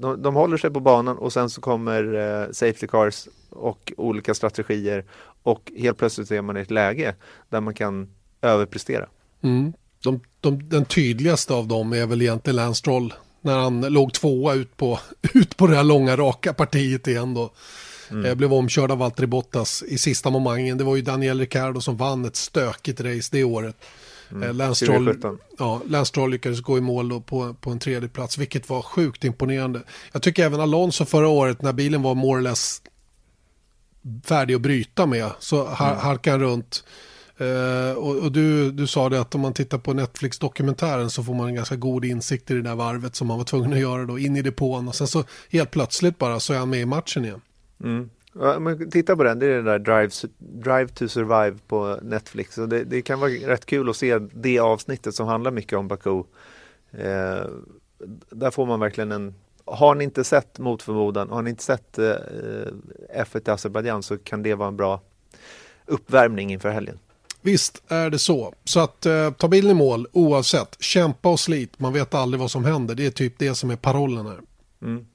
de, 0.00 0.22
de 0.22 0.34
håller 0.34 0.56
sig 0.56 0.70
på 0.70 0.80
banan 0.80 1.18
och 1.18 1.32
sen 1.32 1.50
så 1.50 1.60
kommer 1.60 2.14
eh, 2.14 2.50
safety 2.50 2.86
cars 2.86 3.28
och 3.50 3.92
olika 3.96 4.34
strategier 4.34 5.04
och 5.42 5.72
helt 5.76 5.98
plötsligt 5.98 6.30
är 6.30 6.42
man 6.42 6.56
i 6.56 6.60
ett 6.60 6.70
läge 6.70 7.14
där 7.48 7.60
man 7.60 7.74
kan 7.74 8.14
överprestera. 8.42 9.08
Mm. 9.42 9.72
De, 10.02 10.20
de, 10.40 10.68
den 10.68 10.84
tydligaste 10.84 11.54
av 11.54 11.68
dem 11.68 11.92
är 11.92 12.06
väl 12.06 12.22
egentligen 12.22 12.56
Lance 12.56 12.78
Stroll. 12.78 13.14
När 13.40 13.58
han 13.58 13.80
låg 13.80 14.12
tvåa 14.12 14.54
ut 14.54 14.76
på, 14.76 14.98
ut 15.34 15.56
på 15.56 15.66
det 15.66 15.76
här 15.76 15.84
långa 15.84 16.16
raka 16.16 16.52
partiet 16.52 17.08
igen 17.08 17.34
då. 17.34 17.50
Mm. 18.10 18.24
Eh, 18.24 18.34
blev 18.34 18.52
omkörd 18.52 18.90
av 18.90 18.98
Valtteri 18.98 19.26
Bottas 19.26 19.82
i 19.82 19.98
sista 19.98 20.30
momangen. 20.30 20.78
Det 20.78 20.84
var 20.84 20.96
ju 20.96 21.02
Daniel 21.02 21.40
Ricciardo 21.40 21.80
som 21.80 21.96
vann 21.96 22.24
ett 22.24 22.36
stökigt 22.36 23.00
race 23.00 23.28
det 23.32 23.44
året. 23.44 23.76
Mm. 24.30 24.42
Eh, 24.42 24.54
Lance, 24.54 24.84
Stroll, 24.84 25.38
ja, 25.58 25.80
Lance 25.86 26.08
Stroll 26.08 26.30
lyckades 26.30 26.60
gå 26.60 26.78
i 26.78 26.80
mål 26.80 27.22
på, 27.22 27.54
på 27.60 27.70
en 27.70 27.78
tredje 27.78 28.08
plats, 28.08 28.38
vilket 28.38 28.68
var 28.68 28.82
sjukt 28.82 29.24
imponerande. 29.24 29.82
Jag 30.12 30.22
tycker 30.22 30.44
även 30.44 30.60
Alonso 30.60 31.04
förra 31.04 31.28
året 31.28 31.62
när 31.62 31.72
bilen 31.72 32.02
var 32.02 32.14
more 32.14 32.40
or 32.40 32.42
less 32.42 32.82
färdig 34.24 34.54
att 34.54 34.60
bryta 34.60 35.06
med 35.06 35.30
så 35.38 35.60
mm. 35.60 35.74
halkade 35.76 36.34
han 36.34 36.40
runt 36.40 36.84
Eh, 37.38 37.92
och, 37.92 38.16
och 38.16 38.32
du, 38.32 38.70
du 38.70 38.86
sa 38.86 39.08
det 39.08 39.20
att 39.20 39.34
om 39.34 39.40
man 39.40 39.52
tittar 39.52 39.78
på 39.78 39.92
Netflix-dokumentären 39.92 41.10
så 41.10 41.24
får 41.24 41.34
man 41.34 41.48
en 41.48 41.54
ganska 41.54 41.76
god 41.76 42.04
insikt 42.04 42.50
i 42.50 42.54
det 42.54 42.62
där 42.62 42.74
varvet 42.74 43.14
som 43.14 43.26
man 43.26 43.38
var 43.38 43.44
tvungen 43.44 43.72
att 43.72 43.78
göra 43.78 44.04
då, 44.04 44.18
in 44.18 44.36
i 44.36 44.42
depån 44.42 44.88
och 44.88 44.94
sen 44.94 45.06
så 45.06 45.24
helt 45.50 45.70
plötsligt 45.70 46.18
bara 46.18 46.40
så 46.40 46.52
är 46.52 46.58
han 46.58 46.70
med 46.70 46.80
i 46.80 46.86
matchen 46.86 47.24
igen. 47.24 47.40
Mm. 47.84 48.10
Ja, 48.32 48.58
men 48.58 48.90
titta 48.90 49.16
på 49.16 49.22
den, 49.22 49.38
det 49.38 49.46
är 49.46 49.56
den 49.56 49.64
där 49.64 49.78
Drive, 49.78 50.10
Drive 50.38 50.88
to 50.88 51.08
Survive 51.08 51.56
på 51.68 51.98
Netflix. 52.02 52.58
Och 52.58 52.68
det, 52.68 52.84
det, 52.84 53.02
kan 53.02 53.20
vara 53.20 53.30
rätt 53.30 53.66
kul 53.66 53.90
att 53.90 53.96
se 53.96 54.18
det 54.18 54.58
avsnittet 54.58 55.14
som 55.14 55.26
handlar 55.26 55.50
mycket 55.50 55.78
om 55.78 55.88
Baku. 55.88 56.22
Eh, 56.92 57.46
där 58.30 58.50
får 58.50 58.66
man 58.66 58.80
verkligen 58.80 59.12
en 59.12 59.34
har 59.70 59.94
ni 59.94 60.04
inte 60.04 60.24
sett 60.24 60.58
mot 60.58 60.82
förmodan, 60.82 61.30
har 61.30 61.42
ni 61.42 61.50
inte 61.50 61.62
sett 61.62 61.98
eh, 61.98 62.14
F1 63.14 63.48
i 63.48 63.50
Azerbajdzjan 63.50 64.02
så 64.02 64.18
kan 64.18 64.42
det 64.42 64.54
vara 64.54 64.68
en 64.68 64.76
bra 64.76 65.00
uppvärmning 65.86 66.52
inför 66.52 66.70
helgen. 66.70 66.98
Visst 67.42 67.82
är 67.88 68.10
det 68.10 68.18
så. 68.18 68.54
Så 68.64 68.80
att 68.80 69.06
eh, 69.06 69.30
ta 69.30 69.48
bilen 69.48 69.70
i 69.70 69.74
mål 69.74 70.06
oavsett. 70.12 70.76
Kämpa 70.80 71.28
och 71.28 71.40
slit. 71.40 71.80
Man 71.80 71.92
vet 71.92 72.14
aldrig 72.14 72.40
vad 72.40 72.50
som 72.50 72.64
händer. 72.64 72.94
Det 72.94 73.06
är 73.06 73.10
typ 73.10 73.38
det 73.38 73.54
som 73.54 73.70
är 73.70 73.76
parollen 73.76 74.26
här. 74.26 74.40
Mm. 74.82 75.06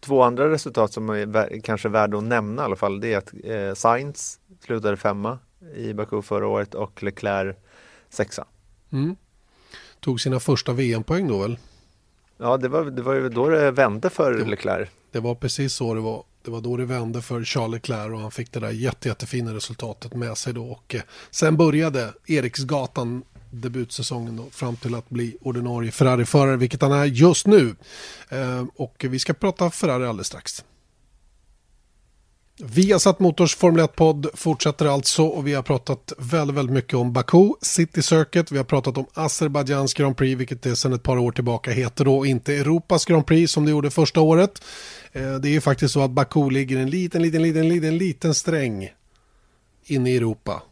Två 0.00 0.22
andra 0.22 0.50
resultat 0.50 0.92
som 0.92 1.08
är 1.08 1.60
kanske 1.60 1.88
värda 1.88 2.18
att 2.18 2.24
nämna 2.24 2.62
i 2.62 2.64
alla 2.64 2.76
fall. 2.76 3.00
Det 3.00 3.12
är 3.12 3.18
att 3.18 3.32
eh, 3.44 3.74
Sainz 3.74 4.38
slutade 4.64 4.96
femma 4.96 5.38
i 5.76 5.94
Baku 5.94 6.22
förra 6.22 6.46
året 6.46 6.74
och 6.74 7.02
Leclerc 7.02 7.56
sexa. 8.10 8.46
Mm. 8.92 9.16
Tog 10.00 10.20
sina 10.20 10.40
första 10.40 10.72
VM-poäng 10.72 11.28
då 11.28 11.38
väl? 11.38 11.58
Ja, 12.38 12.56
det 12.56 12.68
var, 12.68 12.84
det 12.84 13.02
var 13.02 13.14
ju 13.14 13.28
då 13.28 13.48
det 13.48 13.70
vände 13.70 14.10
för 14.10 14.32
det, 14.32 14.44
Leclerc. 14.44 14.88
Det 15.10 15.20
var 15.20 15.34
precis 15.34 15.74
så 15.74 15.94
det 15.94 16.00
var. 16.00 16.24
Det 16.46 16.52
var 16.52 16.60
då 16.60 16.76
det 16.76 16.84
vände 16.84 17.22
för 17.22 17.44
Charles 17.44 17.72
Leclerc 17.72 18.12
och 18.12 18.20
han 18.20 18.30
fick 18.30 18.52
det 18.52 18.60
där 18.60 18.70
jätte, 18.70 19.08
jättefina 19.08 19.54
resultatet 19.54 20.14
med 20.14 20.38
sig 20.38 20.54
då. 20.54 20.64
Och 20.64 20.94
eh, 20.94 21.02
sen 21.30 21.56
började 21.56 22.12
Eriksgatan 22.26 23.22
debutsäsongen 23.50 24.36
då, 24.36 24.46
fram 24.50 24.76
till 24.76 24.94
att 24.94 25.08
bli 25.08 25.36
ordinarie 25.40 25.90
Ferrari-förare, 25.90 26.56
vilket 26.56 26.82
han 26.82 26.92
är 26.92 27.04
just 27.04 27.46
nu. 27.46 27.76
Eh, 28.28 28.64
och 28.76 29.04
vi 29.08 29.18
ska 29.18 29.34
prata 29.34 29.70
Ferrari 29.70 30.06
alldeles 30.06 30.26
strax. 30.26 30.64
Vi 32.58 32.92
har 32.92 32.98
satt 32.98 33.20
Motors 33.20 33.56
Formel 33.56 33.84
1-podd 33.84 34.26
fortsätter 34.34 34.86
alltså 34.86 35.26
och 35.26 35.46
vi 35.46 35.54
har 35.54 35.62
pratat 35.62 36.12
väldigt, 36.18 36.56
väldigt 36.56 36.74
mycket 36.74 36.94
om 36.94 37.12
Baku, 37.12 37.52
City 37.62 38.02
Circuit, 38.02 38.52
vi 38.52 38.56
har 38.56 38.64
pratat 38.64 38.98
om 38.98 39.06
Azerbajdzjans 39.14 39.94
Grand 39.94 40.16
Prix, 40.16 40.40
vilket 40.40 40.62
det 40.62 40.76
sedan 40.76 40.92
ett 40.92 41.02
par 41.02 41.18
år 41.18 41.32
tillbaka 41.32 41.70
heter 41.70 42.04
då, 42.04 42.26
inte 42.26 42.54
Europas 42.54 43.04
Grand 43.04 43.26
Prix 43.26 43.52
som 43.52 43.64
det 43.64 43.70
gjorde 43.70 43.90
första 43.90 44.20
året. 44.20 44.62
Eh, 45.12 45.34
det 45.34 45.48
är 45.48 45.52
ju 45.52 45.60
faktiskt 45.60 45.94
så 45.94 46.00
att 46.00 46.10
Baku 46.10 46.50
ligger 46.50 46.78
en 46.78 46.90
liten, 46.90 47.22
liten, 47.22 47.42
liten, 47.42 47.68
liten, 47.68 47.98
liten 47.98 48.34
sträng 48.34 48.92
inne 49.84 50.10
i 50.10 50.16
Europa. 50.16 50.62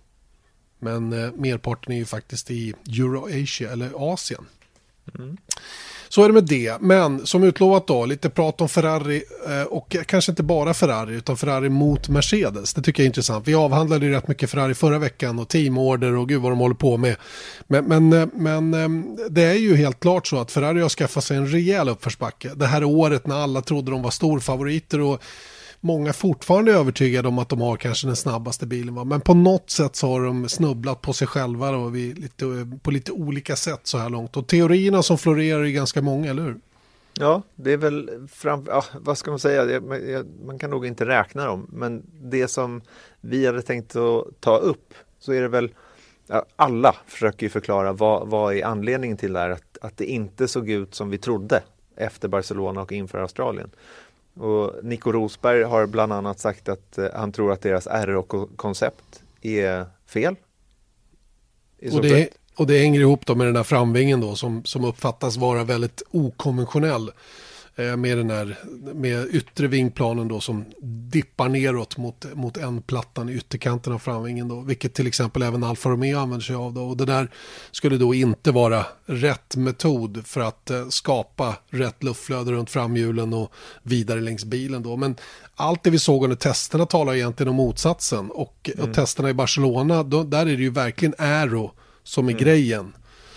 Men 0.79 1.13
eh, 1.13 1.33
merparten 1.33 1.93
är 1.93 1.97
ju 1.97 2.05
faktiskt 2.05 2.51
i 2.51 2.75
Eurasia 2.89 3.73
eller 3.73 4.13
Asien. 4.13 4.47
Mm. 5.19 5.37
Så 6.15 6.23
är 6.23 6.29
det 6.29 6.35
med 6.35 6.45
det. 6.45 6.81
Men 6.81 7.27
som 7.27 7.45
utlovat 7.45 7.87
då, 7.87 8.07
lite 8.07 8.31
prat 8.31 8.61
om 8.61 8.69
Ferrari 8.69 9.23
eh, 9.49 9.63
och 9.63 9.97
kanske 10.07 10.33
inte 10.33 10.43
bara 10.43 10.75
Ferrari 10.75 11.15
utan 11.15 11.37
Ferrari 11.37 11.69
mot 11.69 12.09
Mercedes. 12.09 12.75
Det 12.75 12.83
tycker 12.83 13.03
jag 13.03 13.05
är 13.05 13.09
intressant. 13.09 13.49
Vi 13.49 13.55
avhandlade 13.55 14.07
ju 14.07 14.13
rätt 14.13 14.29
mycket 14.29 14.51
Ferrari 14.51 14.75
förra 14.75 14.99
veckan 14.99 15.39
och 15.39 15.49
teamorder 15.49 16.17
och 16.17 16.29
gud 16.29 16.43
vad 16.43 16.53
de 16.53 16.59
håller 16.59 16.75
på 16.75 16.97
med. 16.97 17.17
Men, 17.67 17.85
men, 17.85 18.13
eh, 18.13 18.29
men 18.33 18.75
eh, 18.75 18.89
det 19.31 19.43
är 19.43 19.55
ju 19.55 19.77
helt 19.77 20.01
klart 20.01 20.27
så 20.27 20.41
att 20.41 20.51
Ferrari 20.51 20.81
har 20.81 20.89
skaffat 20.89 21.25
sig 21.25 21.37
en 21.37 21.47
rejäl 21.47 21.89
uppförsbacke. 21.89 22.51
Det 22.55 22.67
här 22.67 22.85
året 22.85 23.27
när 23.27 23.37
alla 23.37 23.63
trodde 23.63 23.91
de 23.91 24.03
var 24.03 24.11
storfavoriter 24.11 25.01
och 25.01 25.23
många 25.85 26.13
fortfarande 26.13 26.73
är 26.73 26.77
övertygade 26.77 27.29
om 27.29 27.39
att 27.39 27.49
de 27.49 27.61
har 27.61 27.77
kanske 27.77 28.07
den 28.07 28.17
snabbaste 28.17 28.67
bilen. 28.67 28.95
Va? 28.95 29.05
Men 29.05 29.21
på 29.21 29.35
något 29.35 29.71
sätt 29.71 29.97
så 29.97 30.09
har 30.09 30.25
de 30.25 30.49
snubblat 30.49 31.01
på 31.01 31.13
sig 31.13 31.27
själva 31.27 31.73
då, 31.73 31.91
lite, 31.91 32.69
på 32.83 32.91
lite 32.91 33.13
olika 33.13 33.57
sätt 33.57 33.81
så 33.83 33.99
här 33.99 34.11
långt. 34.11 34.37
Och 34.37 34.47
teorierna 34.47 35.03
som 35.03 35.19
florerar 35.19 35.65
är 35.65 35.71
ganska 35.71 36.03
många, 36.03 36.31
eller 36.31 36.43
hur? 36.43 36.57
Ja, 37.19 37.43
det 37.55 37.73
är 37.73 37.77
väl 37.77 38.29
fram, 38.33 38.65
ja, 38.69 38.85
vad 39.01 39.19
ska 39.19 39.31
man 39.31 39.39
säga, 39.39 39.81
man 40.47 40.59
kan 40.59 40.71
nog 40.71 40.87
inte 40.87 41.07
räkna 41.07 41.47
dem, 41.47 41.67
men 41.73 42.03
det 42.23 42.49
som 42.49 42.83
vi 43.21 43.47
hade 43.47 43.63
tänkt 43.63 43.97
att 43.97 44.41
ta 44.41 44.57
upp 44.57 44.95
så 45.19 45.33
är 45.33 45.43
det 45.43 45.49
väl 45.49 45.71
ja, 46.27 46.45
alla 46.57 46.95
försöker 47.07 47.47
ju 47.47 47.51
förklara 47.51 47.93
vad, 47.93 48.29
vad 48.29 48.55
är 48.55 48.65
anledningen 48.65 49.17
till 49.17 49.33
det 49.33 49.39
här, 49.39 49.51
att, 49.51 49.79
att 49.81 49.97
det 49.97 50.05
inte 50.05 50.49
såg 50.49 50.71
ut 50.71 50.95
som 50.95 51.11
vi 51.11 51.19
trodde 51.19 51.63
efter 51.97 52.29
Barcelona 52.29 52.83
och 52.83 52.93
inför 52.93 53.19
Australien. 53.19 53.71
Och 54.35 54.73
Nico 54.83 55.13
Rosberg 55.13 55.63
har 55.63 55.87
bland 55.87 56.13
annat 56.13 56.41
sagt 56.41 56.69
att 56.69 56.99
eh, 56.99 57.07
han 57.15 57.33
tror 57.33 57.53
att 57.53 57.61
deras 57.63 57.87
RO-koncept 57.87 59.23
är 59.43 59.87
fel. 60.07 60.37
Och 61.93 62.03
det, 62.03 62.29
och 62.57 62.67
det 62.67 62.79
hänger 62.79 63.01
ihop 63.01 63.27
då 63.27 63.35
med 63.35 63.47
den 63.47 63.57
här 63.57 63.63
framvingen 63.63 64.21
då 64.21 64.35
som, 64.35 64.65
som 64.65 64.85
uppfattas 64.85 65.37
vara 65.37 65.65
väldigt 65.65 66.03
okonventionell. 66.11 67.11
Eh, 67.77 67.97
med 67.97 68.19
den 68.19 68.31
här 68.31 68.59
med 68.95 69.35
yttre 69.35 69.67
vingplanen 69.67 70.29
då 70.29 70.41
som 70.41 70.65
dippar 70.83 71.49
neråt 71.49 71.97
mot, 71.97 72.27
mot 72.35 72.57
en 72.57 72.83
plattan 72.83 73.29
i 73.29 73.35
ytterkanten 73.35 73.93
av 73.93 73.99
framvingen 73.99 74.49
då. 74.49 74.61
Vilket 74.61 74.95
till 74.95 75.07
exempel 75.07 75.43
även 75.43 75.65
Alfa 75.65 75.89
Romeo 75.89 76.19
använder 76.19 76.45
sig 76.45 76.57
av 76.57 76.73
då. 76.73 76.85
Och 76.85 76.97
det 76.97 77.05
där 77.05 77.31
skulle 77.71 77.97
då 77.97 78.15
inte 78.15 78.53
vara 78.53 78.87
rätt 79.07 79.57
metod 79.57 80.27
för 80.27 80.41
att 80.41 80.71
eh, 80.71 80.89
skapa 80.89 81.55
rätt 81.71 82.03
luftflöde 82.03 82.53
runt 82.53 82.71
framhjulen 82.71 83.35
och 83.35 83.53
vidare 83.83 84.21
längs 84.21 84.45
bilen 84.45 84.83
då. 84.83 84.97
Men 84.97 85.17
allt 85.55 85.83
det 85.83 85.91
vi 85.91 85.99
såg 85.99 86.25
under 86.25 86.37
testerna 86.37 86.87
talar 86.87 87.15
egentligen 87.15 87.51
om 87.51 87.57
motsatsen. 87.57 88.31
Och, 88.31 88.71
mm. 88.75 88.89
och 88.89 88.95
testerna 88.95 89.31
i 89.31 89.35
Barcelona, 89.35 90.03
då, 90.03 90.23
där 90.23 90.41
är 90.41 90.57
det 90.57 90.63
ju 90.63 90.71
verkligen 90.71 91.15
aero 91.19 91.73
som 92.05 92.29
är 92.29 92.33
mm. 92.33 92.45
grejen. 92.45 92.93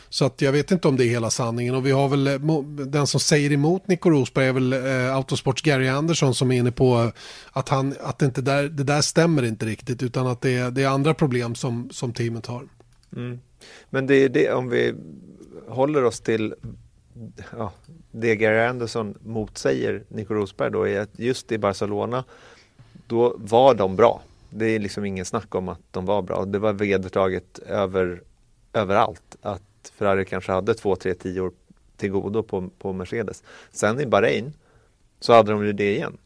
Så 0.10 0.26
att 0.26 0.42
jag 0.42 0.52
vet 0.52 0.72
inte 0.72 0.88
om 0.88 0.98
det 0.98 1.06
är 1.06 1.10
hela 1.10 1.30
sanningen 1.30 1.76
och 1.76 1.86
vi 1.86 1.92
har 1.92 2.10
väl 2.10 2.28
eh, 2.28 2.62
den 2.88 3.08
som 3.08 3.20
säger 3.20 3.52
emot 3.52 3.88
Nico 3.88 4.10
Rosberg 4.10 4.48
är 4.48 4.54
väl 4.54 4.74
eh, 4.74 5.16
Autosports 5.16 5.62
Gary 5.62 5.88
Anderson 5.88 6.36
som 6.36 6.52
är 6.52 6.58
inne 6.58 6.72
på 6.72 6.96
eh, 6.96 7.10
att, 7.52 7.70
han, 7.70 7.96
att 8.02 8.20
det, 8.20 8.26
inte 8.26 8.42
där, 8.42 8.64
det 8.64 8.84
där 8.84 9.02
stämmer 9.02 9.44
inte 9.44 9.66
riktigt 9.66 10.04
utan 10.04 10.28
att 10.28 10.42
det 10.42 10.56
är, 10.56 10.72
det 10.72 10.84
är 10.84 10.88
andra 10.88 11.14
problem 11.14 11.56
som, 11.56 11.90
som 11.92 12.14
teamet 12.14 12.46
har. 12.46 12.68
Mm. 13.16 13.40
Men 13.90 14.08
det 14.08 14.16
är 14.16 14.30
det 14.30 14.52
om 14.52 14.70
vi 14.70 14.94
håller 15.68 16.04
oss 16.04 16.20
till 16.20 16.54
ja, 17.58 17.72
det 18.12 18.36
Gary 18.36 18.60
Anderson 18.60 19.18
motsäger 19.24 20.04
Nico 20.08 20.34
Rosberg 20.34 20.72
då 20.72 20.88
är 20.88 21.00
att 21.00 21.20
just 21.20 21.52
i 21.52 21.58
Barcelona 21.58 22.24
då 23.08 23.36
var 23.38 23.74
de 23.74 23.96
bra. 23.96 24.22
Det 24.50 24.66
är 24.66 24.80
liksom 24.80 25.06
ingen 25.06 25.26
snack 25.26 25.56
om 25.56 25.70
att 25.70 25.82
de 25.92 26.06
var 26.06 26.22
bra. 26.22 26.46
Det 26.46 26.60
var 26.60 26.74
vedertaget 26.74 27.60
över, 27.60 28.22
överallt 28.74 29.36
att 29.42 29.62
Ferrari 29.90 30.26
kanske 30.26 30.52
hade 30.52 30.74
två, 30.74 30.96
tre 30.96 31.14
tior 31.14 31.52
till 31.98 32.12
godo 32.12 32.44
på, 32.44 32.70
på 32.80 32.94
Mercedes. 32.94 33.44
Sen 33.72 34.00
i 34.00 34.06
Bahrain 34.06 34.54
så 35.20 35.34
hade 35.34 35.52
de 35.52 35.66
ju 35.66 35.74
det 35.74 35.96
igen. 35.96 36.18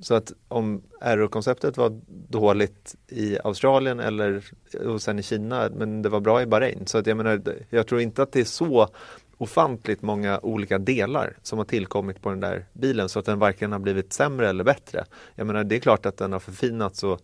Så 0.00 0.14
att 0.14 0.32
om 0.48 0.82
Aero-konceptet 1.00 1.76
var 1.76 2.00
dåligt 2.28 2.96
i 3.08 3.38
Australien 3.44 4.00
eller 4.00 4.44
och 4.86 5.02
sen 5.02 5.18
i 5.18 5.22
Kina, 5.22 5.70
men 5.76 6.02
det 6.02 6.08
var 6.08 6.20
bra 6.20 6.42
i 6.42 6.46
Bahrain. 6.46 6.86
Så 6.86 6.98
att 6.98 7.06
jag 7.06 7.16
menar, 7.16 7.42
jag 7.70 7.86
tror 7.86 8.00
inte 8.00 8.22
att 8.22 8.32
det 8.32 8.40
är 8.40 8.44
så 8.44 8.88
ofantligt 9.38 10.02
många 10.02 10.38
olika 10.42 10.78
delar 10.78 11.36
som 11.42 11.58
har 11.58 11.64
tillkommit 11.64 12.22
på 12.22 12.30
den 12.30 12.40
där 12.40 12.64
bilen 12.72 13.08
så 13.08 13.18
att 13.18 13.24
den 13.26 13.38
varken 13.38 13.72
har 13.72 13.78
blivit 13.78 14.12
sämre 14.12 14.48
eller 14.48 14.64
bättre. 14.64 15.04
Jag 15.34 15.46
menar, 15.46 15.64
det 15.64 15.76
är 15.76 15.80
klart 15.80 16.06
att 16.06 16.16
den 16.16 16.32
har 16.32 16.40
förfinats 16.40 17.04
och 17.04 17.20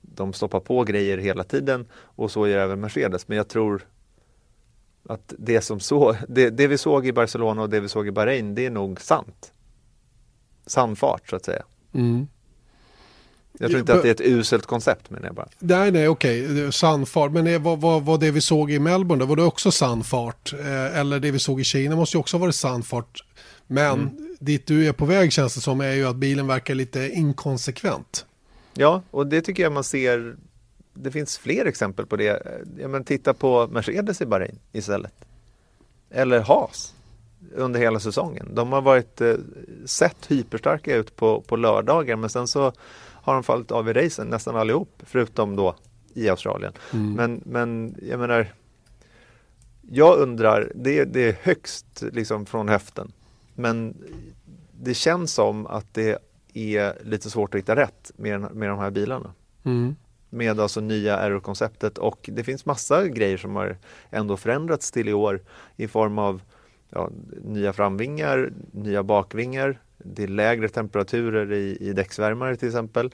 de 0.00 0.32
stoppar 0.32 0.60
på 0.60 0.84
grejer 0.84 1.18
hela 1.18 1.44
tiden 1.44 1.86
och 1.92 2.30
så 2.30 2.48
gör 2.48 2.58
även 2.58 2.80
Mercedes. 2.80 3.28
Men 3.28 3.36
jag 3.36 3.48
tror 3.48 3.82
att 5.10 5.34
det, 5.38 5.60
som 5.60 5.80
så, 5.80 6.16
det, 6.28 6.50
det 6.50 6.66
vi 6.66 6.78
såg 6.78 7.06
i 7.06 7.12
Barcelona 7.12 7.62
och 7.62 7.70
det 7.70 7.80
vi 7.80 7.88
såg 7.88 8.08
i 8.08 8.10
Bahrain, 8.10 8.54
det 8.54 8.66
är 8.66 8.70
nog 8.70 9.00
sant. 9.00 9.52
Sann 10.66 10.96
fart 10.96 11.28
så 11.30 11.36
att 11.36 11.44
säga. 11.44 11.62
Mm. 11.94 12.26
Jag 13.58 13.70
tror 13.70 13.80
inte 13.80 13.94
att 13.94 14.02
det 14.02 14.08
är 14.08 14.14
ett 14.14 14.20
uselt 14.20 14.66
koncept 14.66 15.10
menar 15.10 15.26
jag 15.26 15.34
bara. 15.34 15.48
Nej, 15.58 15.90
nej, 15.90 16.08
okej. 16.08 16.72
Sann 16.72 17.06
fart. 17.06 17.32
Men 17.32 17.62
vad, 17.62 17.80
vad, 17.80 18.02
vad 18.02 18.20
det 18.20 18.30
vi 18.30 18.40
såg 18.40 18.70
i 18.70 18.78
Melbourne, 18.78 19.24
då 19.24 19.26
var 19.26 19.36
det 19.36 19.42
också 19.42 19.72
sann 19.72 20.04
fart? 20.04 20.52
Eh, 20.52 20.98
eller 20.98 21.20
det 21.20 21.30
vi 21.30 21.38
såg 21.38 21.60
i 21.60 21.64
Kina 21.64 21.96
måste 21.96 22.16
ju 22.16 22.20
också 22.20 22.36
ha 22.36 22.40
varit 22.40 22.54
sann 22.54 22.82
fart. 22.82 23.24
Men 23.66 24.00
mm. 24.00 24.36
dit 24.40 24.66
du 24.66 24.86
är 24.86 24.92
på 24.92 25.04
väg 25.04 25.32
känns 25.32 25.54
det 25.54 25.60
som 25.60 25.80
är 25.80 25.92
ju 25.92 26.06
att 26.06 26.16
bilen 26.16 26.46
verkar 26.46 26.74
lite 26.74 27.08
inkonsekvent. 27.08 28.26
Ja, 28.74 29.02
och 29.10 29.26
det 29.26 29.40
tycker 29.40 29.62
jag 29.62 29.72
man 29.72 29.84
ser 29.84 30.36
det 30.94 31.10
finns 31.10 31.38
fler 31.38 31.64
exempel 31.64 32.06
på 32.06 32.16
det. 32.16 32.42
Ja, 32.78 32.88
men 32.88 33.04
titta 33.04 33.34
på 33.34 33.66
Mercedes 33.66 34.20
i 34.20 34.26
Bahrain 34.26 34.58
istället. 34.72 35.14
Eller 36.10 36.40
Haas 36.40 36.94
under 37.54 37.80
hela 37.80 38.00
säsongen. 38.00 38.54
De 38.54 38.72
har 38.72 38.82
varit 38.82 39.20
eh, 39.20 39.34
sett 39.84 40.26
hyperstarka 40.30 40.96
ut 40.96 41.16
på, 41.16 41.40
på 41.40 41.56
lördagar 41.56 42.16
men 42.16 42.30
sen 42.30 42.46
så 42.46 42.72
har 43.22 43.34
de 43.34 43.42
fallit 43.42 43.70
av 43.70 43.88
i 43.88 43.92
racen 43.92 44.26
nästan 44.26 44.56
allihop 44.56 45.02
förutom 45.06 45.56
då 45.56 45.76
i 46.14 46.28
Australien. 46.28 46.72
Mm. 46.92 47.12
Men, 47.12 47.42
men 47.44 47.96
jag 48.02 48.20
menar 48.20 48.52
jag 49.92 50.18
undrar, 50.18 50.72
det, 50.74 51.04
det 51.04 51.28
är 51.28 51.36
högst 51.42 52.02
liksom 52.12 52.46
från 52.46 52.68
höften 52.68 53.12
men 53.54 53.96
det 54.72 54.94
känns 54.94 55.32
som 55.34 55.66
att 55.66 55.94
det 55.94 56.18
är 56.54 57.04
lite 57.04 57.30
svårt 57.30 57.54
att 57.54 57.58
hitta 57.58 57.76
rätt 57.76 58.12
med, 58.16 58.54
med 58.54 58.68
de 58.68 58.78
här 58.78 58.90
bilarna. 58.90 59.34
Mm 59.64 59.96
med 60.30 60.60
alltså 60.60 60.80
nya 60.80 61.16
Aero-konceptet 61.16 61.98
och 61.98 62.30
det 62.32 62.44
finns 62.44 62.66
massa 62.66 63.08
grejer 63.08 63.36
som 63.36 63.56
har 63.56 63.76
ändå 64.10 64.36
förändrats 64.36 64.90
till 64.90 65.08
i 65.08 65.12
år 65.12 65.40
i 65.76 65.88
form 65.88 66.18
av 66.18 66.42
ja, 66.90 67.10
nya 67.44 67.72
framvingar, 67.72 68.52
nya 68.72 69.02
bakvingar, 69.02 69.80
det 69.98 70.22
är 70.22 70.28
lägre 70.28 70.68
temperaturer 70.68 71.52
i, 71.52 71.76
i 71.80 71.92
däcksvärmare 71.92 72.56
till 72.56 72.68
exempel. 72.68 73.10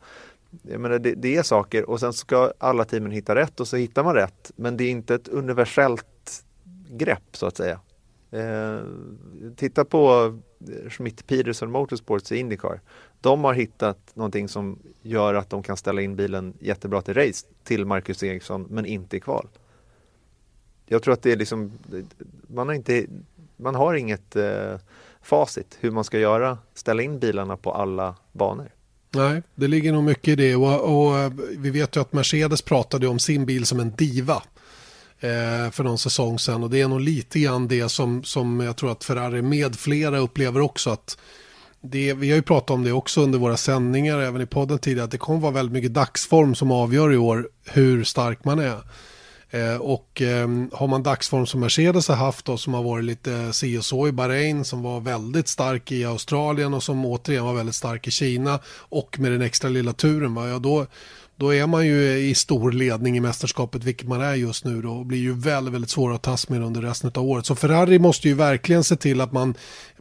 Jag 0.63 0.81
menar, 0.81 0.99
det, 0.99 1.15
det, 1.15 1.37
är 1.37 1.43
saker 1.43 1.91
och 1.91 2.01
sen 2.01 2.13
ska 2.13 2.53
alla 2.59 2.85
teamen 2.85 3.11
hitta 3.11 3.35
rätt 3.35 3.61
och 3.61 3.69
så 3.69 3.77
hittar 3.77 4.05
man 4.05 4.15
rätt 4.15 4.53
men 4.57 4.77
det 4.77 4.85
är 4.85 4.91
inte 4.91 5.15
ett 5.15 5.29
universellt 5.29 6.45
grepp 6.91 7.37
så 7.37 7.47
att 7.47 7.57
säga. 7.57 7.81
Eh, 8.31 8.81
titta 9.57 9.85
på 9.85 10.35
Schmidt 10.89 11.27
Peterson 11.27 11.71
Motorsports 11.71 12.33
i 12.33 12.37
Indycar. 12.37 12.81
De 13.21 13.45
har 13.45 13.55
hittat 13.55 13.99
någonting 14.15 14.49
som 14.49 14.79
gör 15.03 15.35
att 15.35 15.51
de 15.51 15.63
kan 15.63 15.77
ställa 15.77 16.03
in 16.03 16.17
bilen 16.17 16.55
jättebra 16.61 17.03
till 17.03 17.15
race 17.15 17.47
till 17.65 17.85
Marcus 17.85 18.23
Eriksson 18.23 18.67
men 18.71 18.87
inte 18.87 19.17
i 19.17 19.21
kval. 19.21 19.49
Jag 20.87 21.03
tror 21.03 21.15
att 21.15 21.23
det 21.23 21.33
är 21.33 21.37
liksom, 21.37 21.73
man 22.47 22.69
har, 22.69 22.75
inte, 22.75 23.07
man 23.57 23.75
har 23.75 23.95
inget 23.95 24.37
eh, 24.37 24.79
facit 25.23 25.79
hur 25.81 25.91
man 25.91 26.05
ska 26.05 26.19
göra, 26.19 26.59
ställa 26.75 27.03
in 27.03 27.19
bilarna 27.19 27.57
på 27.57 27.73
alla 27.73 28.15
banor. 28.33 28.71
Nej, 29.11 29.43
det 29.55 29.69
ligger 29.69 29.93
nog 29.93 30.05
mycket 30.05 30.29
i 30.29 30.37
det 30.37 30.57
och, 30.57 30.99
och 30.99 31.19
eh, 31.19 31.33
vi 31.59 31.71
vet 31.71 31.97
ju 31.97 32.01
att 32.01 32.13
Mercedes 32.13 32.63
pratade 32.63 33.09
om 33.09 33.19
sin 33.19 33.47
bil 33.47 33.67
som 33.67 33.81
en 33.81 33.91
diva 33.91 34.43
Eh, 35.21 35.71
för 35.71 35.85
någon 35.85 35.99
säsong 35.99 36.39
sedan 36.39 36.63
och 36.63 36.71
det 36.71 36.81
är 36.81 36.89
nog 36.89 37.01
lite 37.01 37.41
grann 37.41 37.69
det 37.69 37.89
som, 37.89 38.25
som 38.25 38.61
jag 38.61 38.77
tror 38.77 38.93
att 38.93 39.05
Ferrari 39.05 39.43
med 39.43 39.77
flera 39.77 40.19
upplever 40.19 40.61
också 40.61 40.91
att 40.91 41.19
det, 41.81 42.15
vi 42.15 42.31
har 42.31 42.37
ju 42.37 42.43
pratat 42.43 42.71
om 42.71 42.85
det 42.85 42.93
också 42.93 43.21
under 43.21 43.39
våra 43.39 43.57
sändningar, 43.57 44.19
även 44.19 44.41
i 44.41 44.47
podden 44.47 44.79
tidigare, 44.79 45.05
att 45.05 45.11
det 45.11 45.19
kommer 45.19 45.41
vara 45.41 45.53
väldigt 45.53 45.73
mycket 45.73 45.95
dagsform 45.95 46.55
som 46.55 46.71
avgör 46.71 47.13
i 47.13 47.17
år 47.17 47.49
hur 47.65 48.05
stark 48.05 48.45
man 48.45 48.59
är. 48.59 48.79
Eh, 49.51 49.77
och 49.77 50.23
eh, 50.23 50.49
har 50.73 50.87
man 50.87 51.03
dagsform 51.03 51.47
som 51.47 51.61
Mercedes 51.61 52.09
har 52.09 52.17
haft 52.17 52.49
och 52.49 52.61
som 52.61 52.75
har 52.75 52.83
varit 52.83 53.05
lite 53.05 53.53
si 53.53 53.79
och 53.79 53.85
så 53.85 54.09
i 54.09 54.13
Bahrain, 54.13 54.65
som 54.65 54.83
var 54.83 55.01
väldigt 55.01 55.49
stark 55.49 55.93
i 55.93 56.05
Australien 56.05 56.75
och 56.75 56.83
som 56.83 57.05
återigen 57.05 57.45
var 57.45 57.55
väldigt 57.55 57.75
stark 57.75 58.07
i 58.07 58.11
Kina 58.11 58.59
och 58.69 59.19
med 59.19 59.33
den 59.33 59.43
extra 59.43 59.71
lilla 59.71 59.93
turen, 59.93 60.35
va? 60.35 60.49
Ja, 60.49 60.59
då, 60.59 60.87
då 61.37 61.55
är 61.55 61.67
man 61.67 61.87
ju 61.87 62.19
i 62.19 62.35
stor 62.35 62.73
ledning 62.73 63.17
i 63.17 63.21
mästerskapet, 63.21 63.85
vilket 63.85 64.09
man 64.09 64.21
är 64.21 64.35
just 64.35 64.65
nu 64.65 64.83
då, 64.83 64.93
och 64.93 65.07
blir 65.07 65.19
ju 65.19 65.33
väldigt, 65.33 65.75
väldigt 65.75 65.91
svår 65.91 66.15
att 66.15 66.23
tas 66.23 66.49
med 66.49 66.63
under 66.63 66.83
resten 66.83 67.11
av 67.15 67.25
året. 67.25 67.47
Så 67.47 67.55
Ferrari 67.55 67.99
måste 67.99 68.29
ju 68.29 68.35
verkligen 68.35 68.85
se 68.85 68.97
till 68.97 69.21
att 69.21 69.33
man 69.33 69.55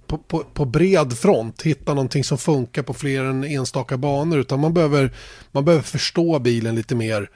på, 0.07 0.17
på, 0.17 0.43
på, 0.53 0.65
bred 0.65 1.17
front 1.17 1.61
hitta 1.61 1.93
någonting 1.93 2.23
som 2.23 2.37
funkar 2.37 2.83
på 2.83 2.93
fler 2.93 3.23
än 3.23 3.43
enstaka 3.43 3.97
banor, 3.97 4.39
utan 4.39 4.59
man 4.59 4.73
behöver, 4.73 5.13
man 5.51 5.65
behöver 5.65 5.83
förstå 5.83 6.39
bilen 6.39 6.75
lite 6.75 6.95
mer. 6.95 7.29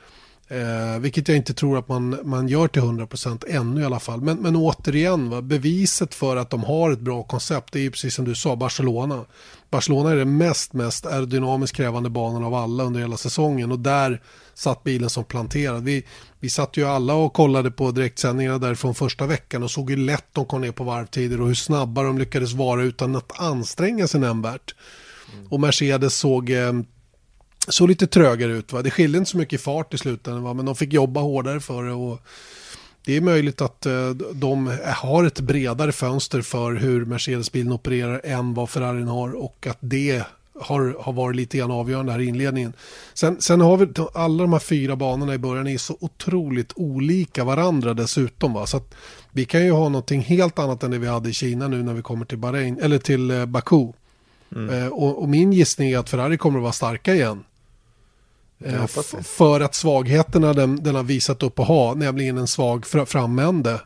Eh, 0.51 0.99
vilket 0.99 1.27
jag 1.27 1.37
inte 1.37 1.53
tror 1.53 1.77
att 1.77 1.87
man, 1.87 2.19
man 2.23 2.47
gör 2.47 2.67
till 2.67 2.81
100% 2.81 3.43
ännu 3.49 3.81
i 3.81 3.85
alla 3.85 3.99
fall. 3.99 4.21
Men, 4.21 4.37
men 4.37 4.55
återigen, 4.55 5.29
va, 5.29 5.41
beviset 5.41 6.15
för 6.15 6.35
att 6.35 6.49
de 6.49 6.63
har 6.63 6.91
ett 6.91 6.99
bra 6.99 7.23
koncept 7.23 7.73
det 7.73 7.79
är 7.79 7.83
ju 7.83 7.91
precis 7.91 8.15
som 8.15 8.25
du 8.25 8.35
sa, 8.35 8.55
Barcelona. 8.55 9.25
Barcelona 9.69 10.11
är 10.11 10.15
den 10.15 10.37
mest, 10.37 10.73
mest 10.73 11.05
aerodynamiskt 11.05 11.75
krävande 11.75 12.09
banan 12.09 12.43
av 12.43 12.53
alla 12.53 12.83
under 12.83 12.99
hela 12.99 13.17
säsongen 13.17 13.71
och 13.71 13.79
där 13.79 14.21
satt 14.53 14.83
bilen 14.83 15.09
som 15.09 15.23
planterad. 15.23 15.83
Vi, 15.83 16.05
vi 16.39 16.49
satt 16.49 16.77
ju 16.77 16.85
alla 16.85 17.13
och 17.13 17.33
kollade 17.33 17.71
på 17.71 17.91
direktsändningarna 17.91 18.57
därifrån 18.57 18.95
första 18.95 19.25
veckan 19.25 19.63
och 19.63 19.71
såg 19.71 19.89
hur 19.89 19.97
lätt 19.97 20.27
de 20.31 20.45
kom 20.45 20.61
ner 20.61 20.71
på 20.71 20.83
varvtider 20.83 21.41
och 21.41 21.47
hur 21.47 21.55
snabba 21.55 22.03
de 22.03 22.17
lyckades 22.17 22.53
vara 22.53 22.83
utan 22.83 23.15
att 23.15 23.39
anstränga 23.39 24.07
sig 24.07 24.19
nämnvärt. 24.19 24.75
Mm. 25.33 25.47
Och 25.47 25.59
Mercedes 25.59 26.17
såg 26.17 26.49
eh, 26.49 26.73
såg 27.67 27.89
lite 27.89 28.07
trögare 28.07 28.51
ut. 28.51 28.73
Va? 28.73 28.81
Det 28.81 28.91
skilde 28.91 29.17
inte 29.17 29.31
så 29.31 29.37
mycket 29.37 29.59
i 29.59 29.63
fart 29.63 29.93
i 29.93 29.97
slutändan, 29.97 30.43
va? 30.43 30.53
men 30.53 30.65
de 30.65 30.75
fick 30.75 30.93
jobba 30.93 31.21
hårdare 31.21 31.59
för 31.59 31.83
det. 31.83 31.93
Och 31.93 32.21
det 33.05 33.17
är 33.17 33.21
möjligt 33.21 33.61
att 33.61 33.85
eh, 33.85 34.09
de 34.33 34.77
har 34.85 35.23
ett 35.23 35.39
bredare 35.39 35.91
fönster 35.91 36.41
för 36.41 36.73
hur 36.73 37.05
Mercedes-bilen 37.05 37.73
opererar 37.73 38.21
än 38.23 38.53
vad 38.53 38.69
Ferrarin 38.69 39.07
har 39.07 39.31
och 39.31 39.67
att 39.69 39.77
det 39.79 40.23
har, 40.61 40.95
har 40.99 41.13
varit 41.13 41.35
lite 41.35 41.57
grann 41.57 41.71
avgörande 41.71 42.11
här 42.11 42.19
i 42.19 42.25
inledningen. 42.25 42.73
Sen, 43.13 43.41
sen 43.41 43.61
har 43.61 43.77
vi 43.77 43.87
alla 44.13 44.43
de 44.43 44.53
här 44.53 44.59
fyra 44.59 44.95
banorna 44.95 45.33
i 45.33 45.37
början 45.37 45.67
är 45.67 45.77
så 45.77 45.97
otroligt 45.99 46.73
olika 46.75 47.43
varandra 47.43 47.93
dessutom. 47.93 48.53
Va? 48.53 48.65
Så 48.65 48.77
att 48.77 48.95
vi 49.31 49.45
kan 49.45 49.65
ju 49.65 49.71
ha 49.71 49.89
någonting 49.89 50.21
helt 50.21 50.59
annat 50.59 50.83
än 50.83 50.91
det 50.91 50.97
vi 50.97 51.07
hade 51.07 51.29
i 51.29 51.33
Kina 51.33 51.67
nu 51.67 51.83
när 51.83 51.93
vi 51.93 52.01
kommer 52.01 52.25
till 52.25 52.37
Bahrain, 52.37 52.79
eller 52.81 52.97
till 52.97 53.31
eh, 53.31 53.45
Baku. 53.45 53.91
Mm. 54.55 54.69
Eh, 54.69 54.87
och, 54.87 55.21
och, 55.21 55.29
min 55.29 55.53
gissning 55.53 55.91
är 55.91 55.97
att 55.97 56.09
Ferrari 56.09 56.37
kommer 56.37 56.59
att 56.59 56.63
vara 56.63 56.73
starka 56.73 57.15
igen. 57.15 57.43
Eh, 58.65 58.87
för 59.23 59.61
att 59.61 59.75
svagheterna 59.75 60.53
den, 60.53 60.83
den 60.83 60.95
har 60.95 61.03
visat 61.03 61.43
upp 61.43 61.59
att 61.59 61.67
ha, 61.67 61.93
nämligen 61.93 62.37
en 62.37 62.47
svag 62.47 62.85
framände, 62.85 63.81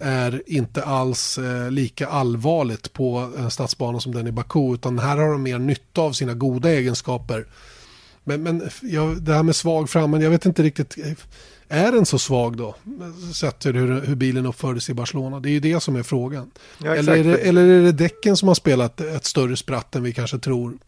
är 0.00 0.42
inte 0.46 0.82
alls 0.82 1.38
eh, 1.38 1.70
lika 1.70 2.08
allvarligt 2.08 2.92
på 2.92 3.32
en 3.38 3.50
stadsbana 3.50 4.00
som 4.00 4.14
den 4.14 4.26
i 4.26 4.32
Baku. 4.32 4.74
Utan 4.74 4.98
här 4.98 5.16
har 5.16 5.32
de 5.32 5.42
mer 5.42 5.58
nytta 5.58 6.00
av 6.00 6.12
sina 6.12 6.34
goda 6.34 6.70
egenskaper. 6.70 7.46
Men, 8.24 8.42
men 8.42 8.70
ja, 8.82 9.02
det 9.02 9.34
här 9.34 9.42
med 9.42 9.56
svag 9.56 9.90
framände, 9.90 10.26
jag 10.26 10.30
vet 10.30 10.46
inte 10.46 10.62
riktigt. 10.62 10.96
Är 11.72 11.92
den 11.92 12.06
så 12.06 12.18
svag 12.18 12.56
då? 12.56 12.74
Sett 13.34 13.58
till 13.58 13.76
hur, 13.76 14.00
hur 14.00 14.14
bilen 14.14 14.46
uppfördes 14.46 14.90
i 14.90 14.94
Barcelona. 14.94 15.40
Det 15.40 15.48
är 15.48 15.50
ju 15.50 15.60
det 15.60 15.80
som 15.80 15.96
är 15.96 16.02
frågan. 16.02 16.50
Ja, 16.78 16.94
eller, 16.94 17.16
är 17.16 17.24
det, 17.24 17.36
eller 17.36 17.66
är 17.66 17.82
det 17.82 17.92
däcken 17.92 18.36
som 18.36 18.48
har 18.48 18.54
spelat 18.54 19.00
ett 19.00 19.24
större 19.24 19.56
spratt 19.56 19.96
än 19.96 20.02
vi 20.02 20.12
kanske 20.12 20.38
tror? 20.38 20.78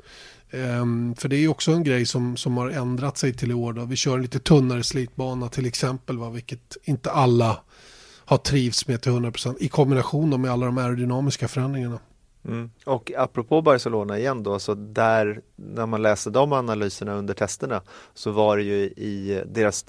Um, 0.51 1.15
för 1.15 1.29
det 1.29 1.37
är 1.37 1.41
ju 1.41 1.49
också 1.49 1.73
en 1.73 1.85
grej 1.85 2.07
som, 2.07 2.37
som 2.37 2.57
har 2.57 2.71
ändrat 2.71 3.19
sig 3.19 3.35
till 3.35 3.51
i 3.51 3.55
år. 3.55 3.73
Då. 3.73 3.85
Vi 3.85 3.97
kör 3.97 4.17
en 4.17 4.23
lite 4.23 4.39
tunnare 4.39 4.83
slitbana 4.83 5.49
till 5.49 5.67
exempel, 5.67 6.19
va? 6.19 6.31
vilket 6.31 6.77
inte 6.85 7.11
alla 7.11 7.59
har 8.25 8.39
trivs 8.39 8.89
med 8.89 9.03
till 9.03 9.13
100% 9.13 9.57
i 9.61 9.69
kombination 9.69 10.41
med 10.41 10.51
alla 10.51 10.67
de 10.67 10.79
aerodynamiska 10.79 11.49
förändringarna. 11.49 11.99
Mm. 12.45 12.71
Och 12.85 13.13
apropå 13.17 13.63
Barcelona 13.63 14.19
igen 14.19 14.43
då, 14.43 14.59
så 14.59 14.75
där 14.75 15.41
när 15.57 15.87
man 15.87 16.03
läser 16.03 16.31
de 16.31 16.53
analyserna 16.53 17.15
under 17.15 17.35
testerna 17.35 17.83
så 18.15 18.31
var 18.31 18.57
det 18.57 18.63
ju 18.63 18.83
i 18.83 19.43
deras, 19.47 19.85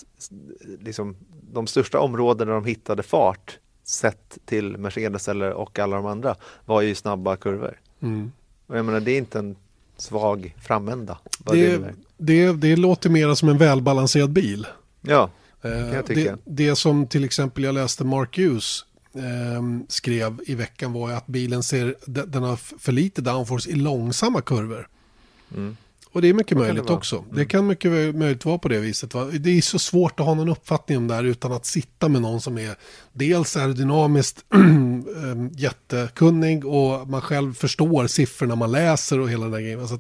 liksom 0.80 1.16
de 1.54 1.68
största 1.68 2.00
områdena 2.00 2.54
de 2.54 2.66
hittade 2.66 3.04
fart 3.04 3.60
sett 3.84 4.38
till 4.46 4.78
Mercedes 4.78 5.28
eller 5.28 5.54
och 5.54 5.80
alla 5.80 5.96
de 5.96 6.06
andra 6.06 6.36
var 6.66 6.82
ju 6.82 6.96
snabba 6.96 7.36
kurvor. 7.36 7.80
Mm. 8.00 8.32
Och 8.68 8.78
jag 8.78 8.86
menar 8.86 9.00
det 9.00 9.12
är 9.12 9.18
inte 9.18 9.40
en 9.40 9.56
svag 9.98 10.56
framända. 10.62 11.18
Det, 11.40 11.78
det, 11.78 11.94
det, 12.18 12.54
det 12.54 12.76
låter 12.76 13.10
mer 13.10 13.34
som 13.34 13.50
en 13.50 13.58
välbalanserad 13.58 14.32
bil. 14.32 14.68
Ja, 15.02 15.30
det 15.62 15.70
kan 15.70 15.94
jag 15.94 16.06
tycka. 16.06 16.38
Det, 16.46 16.66
det 16.66 16.76
som 16.76 17.08
till 17.08 17.24
exempel 17.24 17.64
jag 17.64 17.76
läste 17.76 18.04
Mark 18.04 18.38
Hughes 18.38 18.86
eh, 19.16 19.86
skrev 19.88 20.40
i 20.46 20.56
veckan 20.56 20.94
var 20.94 21.12
att 21.12 21.28
bilen 21.28 21.64
ser, 21.64 21.96
den 22.06 22.44
har 22.44 22.56
för 22.56 22.92
lite 22.92 23.22
downforce 23.22 23.70
i 23.70 23.76
långsamma 23.76 24.42
kurvor. 24.42 24.88
Mm. 25.56 25.78
Och 26.14 26.22
det 26.22 26.28
är 26.28 26.34
mycket 26.34 26.58
möjligt 26.58 26.88
det 26.88 26.94
också. 26.94 27.16
Mm. 27.18 27.30
Det 27.36 27.46
kan 27.46 27.68
mycket 27.68 28.16
möjligt 28.16 28.46
vara 28.46 28.58
på 28.58 28.68
det 28.68 28.80
viset. 28.80 29.14
Va? 29.14 29.26
Det 29.26 29.58
är 29.58 29.62
så 29.62 29.80
svårt 29.80 30.20
att 30.20 30.26
ha 30.26 30.34
någon 30.34 30.50
uppfattning 30.50 30.98
om 30.98 31.08
det 31.08 31.14
här 31.14 31.24
utan 31.24 31.52
att 31.52 31.66
sitta 31.66 32.10
med 32.10 32.22
någon 32.22 32.42
som 32.42 32.58
är 32.58 32.76
dels 33.14 33.58
aerodynamiskt 33.58 34.46
ehm, 34.54 35.50
jättekunnig 35.54 36.66
och 36.66 37.08
man 37.10 37.22
själv 37.22 37.54
förstår 37.54 38.08
siffrorna 38.08 38.56
man 38.56 38.72
läser 38.72 39.20
och 39.20 39.30
hela 39.30 39.44
den 39.44 39.52
där 39.52 39.60
grejen. 39.60 39.88
Så 39.88 40.00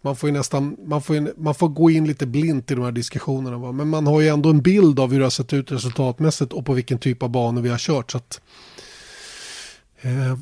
man 0.00 0.16
får 0.16 0.28
ju 0.28 0.32
nästan, 0.32 0.76
man 0.84 1.02
får, 1.02 1.40
man 1.40 1.54
får 1.54 1.68
gå 1.68 1.90
in 1.90 2.06
lite 2.06 2.26
blint 2.26 2.70
i 2.70 2.74
de 2.74 2.84
här 2.84 2.92
diskussionerna. 2.92 3.58
Va? 3.58 3.72
Men 3.72 3.88
man 3.88 4.06
har 4.06 4.20
ju 4.20 4.28
ändå 4.28 4.50
en 4.50 4.62
bild 4.62 5.00
av 5.00 5.12
hur 5.12 5.18
det 5.18 5.24
har 5.24 5.30
sett 5.30 5.52
ut 5.52 5.72
resultatmässigt 5.72 6.52
och 6.52 6.66
på 6.66 6.72
vilken 6.72 6.98
typ 6.98 7.22
av 7.22 7.28
banor 7.28 7.62
vi 7.62 7.68
har 7.68 7.78
kört. 7.78 8.10
Så 8.10 8.18
att, 8.18 8.40
eh, 10.00 10.38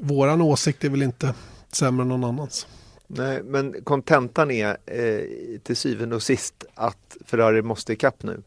våran 0.00 0.40
åsikt 0.40 0.84
är 0.84 0.88
väl 0.88 1.02
inte 1.02 1.34
sämre 1.72 2.02
än 2.02 2.08
någon 2.08 2.24
annans. 2.24 2.66
Nej, 3.06 3.42
men 3.42 3.74
kontentan 3.84 4.50
är 4.50 4.76
eh, 4.86 5.58
till 5.62 5.76
syvende 5.76 6.16
och 6.16 6.22
sist 6.22 6.64
att 6.74 7.16
Ferrari 7.24 7.62
måste 7.62 7.92
ikapp 7.92 8.22
nu. 8.22 8.42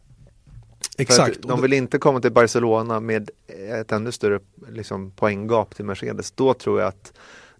Exakt. 0.97 1.41
de 1.41 1.62
vill 1.62 1.74
inte 1.74 1.97
komma 1.97 2.22
till 2.22 2.32
Barcelona 2.32 2.99
med 2.99 3.30
ett 3.47 3.91
ännu 3.91 4.12
större 4.12 4.39
liksom, 4.72 5.12
poänggap 5.12 5.76
till 5.76 5.86
Mercedes. 5.86 6.32
Då 6.32 6.54
tror 6.54 6.80
jag 6.80 6.88
att 6.88 7.14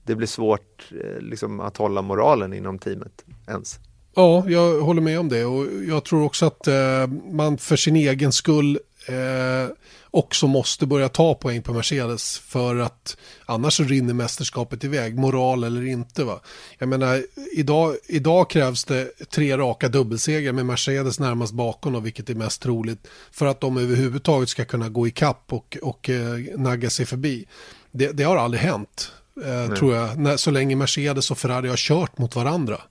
det 0.04 0.16
blir 0.16 0.28
svårt 0.28 0.92
eh, 0.92 1.22
liksom, 1.22 1.60
att 1.60 1.78
hålla 1.78 2.02
moralen 2.02 2.54
inom 2.54 2.80
teamet 2.80 3.26
ens. 3.48 3.80
Ja, 4.16 4.50
jag 4.50 4.82
håller 4.82 5.02
med 5.02 5.20
om 5.20 5.30
det 5.30 5.46
och 5.46 5.66
jag 5.88 6.04
tror 6.06 6.24
också 6.24 6.46
att 6.46 6.68
eh, 6.68 7.08
man 7.32 7.58
för 7.58 7.76
sin 7.76 7.96
egen 7.96 8.32
skull 8.32 8.80
eh, 9.08 9.76
också 10.12 10.48
måste 10.48 10.86
börja 10.86 11.10
ta 11.10 11.34
poäng 11.34 11.62
på 11.62 11.74
Mercedes 11.74 12.40
för 12.40 12.76
att 12.76 13.18
annars 13.46 13.74
så 13.74 13.84
rinner 13.84 14.14
mästerskapet 14.14 14.84
iväg, 14.84 15.20
moral 15.20 15.64
eller 15.64 15.86
inte. 15.86 16.24
Va? 16.24 16.40
Jag 16.78 16.90
menar, 16.90 17.24
idag, 17.52 17.96
idag 18.08 18.50
krävs 18.50 18.84
det 18.86 19.30
tre 19.30 19.58
raka 19.58 19.90
dubbelsegrar 19.90 20.52
med 20.54 20.66
Mercedes 20.66 21.20
närmast 21.20 21.54
bakom 21.54 21.96
och 21.96 22.06
vilket 22.06 22.30
är 22.30 22.36
mest 22.36 22.62
troligt 22.62 23.08
för 23.32 23.46
att 23.46 23.62
de 23.62 23.78
överhuvudtaget 23.78 24.50
ska 24.50 24.66
kunna 24.66 24.90
gå 24.90 25.08
i 25.08 25.12
kapp 25.12 25.54
och, 25.54 25.78
och 25.82 26.10
eh, 26.10 26.38
nagga 26.58 26.90
sig 26.90 27.06
förbi. 27.06 27.46
Det, 27.92 28.12
det 28.12 28.24
har 28.24 28.38
aldrig 28.38 28.62
hänt, 28.64 29.12
eh, 29.46 29.74
tror 29.74 29.96
jag, 29.96 30.18
när, 30.18 30.38
så 30.38 30.52
länge 30.52 30.76
Mercedes 30.76 31.32
och 31.32 31.38
Ferrari 31.38 31.70
har 31.70 31.78
kört 31.78 32.18
mot 32.18 32.36
varandra. 32.36 32.82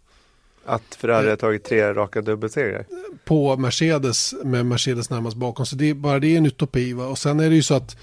Att 0.64 0.94
Ferrari 0.94 1.28
har 1.28 1.36
tagit 1.36 1.64
tre 1.64 1.94
raka 1.94 2.20
dubbelsegrar? 2.20 2.86
På 3.24 3.56
Mercedes 3.56 4.34
med 4.44 4.66
Mercedes 4.66 5.10
närmast 5.10 5.36
bakom. 5.36 5.66
Så 5.66 5.76
det 5.76 5.90
är, 5.90 5.94
bara 5.94 6.18
det 6.18 6.26
är 6.26 6.38
en 6.38 6.46
utopi. 6.46 6.92
Va? 6.92 7.06
Och 7.06 7.18
sen 7.18 7.40
är 7.40 7.48
det 7.48 7.54
ju 7.54 7.62
så 7.62 7.74
att 7.74 7.96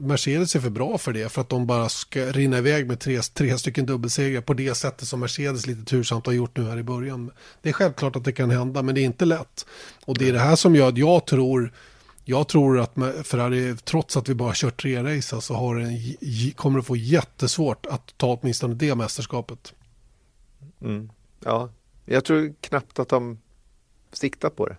Mercedes 0.00 0.56
är 0.56 0.60
för 0.60 0.70
bra 0.70 0.98
för 0.98 1.12
det. 1.12 1.28
För 1.28 1.40
att 1.40 1.48
de 1.48 1.66
bara 1.66 1.88
ska 1.88 2.20
rinna 2.20 2.58
iväg 2.58 2.86
med 2.86 3.00
tre, 3.00 3.20
tre 3.34 3.58
stycken 3.58 3.86
dubbelsegrar 3.86 4.40
på 4.40 4.54
det 4.54 4.74
sättet 4.74 5.08
som 5.08 5.20
Mercedes 5.20 5.66
lite 5.66 5.84
tursamt 5.84 6.26
har 6.26 6.32
gjort 6.32 6.56
nu 6.56 6.64
här 6.64 6.78
i 6.78 6.82
början. 6.82 7.30
Det 7.62 7.68
är 7.68 7.72
självklart 7.72 8.16
att 8.16 8.24
det 8.24 8.32
kan 8.32 8.50
hända 8.50 8.82
men 8.82 8.94
det 8.94 9.00
är 9.00 9.04
inte 9.04 9.24
lätt. 9.24 9.66
Och 10.04 10.18
det 10.18 10.28
är 10.28 10.32
det 10.32 10.38
här 10.38 10.56
som 10.56 10.76
gör 10.76 10.88
att 10.88 10.98
jag 10.98 11.26
tror 11.26 11.72
jag 12.30 12.48
tror 12.48 12.80
att 12.80 12.94
Ferrari, 13.26 13.76
trots 13.84 14.16
att 14.16 14.28
vi 14.28 14.34
bara 14.34 14.52
kört 14.54 14.82
tre 14.82 15.02
race, 15.02 15.40
så 15.40 15.54
har 15.54 15.76
en, 15.76 15.98
kommer 16.56 16.78
att 16.78 16.86
få 16.86 16.96
jättesvårt 16.96 17.86
att 17.86 18.18
ta 18.18 18.38
åtminstone 18.40 18.74
det 18.74 18.94
mästerskapet. 18.94 19.74
Mm. 20.82 21.10
Ja, 21.44 21.70
jag 22.04 22.24
tror 22.24 22.54
knappt 22.60 22.98
att 22.98 23.08
de 23.08 23.38
siktar 24.12 24.50
på 24.50 24.66
det. 24.66 24.76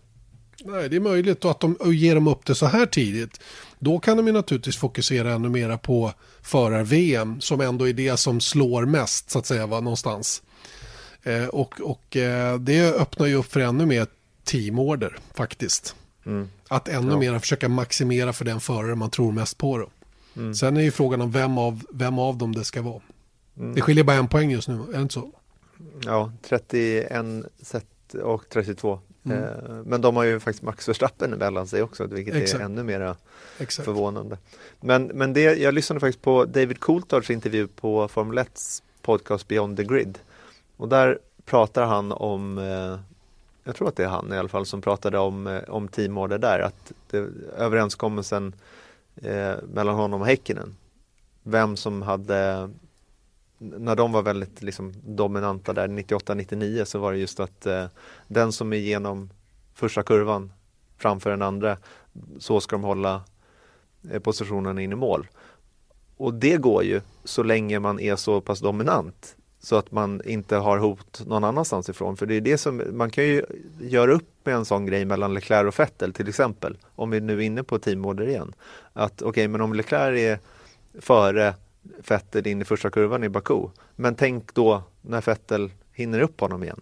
Nej, 0.64 0.90
det 0.90 0.96
är 0.96 1.00
möjligt 1.00 1.46
och 1.46 1.52
att 1.52 1.60
de 1.60 1.78
ger 1.86 2.16
dem 2.16 2.28
upp 2.28 2.46
det 2.46 2.56
så 2.56 2.66
här 2.66 2.86
tidigt. 2.86 3.40
Då 3.80 4.00
kan 4.00 4.18
de 4.18 4.28
ju 4.28 4.34
naturligtvis 4.34 4.78
fokusera 4.78 5.34
ännu 5.34 5.50
mera 5.50 5.78
på 5.78 6.14
förar-VM 6.42 7.42
som 7.42 7.62
ändå 7.62 7.88
är 7.88 7.94
det 7.94 8.18
som 8.18 8.42
slår 8.42 8.86
mest 8.86 9.30
så 9.30 9.40
att 9.40 9.46
säga 9.46 9.68
va, 9.68 9.80
någonstans. 9.80 10.44
Eh, 11.24 11.46
och 11.46 11.82
och 11.82 12.18
eh, 12.18 12.60
det 12.60 12.94
öppnar 12.96 13.28
ju 13.28 13.36
upp 13.36 13.52
för 13.52 13.60
ännu 13.60 13.86
mer 13.86 14.08
teamorder 14.44 15.18
faktiskt. 15.34 15.96
Mm. 16.26 16.50
Att 16.68 16.88
ännu 16.88 17.12
ja. 17.12 17.20
mer 17.20 17.40
försöka 17.40 17.70
maximera 17.70 18.34
för 18.34 18.46
den 18.46 18.60
förare 18.60 18.96
man 18.96 19.10
tror 19.10 19.32
mest 19.32 19.58
på. 19.58 19.78
Då. 19.78 19.90
Mm. 20.36 20.56
Sen 20.56 20.78
är 20.78 20.82
ju 20.82 20.92
frågan 20.92 21.22
om 21.22 21.32
vem 21.32 21.58
av, 21.58 21.84
vem 21.92 22.20
av 22.20 22.38
dem 22.38 22.56
det 22.56 22.64
ska 22.64 22.82
vara. 22.82 23.02
Mm. 23.58 23.76
Det 23.76 23.82
skiljer 23.82 24.04
bara 24.04 24.18
en 24.18 24.28
poäng 24.28 24.52
just 24.52 24.68
nu, 24.68 24.74
är 24.74 24.94
det 24.94 25.02
inte 25.02 25.14
så? 25.14 25.32
Ja, 26.06 26.32
31 26.42 27.26
set 27.62 27.86
och 28.24 28.50
32. 28.50 29.00
Mm. 29.24 29.44
Eh, 29.44 29.84
men 29.86 30.02
de 30.02 30.16
har 30.16 30.24
ju 30.24 30.40
faktiskt 30.40 30.64
Max 30.64 30.90
Verstappen 30.90 31.32
mellan 31.32 31.68
sig 31.68 31.82
också, 31.82 32.06
vilket 32.06 32.36
Exakt. 32.36 32.62
är 32.62 32.66
ännu 32.66 32.84
mer 32.84 33.16
förvånande. 33.70 34.38
Men, 34.80 35.04
men 35.04 35.34
det, 35.34 35.42
jag 35.42 35.74
lyssnade 35.74 36.00
faktiskt 36.00 36.22
på 36.22 36.46
David 36.46 36.80
Coulthards 36.80 37.30
intervju 37.30 37.68
på 37.68 38.08
Formel 38.08 38.38
1 38.38 38.62
podcast 39.02 39.48
Beyond 39.48 39.78
the 39.78 39.84
Grid. 39.84 40.20
Och 40.78 40.90
där 40.90 41.20
pratar 41.46 41.86
han 41.86 42.12
om, 42.12 42.58
eh, 42.58 43.00
jag 43.70 43.76
tror 43.76 43.88
att 43.88 43.96
det 43.96 44.04
är 44.04 44.08
han 44.08 44.34
i 44.34 44.38
alla 44.38 44.50
fall, 44.50 44.66
som 44.66 44.82
pratade 44.82 45.20
om, 45.20 45.48
eh, 45.48 45.64
om 45.68 45.88
teamorder 45.88 46.38
där, 46.38 46.60
att 46.60 46.92
det, 47.10 47.18
överenskommelsen 47.58 48.56
eh, 49.16 49.56
mellan 49.74 49.96
honom 49.96 50.22
och 50.22 50.28
Häkkinen, 50.28 50.76
vem 51.44 51.78
som 51.78 52.02
hade 52.02 52.70
när 53.58 53.96
de 53.96 54.12
var 54.12 54.22
väldigt 54.22 54.62
liksom, 54.62 54.94
dominanta 55.06 55.74
där 55.74 55.88
98-99 55.88 56.86
så 56.86 57.00
var 57.00 57.12
det 57.12 57.18
just 57.18 57.40
att 57.40 57.66
eh, 57.66 57.86
den 58.28 58.52
som 58.52 58.74
är 58.74 58.78
igenom 58.78 59.30
första 59.74 60.04
kurvan 60.04 60.52
framför 60.98 61.30
den 61.30 61.42
andra, 61.42 61.78
så 62.40 62.62
ska 62.62 62.76
de 62.76 62.84
hålla 62.84 63.22
eh, 64.12 64.20
positionen 64.20 64.80
in 64.80 64.92
i 64.92 64.96
mål. 64.96 65.28
Och 66.18 66.34
det 66.34 66.58
går 66.58 66.84
ju 66.84 67.02
så 67.24 67.44
länge 67.44 67.80
man 67.80 68.00
är 68.00 68.16
så 68.16 68.42
pass 68.42 68.60
dominant 68.60 69.36
så 69.60 69.76
att 69.76 69.92
man 69.92 70.22
inte 70.26 70.56
har 70.56 70.78
hot 70.78 71.22
någon 71.26 71.44
annanstans 71.44 71.90
ifrån. 71.90 72.18
För 72.18 72.26
det 72.26 72.36
är 72.36 72.42
det 72.42 72.58
som, 72.58 72.84
man 72.92 73.10
kan 73.10 73.24
ju 73.24 73.46
göra 73.80 74.12
upp 74.12 74.30
med 74.44 74.56
en 74.56 74.66
sån 74.66 74.86
grej 74.86 75.06
mellan 75.06 75.34
Leclerc 75.34 75.68
och 75.68 75.80
Vettel 75.80 76.14
till 76.14 76.30
exempel. 76.30 76.78
Om 76.96 77.10
vi 77.10 77.22
nu 77.22 77.38
är 77.38 77.42
inne 77.42 77.64
på 77.64 77.80
teamorder 77.80 78.28
igen. 78.28 78.54
Att 78.94 79.22
okej, 79.22 79.30
okay, 79.30 79.48
men 79.48 79.62
om 79.62 79.74
Leclerc 79.74 80.20
är 80.20 80.40
före 81.02 81.56
Fettel 82.04 82.48
in 82.48 82.62
i 82.62 82.66
första 82.66 82.90
kurvan 82.90 83.24
i 83.24 83.30
Baku. 83.30 83.68
Men 83.96 84.16
tänk 84.16 84.54
då 84.54 84.84
när 85.02 85.22
Fettel 85.22 85.72
hinner 85.94 86.20
upp 86.22 86.42
honom 86.42 86.64
igen. 86.64 86.82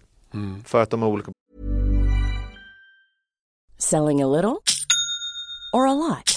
För 0.65 0.81
att 0.81 0.89
de 0.89 1.01
har 1.01 1.09
olika 1.09 1.31
Selling 3.77 4.23
a 4.23 4.27
little 4.27 4.57
or 5.73 5.87
a 5.87 5.93
lot? 5.93 6.36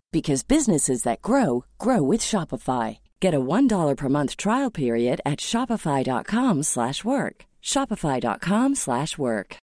because 0.11 0.47
businesses 0.47 1.03
that 1.03 1.21
grow 1.21 1.63
grow 1.77 2.11
with 2.11 2.21
Shopify. 2.21 2.97
Get 3.21 3.33
a 3.33 3.39
$1 3.39 3.97
per 3.97 4.09
month 4.09 4.35
trial 4.35 4.71
period 4.71 5.21
at 5.25 5.39
shopify.com/work. 5.39 7.45
shopify.com/work. 7.61 9.57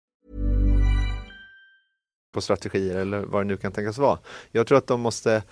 på 2.36 2.42
strategier 2.42 2.98
eller 2.98 3.20
vad 3.20 3.42
det 3.42 3.48
nu 3.48 3.58
kan 3.58 3.72
tänkas 3.72 3.98
vara. 3.98 4.20
Jag 4.52 4.68
tror 4.68 4.78
att 4.78 4.88
de 4.88 5.02
måste 5.02 5.44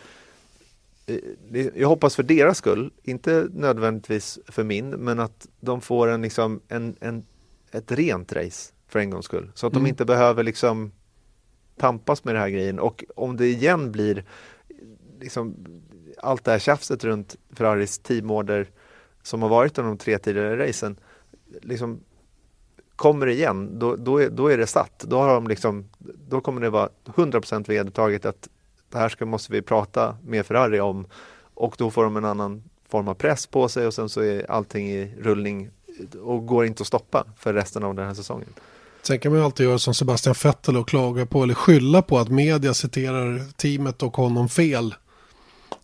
eh, 1.06 1.68
jag 1.76 1.88
hoppas 1.88 2.16
för 2.16 2.24
deras 2.24 2.58
skull, 2.58 2.91
inte 3.04 3.48
nödvändigtvis 3.54 4.39
för 4.48 4.64
min, 4.64 4.89
men 4.89 5.20
att 5.20 5.48
de 5.60 5.82
får 5.82 6.08
en, 6.08 6.22
liksom, 6.22 6.62
en, 6.68 6.96
en, 7.00 7.26
ett 7.72 7.91
rent 7.91 8.34
race 8.34 8.74
för 8.88 9.00
en 9.00 9.10
gångs 9.10 9.26
skull. 9.26 9.52
Så 9.54 9.68
att 9.68 9.74
de 9.74 9.88
inte 9.88 10.06
behöver 10.06 10.44
liksom 10.44 10.91
tampas 11.78 12.24
med 12.24 12.36
den 12.36 12.41
här 12.41 12.50
grejen 12.50 12.80
och 12.80 13.04
om 13.16 13.38
det 13.38 13.48
igen 13.48 13.91
blir 13.91 14.24
liksom, 15.24 15.55
allt 16.21 16.43
det 16.43 16.51
här 16.51 16.59
tjafset 16.59 17.03
runt 17.03 17.36
Ferraris 17.53 17.99
teamorder 17.99 18.69
som 19.24 19.41
har 19.41 19.49
varit 19.49 19.78
under 19.78 19.89
de 19.89 19.97
tre 19.97 20.17
tidigare 20.17 20.67
racen, 20.67 20.95
liksom, 21.61 21.99
kommer 22.95 23.26
det 23.26 23.34
igen, 23.34 23.80
då, 23.80 23.95
då, 23.95 24.21
är, 24.21 24.30
då 24.30 24.47
är 24.47 24.57
det 24.57 24.67
satt. 24.67 24.99
Då, 24.99 25.17
har 25.17 25.34
de 25.34 25.47
liksom, 25.47 25.89
då 26.30 26.41
kommer 26.41 26.61
det 26.61 26.69
vara 26.69 26.89
100% 27.05 27.67
vedertaget 27.67 28.26
att 28.26 28.49
det 28.89 28.97
här 28.97 29.09
ska, 29.09 29.26
måste 29.26 29.51
vi 29.51 29.61
prata 29.61 30.17
med 30.26 30.45
Ferrari 30.45 30.80
om 30.80 31.05
och 31.53 31.76
då 31.78 31.91
får 31.91 32.03
de 32.03 32.17
en 32.17 32.26
annan 32.26 32.63
form 32.89 33.07
av 33.07 33.13
press 33.13 33.47
på 33.47 33.69
sig 33.69 33.88
och 33.88 33.93
sen 33.93 34.09
så 34.09 34.21
är 34.21 34.51
allting 34.51 34.91
i 34.91 35.13
rullning 35.19 35.69
och 36.21 36.45
går 36.45 36.65
inte 36.65 36.82
att 36.82 36.88
stoppa 36.88 37.26
för 37.38 37.53
resten 37.53 37.84
av 37.84 37.95
den 37.95 38.07
här 38.07 38.13
säsongen. 38.13 38.49
Sen 39.01 39.19
kan 39.19 39.32
man 39.32 39.39
ju 39.39 39.45
alltid 39.45 39.65
göra 39.65 39.80
som 39.80 39.93
Sebastian 39.93 40.36
Vettel 40.43 40.78
och 40.78 40.89
klaga 40.89 41.26
på 41.26 41.43
eller 41.43 41.53
skylla 41.53 42.01
på 42.01 42.17
att 42.17 42.30
media 42.30 42.74
citerar 42.74 43.51
teamet 43.57 44.03
och 44.03 44.17
honom 44.17 44.49
fel. 44.49 44.95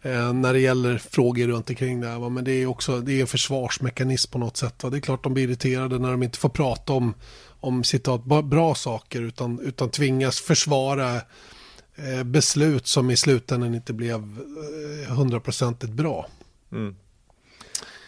Eh, 0.02 0.34
när 0.34 0.54
det 0.54 0.60
gäller 0.60 0.98
frågor 0.98 1.48
runt 1.48 1.70
omkring 1.70 2.02
det 2.02 2.08
här. 2.08 2.20
va. 2.20 2.30
Men 2.30 2.44
det 2.44 2.52
är 2.52 2.66
också 2.66 3.00
det 3.00 3.14
är 3.14 3.22
en 3.22 3.28
försvarsmekanism 3.28 4.32
på 4.32 4.38
något 4.38 4.58
sätt. 4.58 4.84
Va? 4.84 4.90
Det 4.90 4.98
är 4.98 5.02
klart 5.02 5.24
de 5.24 5.34
blir 5.34 5.44
irriterade 5.44 6.00
när 6.00 6.12
de 6.12 6.24
inte 6.24 6.38
får 6.38 6.50
prata 6.50 6.94
om, 6.94 7.14
om 7.60 7.84
citat, 7.84 8.24
bra 8.44 8.76
saker 8.76 9.22
utan, 9.22 9.60
utan 9.60 9.90
tvingas 9.90 10.40
försvara 10.40 11.16
eh, 11.96 12.24
beslut 12.24 12.88
som 12.88 13.10
i 13.10 13.18
slutändan 13.18 13.76
inte 13.76 13.94
blev 13.94 14.40
eh, 15.06 15.14
hundraprocentigt 15.16 15.94
bra. 15.94 16.28
Mm. 16.72 16.96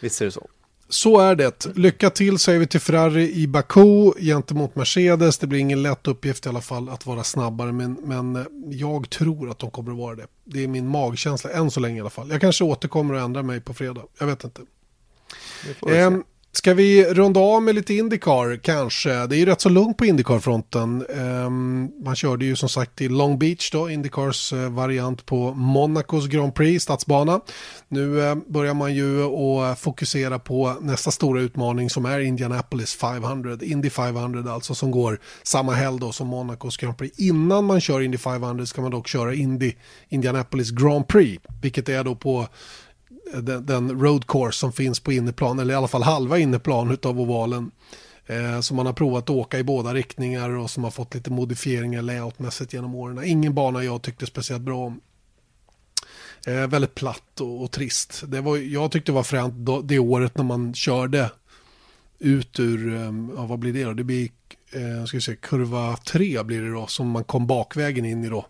Visst 0.01 0.21
är 0.21 0.25
det 0.25 0.31
så. 0.31 0.47
Så 0.93 1.19
är 1.19 1.35
det. 1.35 1.67
Lycka 1.75 2.09
till 2.09 2.39
säger 2.39 2.59
vi 2.59 2.67
till 2.67 2.79
Ferrari 2.79 3.31
i 3.33 3.47
Baku 3.47 4.11
gentemot 4.19 4.75
Mercedes. 4.75 5.37
Det 5.37 5.47
blir 5.47 5.59
ingen 5.59 5.83
lätt 5.83 6.07
uppgift 6.07 6.45
i 6.45 6.49
alla 6.49 6.61
fall 6.61 6.89
att 6.89 7.05
vara 7.05 7.23
snabbare. 7.23 7.71
Men, 7.71 7.97
men 8.03 8.35
eh, 8.35 8.43
jag 8.69 9.09
tror 9.09 9.49
att 9.49 9.59
de 9.59 9.71
kommer 9.71 9.91
att 9.91 9.97
vara 9.97 10.15
det. 10.15 10.27
Det 10.43 10.63
är 10.63 10.67
min 10.67 10.87
magkänsla 10.87 11.49
än 11.49 11.71
så 11.71 11.79
länge 11.79 11.97
i 11.97 12.01
alla 12.01 12.09
fall. 12.09 12.29
Jag 12.29 12.41
kanske 12.41 12.63
återkommer 12.63 13.13
och 13.13 13.19
ändrar 13.19 13.43
mig 13.43 13.61
på 13.61 13.73
fredag. 13.73 14.01
Jag 14.19 14.27
vet 14.27 14.43
inte. 14.43 14.61
Det 15.81 16.23
ska 16.53 16.73
vi 16.73 17.05
runda 17.05 17.39
av 17.39 17.63
med 17.63 17.75
lite 17.75 17.93
Indycar 17.93 18.59
kanske? 18.63 19.09
Det 19.09 19.35
är 19.35 19.39
ju 19.39 19.45
rätt 19.45 19.61
så 19.61 19.69
lugnt 19.69 19.97
på 19.97 20.05
Indycar-fronten. 20.05 21.05
Ehm, 21.15 21.89
man 22.03 22.15
körde 22.15 22.45
ju 22.45 22.55
som 22.55 22.69
sagt 22.69 23.01
i 23.01 23.09
Long 23.09 23.39
Beach 23.39 23.71
då, 23.71 23.89
Indycars 23.89 24.53
eh, 24.53 24.69
variant 24.69 25.25
på 25.25 25.53
Monacos 25.53 26.27
Grand 26.27 26.55
Prix, 26.55 26.83
stadsbana. 26.83 27.41
Nu 27.87 28.21
eh, 28.23 28.35
börjar 28.47 28.73
man 28.73 28.95
ju 28.95 29.23
att 29.23 29.79
fokusera 29.79 30.39
på 30.39 30.75
nästa 30.81 31.11
stora 31.11 31.41
utmaning 31.41 31.89
som 31.89 32.05
är 32.05 32.19
Indianapolis 32.19 32.95
500, 32.95 33.57
Indy 33.61 33.89
500 33.89 34.53
alltså 34.53 34.75
som 34.75 34.91
går 34.91 35.19
samma 35.43 35.73
helg 35.73 35.99
då 35.99 36.11
som 36.11 36.27
Monacos 36.27 36.77
Grand 36.77 36.97
Prix. 36.97 37.19
Innan 37.19 37.65
man 37.65 37.81
kör 37.81 38.01
Indy 38.01 38.17
500 38.17 38.65
ska 38.65 38.81
man 38.81 38.91
dock 38.91 39.07
köra 39.07 39.33
Indy 39.33 39.73
Indianapolis 40.09 40.69
Grand 40.69 41.07
Prix, 41.07 41.43
vilket 41.61 41.89
är 41.89 42.03
då 42.03 42.15
på 42.15 42.47
den, 43.33 43.65
den 43.65 44.01
road 44.01 44.27
course 44.27 44.59
som 44.59 44.73
finns 44.73 44.99
på 44.99 45.11
inneplan, 45.11 45.59
eller 45.59 45.73
i 45.73 45.77
alla 45.77 45.87
fall 45.87 46.03
halva 46.03 46.39
inneplan 46.39 46.91
utav 46.91 47.21
ovalen. 47.21 47.71
Eh, 48.25 48.59
som 48.59 48.77
man 48.77 48.85
har 48.85 48.93
provat 48.93 49.23
att 49.23 49.29
åka 49.29 49.59
i 49.59 49.63
båda 49.63 49.93
riktningar 49.93 50.49
och 50.49 50.69
som 50.69 50.83
har 50.83 50.91
fått 50.91 51.15
lite 51.15 51.31
modifieringar 51.31 52.01
layoutmässigt 52.01 52.73
genom 52.73 52.95
åren. 52.95 53.23
Ingen 53.23 53.53
bana 53.53 53.83
jag 53.83 54.01
tyckte 54.01 54.25
speciellt 54.25 54.61
bra 54.61 54.85
om. 54.85 55.01
Eh, 56.47 56.67
väldigt 56.67 56.95
platt 56.95 57.41
och, 57.41 57.63
och 57.63 57.71
trist. 57.71 58.23
Det 58.27 58.41
var, 58.41 58.57
jag 58.57 58.91
tyckte 58.91 59.11
det 59.11 59.15
var 59.15 59.23
fränt 59.23 59.53
då, 59.53 59.81
det 59.81 59.99
året 59.99 60.37
när 60.37 60.43
man 60.43 60.73
körde 60.73 61.31
ut 62.19 62.59
ur, 62.59 62.95
eh, 62.95 63.13
ja, 63.35 63.45
vad 63.45 63.59
blir 63.59 63.73
det 63.73 63.83
då? 63.83 63.93
Det 63.93 64.03
blir, 64.03 64.29
eh, 64.71 65.05
ska 65.05 65.17
vi 65.17 65.21
se, 65.21 65.35
kurva 65.35 65.97
3 65.97 66.43
blir 66.43 66.61
det 66.61 66.71
då, 66.71 66.87
som 66.87 67.09
man 67.09 67.23
kom 67.23 67.47
bakvägen 67.47 68.05
in 68.05 68.23
i 68.23 68.29
då 68.29 68.45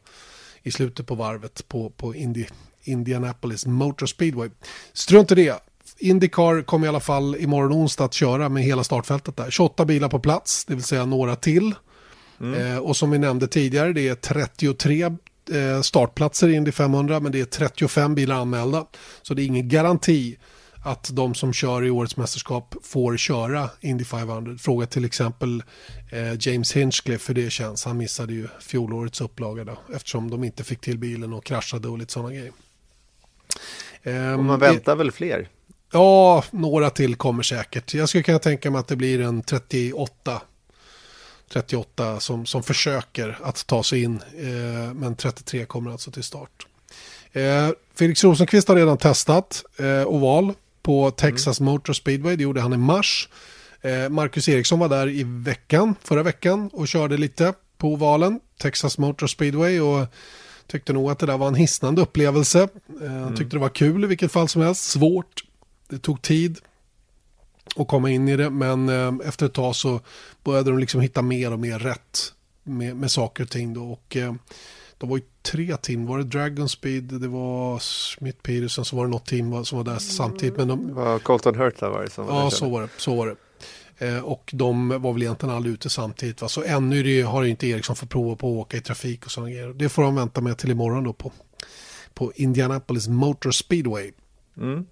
i 0.63 0.71
slutet 0.71 1.07
på 1.07 1.15
varvet 1.15 1.67
på, 1.67 1.89
på 1.89 2.15
Indy, 2.15 2.45
Indianapolis 2.84 3.65
Motor 3.65 4.05
Speedway. 4.05 4.49
Strunt 4.93 5.32
i 5.32 5.36
det. 5.36 5.63
Indycar 5.97 6.61
kommer 6.61 6.86
i 6.86 6.89
alla 6.89 6.99
fall 6.99 7.36
imorgon 7.36 7.71
onsdag 7.71 8.05
att 8.05 8.13
köra 8.13 8.49
med 8.49 8.63
hela 8.63 8.84
startfältet 8.84 9.38
där. 9.38 9.51
28 9.51 9.86
bilar 9.86 10.09
på 10.09 10.19
plats, 10.19 10.65
det 10.65 10.75
vill 10.75 10.84
säga 10.84 11.05
några 11.05 11.36
till. 11.36 11.73
Eh, 12.41 12.77
och 12.77 12.97
som 12.97 13.11
vi 13.11 13.17
nämnde 13.17 13.47
tidigare, 13.47 13.93
det 13.93 14.07
är 14.07 14.15
33 14.15 15.03
eh, 15.03 15.82
startplatser 15.82 16.47
i 16.47 16.53
Indy 16.53 16.71
500, 16.71 17.19
men 17.19 17.32
det 17.32 17.39
är 17.39 17.45
35 17.45 18.15
bilar 18.15 18.36
anmälda. 18.36 18.86
Så 19.21 19.34
det 19.34 19.41
är 19.41 19.45
ingen 19.45 19.69
garanti 19.69 20.38
att 20.84 21.09
de 21.13 21.36
som 21.36 21.53
kör 21.53 21.86
i 21.86 21.89
årets 21.89 22.17
mästerskap 22.17 22.75
får 22.84 23.17
köra 23.17 23.69
Indy 23.82 24.03
500. 24.03 24.57
Fråga 24.57 24.86
till 24.86 25.05
exempel 25.05 25.63
eh, 26.11 26.34
James 26.39 26.73
Hinchcliffe 26.73 27.34
hur 27.34 27.43
det 27.43 27.49
känns. 27.49 27.86
Han 27.86 27.97
missade 27.97 28.34
ju 28.34 28.47
fjolårets 28.59 29.21
upplaga 29.21 29.63
då, 29.63 29.77
eftersom 29.95 30.29
de 30.29 30.43
inte 30.43 30.63
fick 30.63 30.82
till 30.82 30.97
bilen 30.97 31.34
och 31.34 31.43
kraschade 31.43 31.88
och 31.88 31.97
lite 31.97 32.13
sådana 32.13 32.29
grejer. 32.32 32.51
Ehm, 34.03 34.39
Och 34.39 34.45
man 34.45 34.59
det- 34.59 34.66
väntar 34.66 34.95
väl 34.95 35.12
fler? 35.12 35.49
Ja, 35.93 36.43
några 36.51 36.89
till 36.89 37.16
kommer 37.16 37.43
säkert. 37.43 37.93
Jag 37.93 38.09
skulle 38.09 38.24
kunna 38.24 38.39
tänka 38.39 38.72
mig 38.72 38.80
att 38.80 38.88
det 38.88 38.95
blir 38.95 39.22
en 39.22 39.41
38 39.43 40.41
38 41.53 42.20
som, 42.20 42.45
som 42.45 42.64
försöker 42.64 43.38
att 43.43 43.68
ta 43.68 43.84
sig 43.84 44.03
in. 44.03 44.22
Eh, 44.38 44.93
men 44.93 45.16
33 45.16 45.66
kommer 45.66 45.91
alltså 45.91 46.12
till 46.12 46.24
start. 46.24 46.68
Eh, 47.32 47.70
Felix 47.95 48.24
Rosenqvist 48.24 48.68
har 48.68 48.76
redan 48.76 48.97
testat 48.97 49.64
eh, 49.80 50.07
oval 50.07 50.53
på 50.84 51.12
Texas 51.12 51.59
Motor 51.59 51.93
Speedway. 51.93 52.36
Det 52.36 52.43
gjorde 52.43 52.62
han 52.62 52.74
i 52.74 52.78
mars. 52.78 53.30
Eh, 53.82 54.09
Marcus 54.09 54.49
Eriksson 54.49 54.80
var 54.80 54.89
där 54.89 55.09
i 55.09 55.24
veckan, 55.24 55.95
förra 56.03 56.24
veckan 56.24 56.70
och 56.74 56.88
körde 56.88 57.18
lite 57.18 57.53
på 57.78 57.88
ovalen. 57.93 58.39
Texas 58.62 58.97
Motor 58.97 59.28
Speedway 59.28 59.80
och 59.80 60.07
tyckte 60.72 60.93
nog 60.93 61.11
att 61.11 61.19
det 61.19 61.26
där 61.26 61.38
var 61.38 61.47
en 61.47 61.55
hisnande 61.55 62.01
upplevelse. 62.01 62.67
Eh, 63.01 63.36
Tyckte 63.36 63.55
det 63.55 63.59
var 63.59 63.69
kul 63.69 64.03
i 64.03 64.07
vilket 64.07 64.32
fall 64.32 64.47
som 64.47 64.61
helst. 64.61 64.84
Svårt. 64.84 65.43
Det 65.89 65.97
tog 65.99 66.22
tid 66.22 66.59
att 67.76 67.88
komma 67.88 68.09
in 68.09 68.28
i 68.28 68.38
det 68.38 68.49
men 68.49 68.89
eh, 68.89 69.28
efter 69.28 69.45
ett 69.45 69.53
tag 69.53 69.76
så 69.76 69.99
började 70.43 70.69
de 70.72 70.80
liksom 70.80 71.01
hitta 71.01 71.22
mer 71.22 71.53
och 71.53 71.59
mer 71.59 71.80
rätt 71.80 72.34
med, 72.63 72.95
med 72.95 73.11
saker 73.11 73.43
och 73.43 73.49
ting 73.49 73.74
då 73.74 73.91
och 73.91 74.17
eh, 74.17 74.34
de 74.97 75.09
var 75.09 75.17
ju 75.17 75.24
tre 75.41 75.78
team, 75.78 76.05
var 76.05 76.17
det 76.17 76.24
Dragon 76.24 76.69
Speed, 76.69 77.03
det 77.03 77.28
var 77.28 77.80
Smith 77.80 78.38
Peterson, 78.41 78.86
så 78.86 78.95
var 78.95 79.05
det 79.05 79.11
något 79.11 79.26
team 79.26 79.65
som 79.65 79.78
var 79.78 79.86
där 79.86 79.99
samtidigt 79.99 80.57
men 80.57 80.67
de, 80.67 80.88
Det 80.88 80.93
var 80.93 81.19
Colton 81.19 81.55
Hurta 81.55 81.89
var 81.89 82.03
det 82.03 82.09
som 82.09 82.26
var 82.26 82.43
Ja, 82.43 82.49
så 82.51 82.69
var 82.69 82.82
det. 82.82 82.89
Så 82.97 83.15
var 83.15 83.28
det. 83.28 83.36
Eh, 84.02 84.20
och 84.20 84.52
de 84.54 84.89
var 84.89 85.14
väl 85.14 85.22
egentligen 85.22 85.56
aldrig 85.56 85.74
ute 85.74 85.89
samtidigt. 85.89 86.41
Va? 86.41 86.47
Så 86.47 86.64
ännu 86.64 87.04
det, 87.04 87.22
har 87.22 87.43
inte 87.43 87.68
Eriksson 87.68 87.95
fått 87.95 88.10
prova 88.10 88.36
på 88.36 88.47
att 88.47 88.58
åka 88.58 88.78
i 88.78 88.82
trafik 88.82 89.26
och 89.26 89.32
sådana 89.32 89.52
grejer. 89.52 89.68
Det 89.68 89.89
får 89.89 90.04
de 90.04 90.16
vänta 90.16 90.41
med 90.41 90.58
till 90.58 90.72
imorgon 90.72 91.04
då 91.04 91.14
på, 91.14 91.32
på 92.14 92.32
Indianapolis 92.36 93.08
Motor 93.08 93.52
Speedway. 93.52 94.12
Mm. 94.58 94.86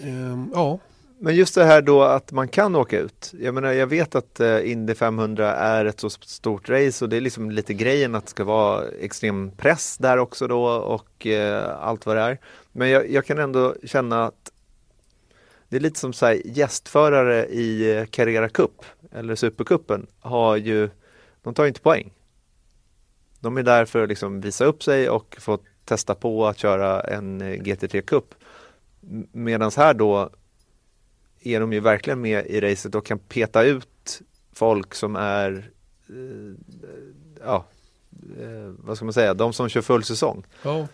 Eh, 0.00 0.46
ja, 0.52 0.78
Men 1.18 1.36
just 1.36 1.54
det 1.54 1.64
här 1.64 1.82
då 1.82 2.02
att 2.02 2.32
man 2.32 2.48
kan 2.48 2.76
åka 2.76 2.98
ut. 2.98 3.34
Jag 3.40 3.54
menar, 3.54 3.72
jag 3.72 3.86
vet 3.86 4.14
att 4.14 4.40
eh, 4.40 4.70
Indy 4.70 4.94
500 4.94 5.54
är 5.54 5.84
ett 5.84 6.00
så 6.00 6.10
stort 6.10 6.68
race 6.68 7.04
och 7.04 7.08
det 7.08 7.16
är 7.16 7.20
liksom 7.20 7.50
lite 7.50 7.74
grejen 7.74 8.14
att 8.14 8.24
det 8.24 8.30
ska 8.30 8.44
vara 8.44 8.84
extrem 9.00 9.50
press 9.50 9.96
där 9.98 10.18
också 10.18 10.46
då 10.46 10.64
och 10.68 11.26
eh, 11.26 11.78
allt 11.80 12.06
vad 12.06 12.16
det 12.16 12.22
är. 12.22 12.38
Men 12.72 12.88
jag, 12.88 13.10
jag 13.10 13.26
kan 13.26 13.38
ändå 13.38 13.74
känna 13.84 14.24
att 14.24 14.52
det 15.68 15.76
är 15.76 15.80
lite 15.80 16.00
som 16.00 16.12
så 16.12 16.26
här, 16.26 16.42
gästförare 16.44 17.46
i 17.46 17.96
eh, 17.96 18.04
Carrera 18.04 18.48
Cup 18.48 18.84
eller 19.12 19.34
Supercupen 19.34 20.06
har 20.20 20.56
ju 20.56 20.90
De 21.42 21.54
tar 21.54 21.66
inte 21.66 21.80
poäng. 21.80 22.12
De 23.40 23.56
är 23.56 23.62
där 23.62 23.84
för 23.84 24.02
att 24.02 24.08
liksom 24.08 24.40
visa 24.40 24.64
upp 24.64 24.82
sig 24.82 25.10
och 25.10 25.36
få 25.40 25.58
testa 25.84 26.14
på 26.14 26.46
att 26.46 26.58
köra 26.58 27.00
en 27.00 27.40
eh, 27.40 27.44
GT3 27.44 28.00
Cup. 28.00 28.34
Medan 29.32 29.70
här 29.76 29.94
då 29.94 30.30
är 31.40 31.60
de 31.60 31.72
ju 31.72 31.80
verkligen 31.80 32.20
med 32.20 32.46
i 32.46 32.60
racet 32.60 32.94
och 32.94 33.06
kan 33.06 33.18
peta 33.18 33.62
ut 33.62 34.22
folk 34.52 34.94
som 34.94 35.16
är 35.16 35.70
eh, 36.08 36.54
ja, 37.44 37.64
eh, 38.40 38.74
vad 38.78 38.96
ska 38.96 39.04
man 39.04 39.14
säga, 39.14 39.34
de 39.34 39.52
som 39.52 39.68
kör 39.68 39.82
full 39.82 40.04
säsong. 40.04 40.44
Ja. 40.62 40.88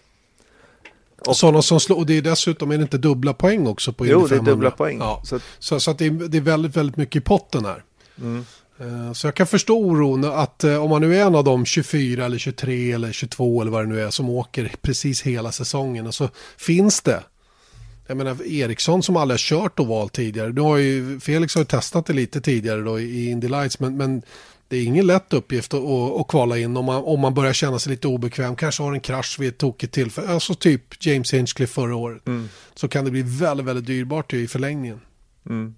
Och, 1.27 1.37
Sådana 1.37 1.63
som 1.63 1.81
slår, 1.81 1.97
och 1.97 2.07
det 2.07 2.15
är 2.15 2.23
dessutom 2.23 2.71
är 2.71 2.77
det 2.77 2.83
inte 2.83 2.99
dubbla 2.99 3.33
poäng 3.33 3.67
också 3.67 3.93
på 3.93 4.07
Indy 4.07 4.13
500? 4.13 4.37
Jo, 4.37 4.45
det 4.45 4.51
är 4.51 4.55
dubbla 4.55 4.71
poäng. 4.71 4.99
Ja. 4.99 5.23
Så, 5.25 5.41
så, 5.59 5.81
så 5.81 5.91
att 5.91 5.99
det, 5.99 6.07
är, 6.07 6.11
det 6.11 6.37
är 6.37 6.43
väldigt, 6.43 6.77
väldigt 6.77 6.97
mycket 6.97 7.17
i 7.17 7.21
potten 7.21 7.65
här. 7.65 7.85
Mm. 8.21 8.45
Eh, 8.81 9.13
så 9.13 9.27
jag 9.27 9.35
kan 9.35 9.47
förstå 9.47 9.79
oron 9.79 10.25
att 10.25 10.65
eh, 10.65 10.85
om 10.85 10.91
man 10.91 11.01
nu 11.01 11.17
är 11.17 11.27
en 11.27 11.35
av 11.35 11.45
de 11.45 11.65
24 11.65 12.25
eller 12.25 12.39
23 12.39 12.93
eller 12.93 13.13
22 13.13 13.61
eller 13.61 13.71
vad 13.71 13.83
det 13.83 13.89
nu 13.89 14.01
är 14.01 14.11
som 14.11 14.31
åker 14.31 14.73
precis 14.83 15.23
hela 15.23 15.53
säsongen 15.53 16.07
och 16.07 16.15
så 16.15 16.29
finns 16.57 17.01
det. 17.01 17.23
Jag 18.07 18.17
menar 18.17 18.47
Eriksson 18.47 19.03
som 19.03 19.17
aldrig 19.17 19.35
har 19.35 19.39
kört 19.39 19.81
oval 19.81 20.09
tidigare. 20.09 20.53
Nu 20.53 20.61
har 20.61 20.77
ju, 20.77 21.21
Felix 21.21 21.55
har 21.55 21.61
ju 21.61 21.67
testat 21.67 22.07
det 22.07 22.13
lite 22.13 22.41
tidigare 22.41 22.81
då 22.81 23.01
i 23.01 23.31
Indy 23.31 23.49
Lights 23.49 23.81
men, 23.81 23.97
men 23.97 24.23
det 24.69 24.77
är 24.77 24.85
ingen 24.85 25.07
lätt 25.07 25.33
uppgift 25.33 25.75
att, 25.75 25.85
att, 25.85 26.21
att 26.21 26.29
kvala 26.29 26.59
in 26.59 26.77
om 26.77 26.85
man, 26.85 27.03
om 27.05 27.21
man 27.21 27.35
börjar 27.35 27.53
känna 27.53 27.79
sig 27.79 27.91
lite 27.91 28.09
obekväm. 28.09 28.57
Kanske 28.57 28.83
har 28.83 28.93
en 28.93 29.01
krasch 29.01 29.37
vid 29.41 29.49
ett 29.49 29.59
tokigt 29.59 29.95
tillfälle. 29.95 30.29
Alltså 30.29 30.55
typ 30.55 31.07
James 31.07 31.35
Hinchcliffe 31.35 31.73
förra 31.73 31.97
året. 31.97 32.27
Mm. 32.27 32.49
Så 32.75 32.89
kan 32.89 33.05
det 33.05 33.11
bli 33.11 33.23
väldigt, 33.23 33.67
väldigt 33.67 33.87
dyrbart 33.87 34.33
i 34.33 34.49
förlängningen. 34.49 35.01
Mm. 35.47 35.75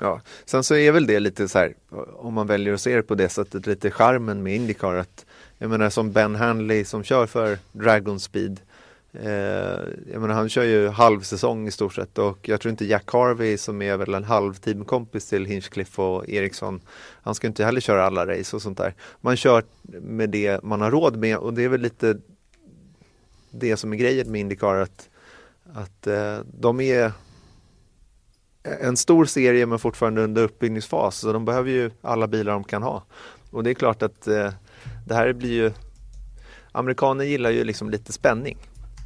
Ja, 0.00 0.20
sen 0.44 0.64
så 0.64 0.74
är 0.74 0.92
väl 0.92 1.06
det 1.06 1.20
lite 1.20 1.48
så 1.48 1.58
här, 1.58 1.74
om 2.16 2.34
man 2.34 2.46
väljer 2.46 2.74
att 2.74 2.80
se 2.80 2.96
det 2.96 3.02
på 3.02 3.14
det 3.14 3.28
sättet, 3.28 3.66
lite 3.66 3.90
charmen 3.90 4.42
med 4.42 4.54
Indycar. 4.54 4.94
Att, 4.94 5.26
jag 5.58 5.70
menar 5.70 5.90
som 5.90 6.12
Ben 6.12 6.34
Hanley 6.34 6.84
som 6.84 7.04
kör 7.04 7.26
för 7.26 7.58
Dragon 7.72 8.20
Speed. 8.20 8.60
Eh, 9.12 9.80
jag 10.12 10.20
menar 10.20 10.34
han 10.34 10.48
kör 10.48 10.64
ju 10.64 10.88
halvsäsong 10.88 11.68
i 11.68 11.70
stort 11.70 11.94
sett 11.94 12.18
och 12.18 12.48
jag 12.48 12.60
tror 12.60 12.70
inte 12.70 12.84
Jack 12.84 13.12
Harvey 13.12 13.58
som 13.58 13.82
är 13.82 13.96
väl 13.96 14.14
en 14.14 14.24
halvteamkompis 14.24 15.28
till 15.28 15.44
Hinchcliffe 15.44 16.02
och 16.02 16.28
Eriksson. 16.28 16.80
Han 17.22 17.34
ska 17.34 17.46
inte 17.46 17.64
heller 17.64 17.80
köra 17.80 18.06
alla 18.06 18.26
race 18.26 18.56
och 18.56 18.62
sånt 18.62 18.78
där. 18.78 18.94
Man 19.20 19.36
kör 19.36 19.64
med 20.00 20.30
det 20.30 20.62
man 20.62 20.80
har 20.80 20.90
råd 20.90 21.16
med 21.16 21.36
och 21.36 21.54
det 21.54 21.64
är 21.64 21.68
väl 21.68 21.80
lite 21.80 22.18
det 23.50 23.76
som 23.76 23.92
är 23.92 23.96
grejen 23.96 24.32
med 24.32 24.40
Indycar 24.40 24.74
att, 24.74 25.08
att 25.72 26.06
eh, 26.06 26.38
de 26.60 26.80
är 26.80 27.12
en 28.62 28.96
stor 28.96 29.24
serie 29.24 29.66
men 29.66 29.78
fortfarande 29.78 30.22
under 30.22 30.42
uppbyggningsfas 30.42 31.16
så 31.16 31.32
de 31.32 31.44
behöver 31.44 31.70
ju 31.70 31.90
alla 32.00 32.26
bilar 32.26 32.52
de 32.52 32.64
kan 32.64 32.82
ha. 32.82 33.04
Och 33.50 33.64
det 33.64 33.70
är 33.70 33.74
klart 33.74 34.02
att 34.02 34.26
eh, 34.26 34.52
det 35.06 35.14
här 35.14 35.32
blir 35.32 35.52
ju 35.52 35.72
Amerikaner 36.72 37.24
gillar 37.24 37.50
ju 37.50 37.64
liksom 37.64 37.90
lite 37.90 38.12
spänning 38.12 38.58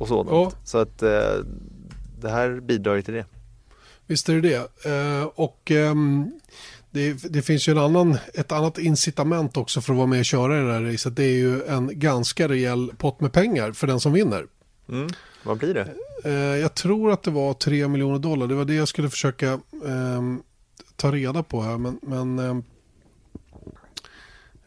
och 0.03 0.09
sådant. 0.09 0.29
Ja. 0.31 0.53
Så 0.65 0.79
att 0.79 1.03
eh, 1.03 1.35
det 2.21 2.31
här 2.31 2.61
bidrar 2.61 2.95
ju 2.95 3.03
till 3.03 3.15
det. 3.15 3.25
Visst 4.07 4.29
är 4.29 4.35
det 4.35 4.41
det. 4.41 4.91
Eh, 4.91 5.25
och 5.25 5.71
ehm, 5.71 6.31
det, 6.91 7.13
det, 7.13 7.43
finns 7.43 7.69
ju 7.69 7.73
en 7.73 7.79
annan, 7.79 8.19
ett 8.35 8.53
annat 8.53 8.79
incitament 8.79 9.57
också 9.57 9.81
för 9.81 9.93
att 9.93 9.97
vara 9.97 10.07
med 10.07 10.19
och 10.19 10.25
köra 10.25 10.59
i 10.59 10.65
det 10.65 10.73
här 10.73 10.81
racet. 10.81 11.17
Det 11.17 11.25
är 11.25 11.37
ju 11.37 11.65
en 11.65 11.99
ganska 11.99 12.49
rejäl 12.49 12.93
pott 12.99 13.21
med 13.21 13.33
pengar 13.33 13.73
för 13.73 13.87
den 13.87 14.01
som 14.01 14.13
vinner. 14.13 14.47
Mm. 14.89 15.09
Vad 15.45 15.59
blir 15.59 15.75
det? 15.75 15.89
Eh, 16.25 16.33
jag 16.33 16.75
tror 16.75 17.13
att 17.13 17.23
det 17.23 17.31
var 17.31 17.55
3 17.55 17.89
miljoner 17.89 18.19
dollar. 18.19 18.47
Det 18.47 18.55
var 18.55 18.65
det 18.65 18.75
jag 18.75 18.89
skulle 18.89 19.11
försöka 19.11 19.53
eh, 19.87 20.23
ta 20.97 21.13
reda 21.13 21.43
på 21.43 21.63
här. 21.63 21.79
Men, 21.79 21.99
men 22.03 22.39
ehm, 22.39 22.65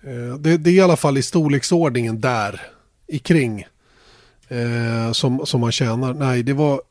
eh, 0.01 0.35
det, 0.39 0.57
det, 0.57 0.69
är 0.69 0.73
i 0.73 0.81
alla 0.81 0.97
fall 0.97 1.17
i 1.17 1.21
storleksordningen 1.21 2.21
där, 2.21 2.61
i 3.07 3.19
kring, 3.19 3.67
eh, 4.47 5.11
som, 5.11 5.45
som 5.45 5.61
man 5.61 5.71
tjänar. 5.71 6.13
Nej, 6.13 6.43
det 6.43 6.53
var, 6.53 6.81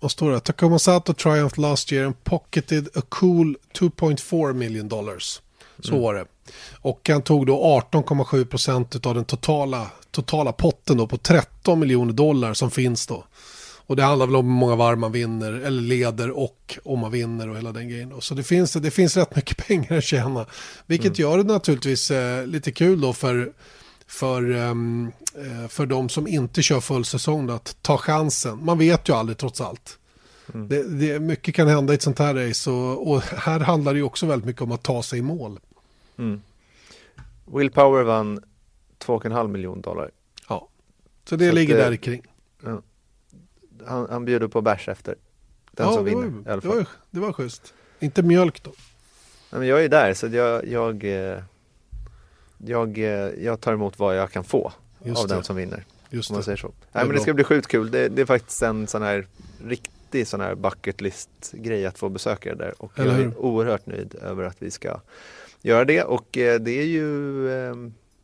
vad 0.00 0.10
står 0.10 0.32
det? 0.32 0.40
Tacoma 0.40 0.78
Sato 0.78 1.14
Triumph 1.14 1.60
last 1.60 1.92
year 1.92 2.06
and 2.06 2.24
pocketed 2.24 2.88
a 2.94 3.02
cool 3.08 3.56
2.4 3.78 4.52
million 4.52 4.88
dollars. 4.88 5.40
Så 5.80 5.90
mm. 5.90 6.02
var 6.02 6.14
det. 6.14 6.24
Och 6.72 7.08
han 7.08 7.22
tog 7.22 7.46
då 7.46 7.80
18,7 7.92 8.44
procent 8.44 9.06
av 9.06 9.14
den 9.14 9.24
totala, 9.24 9.90
totala 10.10 10.52
potten 10.52 10.96
då 10.96 11.06
på 11.06 11.16
13 11.16 11.80
miljoner 11.80 12.12
dollar 12.12 12.54
som 12.54 12.70
finns 12.70 13.06
då. 13.06 13.24
Och 13.86 13.96
det 13.96 14.02
handlar 14.02 14.26
väl 14.26 14.36
om 14.36 14.46
hur 14.46 14.54
många 14.54 14.76
varv 14.76 14.98
man 14.98 15.12
vinner 15.12 15.52
eller 15.52 15.82
leder 15.82 16.30
och 16.30 16.78
om 16.84 16.98
man 16.98 17.10
vinner 17.10 17.48
och 17.48 17.56
hela 17.56 17.72
den 17.72 17.88
grejen. 17.88 18.08
Då. 18.08 18.20
Så 18.20 18.34
det 18.34 18.42
finns, 18.42 18.72
det 18.72 18.90
finns 18.90 19.16
rätt 19.16 19.36
mycket 19.36 19.56
pengar 19.66 19.98
att 19.98 20.04
tjäna. 20.04 20.46
Vilket 20.86 21.18
mm. 21.18 21.20
gör 21.20 21.38
det 21.38 21.44
naturligtvis 21.44 22.10
eh, 22.10 22.46
lite 22.46 22.72
kul 22.72 23.00
då 23.00 23.12
för, 23.12 23.52
för, 24.12 24.50
um, 24.50 25.12
för 25.68 25.86
de 25.86 26.08
som 26.08 26.26
inte 26.26 26.62
kör 26.62 26.80
full 26.80 27.04
säsong 27.04 27.46
då, 27.46 27.54
att 27.54 27.76
ta 27.82 27.98
chansen. 27.98 28.64
Man 28.64 28.78
vet 28.78 29.08
ju 29.08 29.12
aldrig 29.12 29.38
trots 29.38 29.60
allt. 29.60 29.98
Mm. 30.54 30.68
Det, 30.68 30.82
det, 30.82 31.20
mycket 31.20 31.54
kan 31.54 31.68
hända 31.68 31.92
i 31.92 31.96
ett 31.96 32.02
sånt 32.02 32.18
här 32.18 32.34
race 32.34 32.70
och, 32.70 33.10
och, 33.10 33.22
här 33.22 33.60
handlar 33.60 33.92
det 33.92 33.98
ju 33.98 34.04
också 34.04 34.26
väldigt 34.26 34.46
mycket 34.46 34.62
om 34.62 34.72
att 34.72 34.82
ta 34.82 35.02
sig 35.02 35.18
i 35.18 35.22
mål. 35.22 35.60
Mm. 36.18 36.42
Will 37.44 37.70
Power 37.70 38.02
vann 38.02 38.40
2,5 38.98 39.48
miljoner 39.48 39.82
dollar. 39.82 40.10
Ja, 40.48 40.68
så 41.24 41.36
det 41.36 41.48
så 41.48 41.54
ligger 41.54 41.76
det, 41.76 41.82
där 41.82 41.96
kring. 41.96 42.22
Ja. 42.64 42.82
Han, 43.86 44.06
han 44.10 44.24
bjuder 44.24 44.48
på 44.48 44.60
bärs 44.60 44.88
efter. 44.88 45.14
Den 45.70 45.86
ja, 45.86 45.92
som 45.92 46.04
vinner 46.04 46.28
var, 46.28 46.50
i 46.50 46.52
alla 46.52 46.60
fall. 46.60 46.70
Det 46.70 46.76
var, 46.76 46.86
det 47.10 47.20
var 47.20 47.32
schysst. 47.32 47.74
Inte 48.00 48.22
mjölk 48.22 48.62
då. 48.62 48.70
Nej, 49.50 49.58
men 49.58 49.68
jag 49.68 49.84
är 49.84 49.88
där 49.88 50.14
så 50.14 50.26
jag, 50.26 50.68
jag, 50.68 51.04
eh, 51.04 51.42
jag, 52.66 52.98
eh, 52.98 53.04
jag 53.44 53.60
tar 53.60 53.72
emot 53.72 53.98
vad 53.98 54.16
jag 54.16 54.30
kan 54.30 54.44
få 54.44 54.72
Just 55.04 55.22
av 55.22 55.28
det. 55.28 55.34
den 55.34 55.44
som 55.44 55.56
vinner. 55.56 55.84
Just 56.10 56.30
om 56.30 56.34
man 56.34 56.44
säger 56.44 56.56
så. 56.56 56.66
Det 56.66 56.74
Nej, 56.92 57.04
men 57.04 57.16
det 57.16 57.22
ska 57.22 57.34
bli 57.34 57.44
sjukt 57.44 57.66
kul. 57.66 57.90
Det, 57.90 58.08
det, 58.08 58.22
är 58.22 58.26
faktiskt 58.26 58.62
en 58.62 58.86
sån 58.86 59.02
här 59.02 59.26
riktig 59.64 60.26
sån 60.26 60.40
här 60.40 60.54
bucket 60.54 61.00
list 61.00 61.52
grej 61.52 61.86
att 61.86 61.98
få 61.98 62.08
besöka 62.08 62.54
det 62.54 62.64
där. 62.64 62.74
Och 62.78 62.92
jag 62.94 63.06
är 63.06 63.38
oerhört 63.38 63.86
nöjd 63.86 64.14
över 64.14 64.44
att 64.44 64.56
vi 64.58 64.70
ska 64.70 65.00
göra 65.62 65.84
det 65.84 66.02
och 66.02 66.38
eh, 66.38 66.60
det 66.60 66.70
är 66.70 66.86
ju 66.86 67.50
eh, 67.50 67.74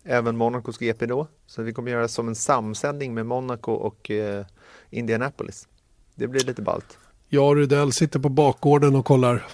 även 0.04 0.36
Monacos 0.36 0.78
GP 0.78 1.06
då. 1.06 1.26
Så 1.46 1.62
vi 1.62 1.72
kommer 1.72 1.90
göra 1.90 2.08
som 2.08 2.28
en 2.28 2.34
samsändning 2.34 3.14
med 3.14 3.26
Monaco 3.26 3.72
och 3.72 4.10
eh, 4.10 4.46
Indianapolis. 4.90 5.68
Det 6.14 6.26
blir 6.26 6.44
lite 6.44 6.62
ballt. 6.62 6.98
Jag 7.28 7.48
och 7.48 7.56
Rydell 7.56 7.92
sitter 7.92 8.18
på 8.18 8.28
bakgården 8.28 8.96
och 8.96 9.04
kollar. 9.04 9.46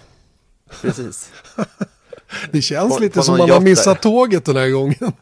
Precis. 0.80 1.32
Det 2.50 2.62
känns 2.62 2.94
på, 2.94 3.00
lite 3.00 3.18
på 3.18 3.22
som 3.22 3.38
man 3.38 3.50
har 3.50 3.60
missat 3.60 4.02
där. 4.02 4.10
tåget 4.10 4.44
den 4.44 4.56
här 4.56 4.68
gången. 4.68 5.12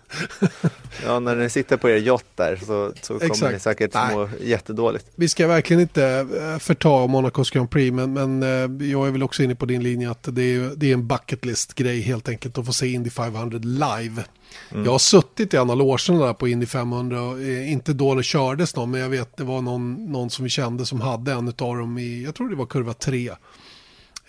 ja, 1.04 1.20
när 1.20 1.36
ni 1.36 1.50
sitter 1.50 1.76
på 1.76 1.90
er 1.90 1.96
yacht 1.96 2.26
där 2.34 2.56
så, 2.56 2.92
så 3.02 3.12
kommer 3.14 3.26
Exakt. 3.26 3.52
ni 3.52 3.60
säkert 3.60 3.94
må 3.94 4.28
jättedåligt. 4.40 5.06
Vi 5.14 5.28
ska 5.28 5.46
verkligen 5.46 5.80
inte 5.80 6.04
eh, 6.04 6.58
förta 6.58 7.06
Monacos 7.06 7.50
Grand 7.50 7.70
Prix, 7.70 7.92
men, 7.92 8.12
men 8.12 8.42
eh, 8.42 8.88
jag 8.88 9.06
är 9.06 9.10
väl 9.10 9.22
också 9.22 9.42
inne 9.42 9.54
på 9.54 9.66
din 9.66 9.82
linje 9.82 10.10
att 10.10 10.28
det 10.30 10.42
är, 10.42 10.72
det 10.76 10.90
är 10.90 10.94
en 10.94 11.06
bucket 11.06 11.44
list-grej 11.44 12.00
helt 12.00 12.28
enkelt 12.28 12.58
att 12.58 12.66
få 12.66 12.72
se 12.72 12.86
Indy 12.86 13.10
500 13.10 13.58
live. 13.62 14.24
Mm. 14.70 14.84
Jag 14.84 14.92
har 14.92 14.98
suttit 14.98 15.54
i 15.54 15.56
en 15.56 15.70
av 15.70 15.76
logerna 15.76 16.26
där 16.26 16.32
på 16.32 16.48
Indy 16.48 16.66
500, 16.66 17.22
och, 17.22 17.40
eh, 17.40 17.72
inte 17.72 17.92
då 17.92 18.14
det 18.14 18.22
kördes 18.22 18.76
någon, 18.76 18.90
men 18.90 19.00
jag 19.00 19.08
vet 19.08 19.36
det 19.36 19.44
var 19.44 19.60
någon, 19.60 20.12
någon 20.12 20.30
som 20.30 20.44
vi 20.44 20.50
kände 20.50 20.86
som 20.86 21.00
hade 21.00 21.32
en 21.32 21.48
av 21.48 21.76
dem 21.76 21.98
i, 21.98 22.24
jag 22.24 22.34
tror 22.34 22.48
det 22.48 22.56
var 22.56 22.66
kurva 22.66 22.94
3. 22.94 23.30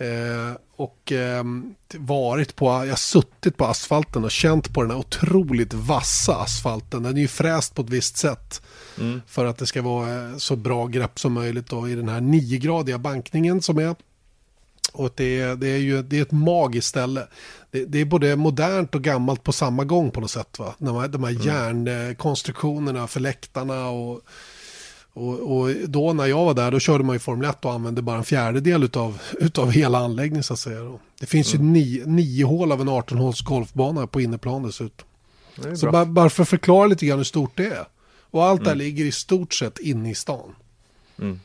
Eh, 0.04 0.56
och 0.76 1.12
eh, 1.12 1.44
varit 1.98 2.56
på, 2.56 2.66
jag 2.66 2.72
har 2.72 2.96
suttit 2.96 3.58
på 3.58 3.66
asfalten 3.66 4.24
och 4.24 4.32
känt 4.32 4.74
på 4.74 4.82
den 4.82 4.92
här 4.92 4.98
otroligt 4.98 5.74
vassa 5.74 6.36
asfalten. 6.36 7.04
Den 7.04 7.18
är 7.18 7.22
ju 7.22 7.28
fräst 7.28 7.76
på 7.76 7.82
ett 7.82 7.90
visst 7.90 8.18
sätt. 8.18 8.62
Mm. 9.00 9.22
För 9.28 9.46
att 9.46 9.58
det 9.58 9.66
ska 9.66 9.82
vara 9.82 10.30
eh, 10.30 10.38
så 10.38 10.56
bra 10.56 10.88
grepp 10.88 11.20
som 11.20 11.34
möjligt 11.34 11.70
då 11.70 11.90
i 11.90 11.96
den 11.96 12.10
här 12.10 12.22
niogradiga 12.22 12.98
bankningen 12.98 13.62
som 13.62 13.78
är. 13.78 13.96
Och 14.94 15.14
det 15.16 15.40
är, 15.40 15.56
det 15.56 15.68
är 15.68 15.78
ju 15.78 16.02
det 16.02 16.18
är 16.18 16.22
ett 16.22 16.32
magiskt 16.32 16.88
ställe. 16.88 17.28
Det, 17.72 17.86
det, 17.86 18.02
är 18.02 18.06
både 18.06 18.36
modernt 18.36 18.96
och 18.96 19.02
gammalt 19.02 19.44
på 19.44 19.52
samma 19.52 19.84
gång 19.84 20.12
på 20.12 20.22
något 20.22 20.32
sätt. 20.32 20.60
Va? 20.60 20.76
De 20.78 20.96
här, 20.96 21.08
de 21.08 21.24
här 21.24 21.32
mm. 21.32 21.44
järnkonstruktionerna 21.44 23.08
för 23.08 23.20
läktarna 23.20 23.90
och 23.90 24.22
och, 25.14 25.58
och, 25.58 25.70
då 25.88 26.14
när 26.14 26.26
jag 26.26 26.46
var 26.46 26.54
där 26.54 26.72
då 26.72 26.80
körde 26.80 27.04
man 27.04 27.16
ju 27.16 27.20
Formel 27.20 27.50
1 27.50 27.66
och 27.66 27.74
använde 27.74 28.02
bara 28.02 28.18
en 28.18 28.24
fjärdedel 28.24 28.84
utav, 28.84 29.22
utav 29.40 29.72
hela 29.72 29.98
anläggningen 29.98 30.44
så 30.44 30.54
att 30.54 30.60
säga. 30.60 31.00
Det 31.20 31.26
finns 31.26 31.54
mm. 31.54 31.66
ju 31.66 31.72
nio, 31.72 32.06
nio 32.06 32.46
hål 32.46 32.72
av 32.72 32.82
en 32.82 32.90
18-håls 32.90 33.42
golfbana 33.42 34.08
på 34.08 34.22
inneplan 34.22 34.64
dessutom. 34.64 35.08
Så 35.76 35.92
bara, 35.92 36.06
bara 36.06 36.30
för 36.30 36.44
att 36.44 36.50
förklara 36.50 36.88
lite 36.88 37.06
grann 37.06 37.18
hur 37.18 37.24
stort 37.24 37.58
det 37.58 37.66
är. 37.66 37.86
Och 38.22 38.44
allt 38.44 38.62
mm. 38.62 38.70
där 38.70 38.76
ligger 38.76 39.06
i 39.06 39.12
stort 39.12 39.54
sett 39.54 39.80
inne 39.80 40.12
i 40.12 40.16
stan. 40.16 40.56
Mm. 41.20 41.40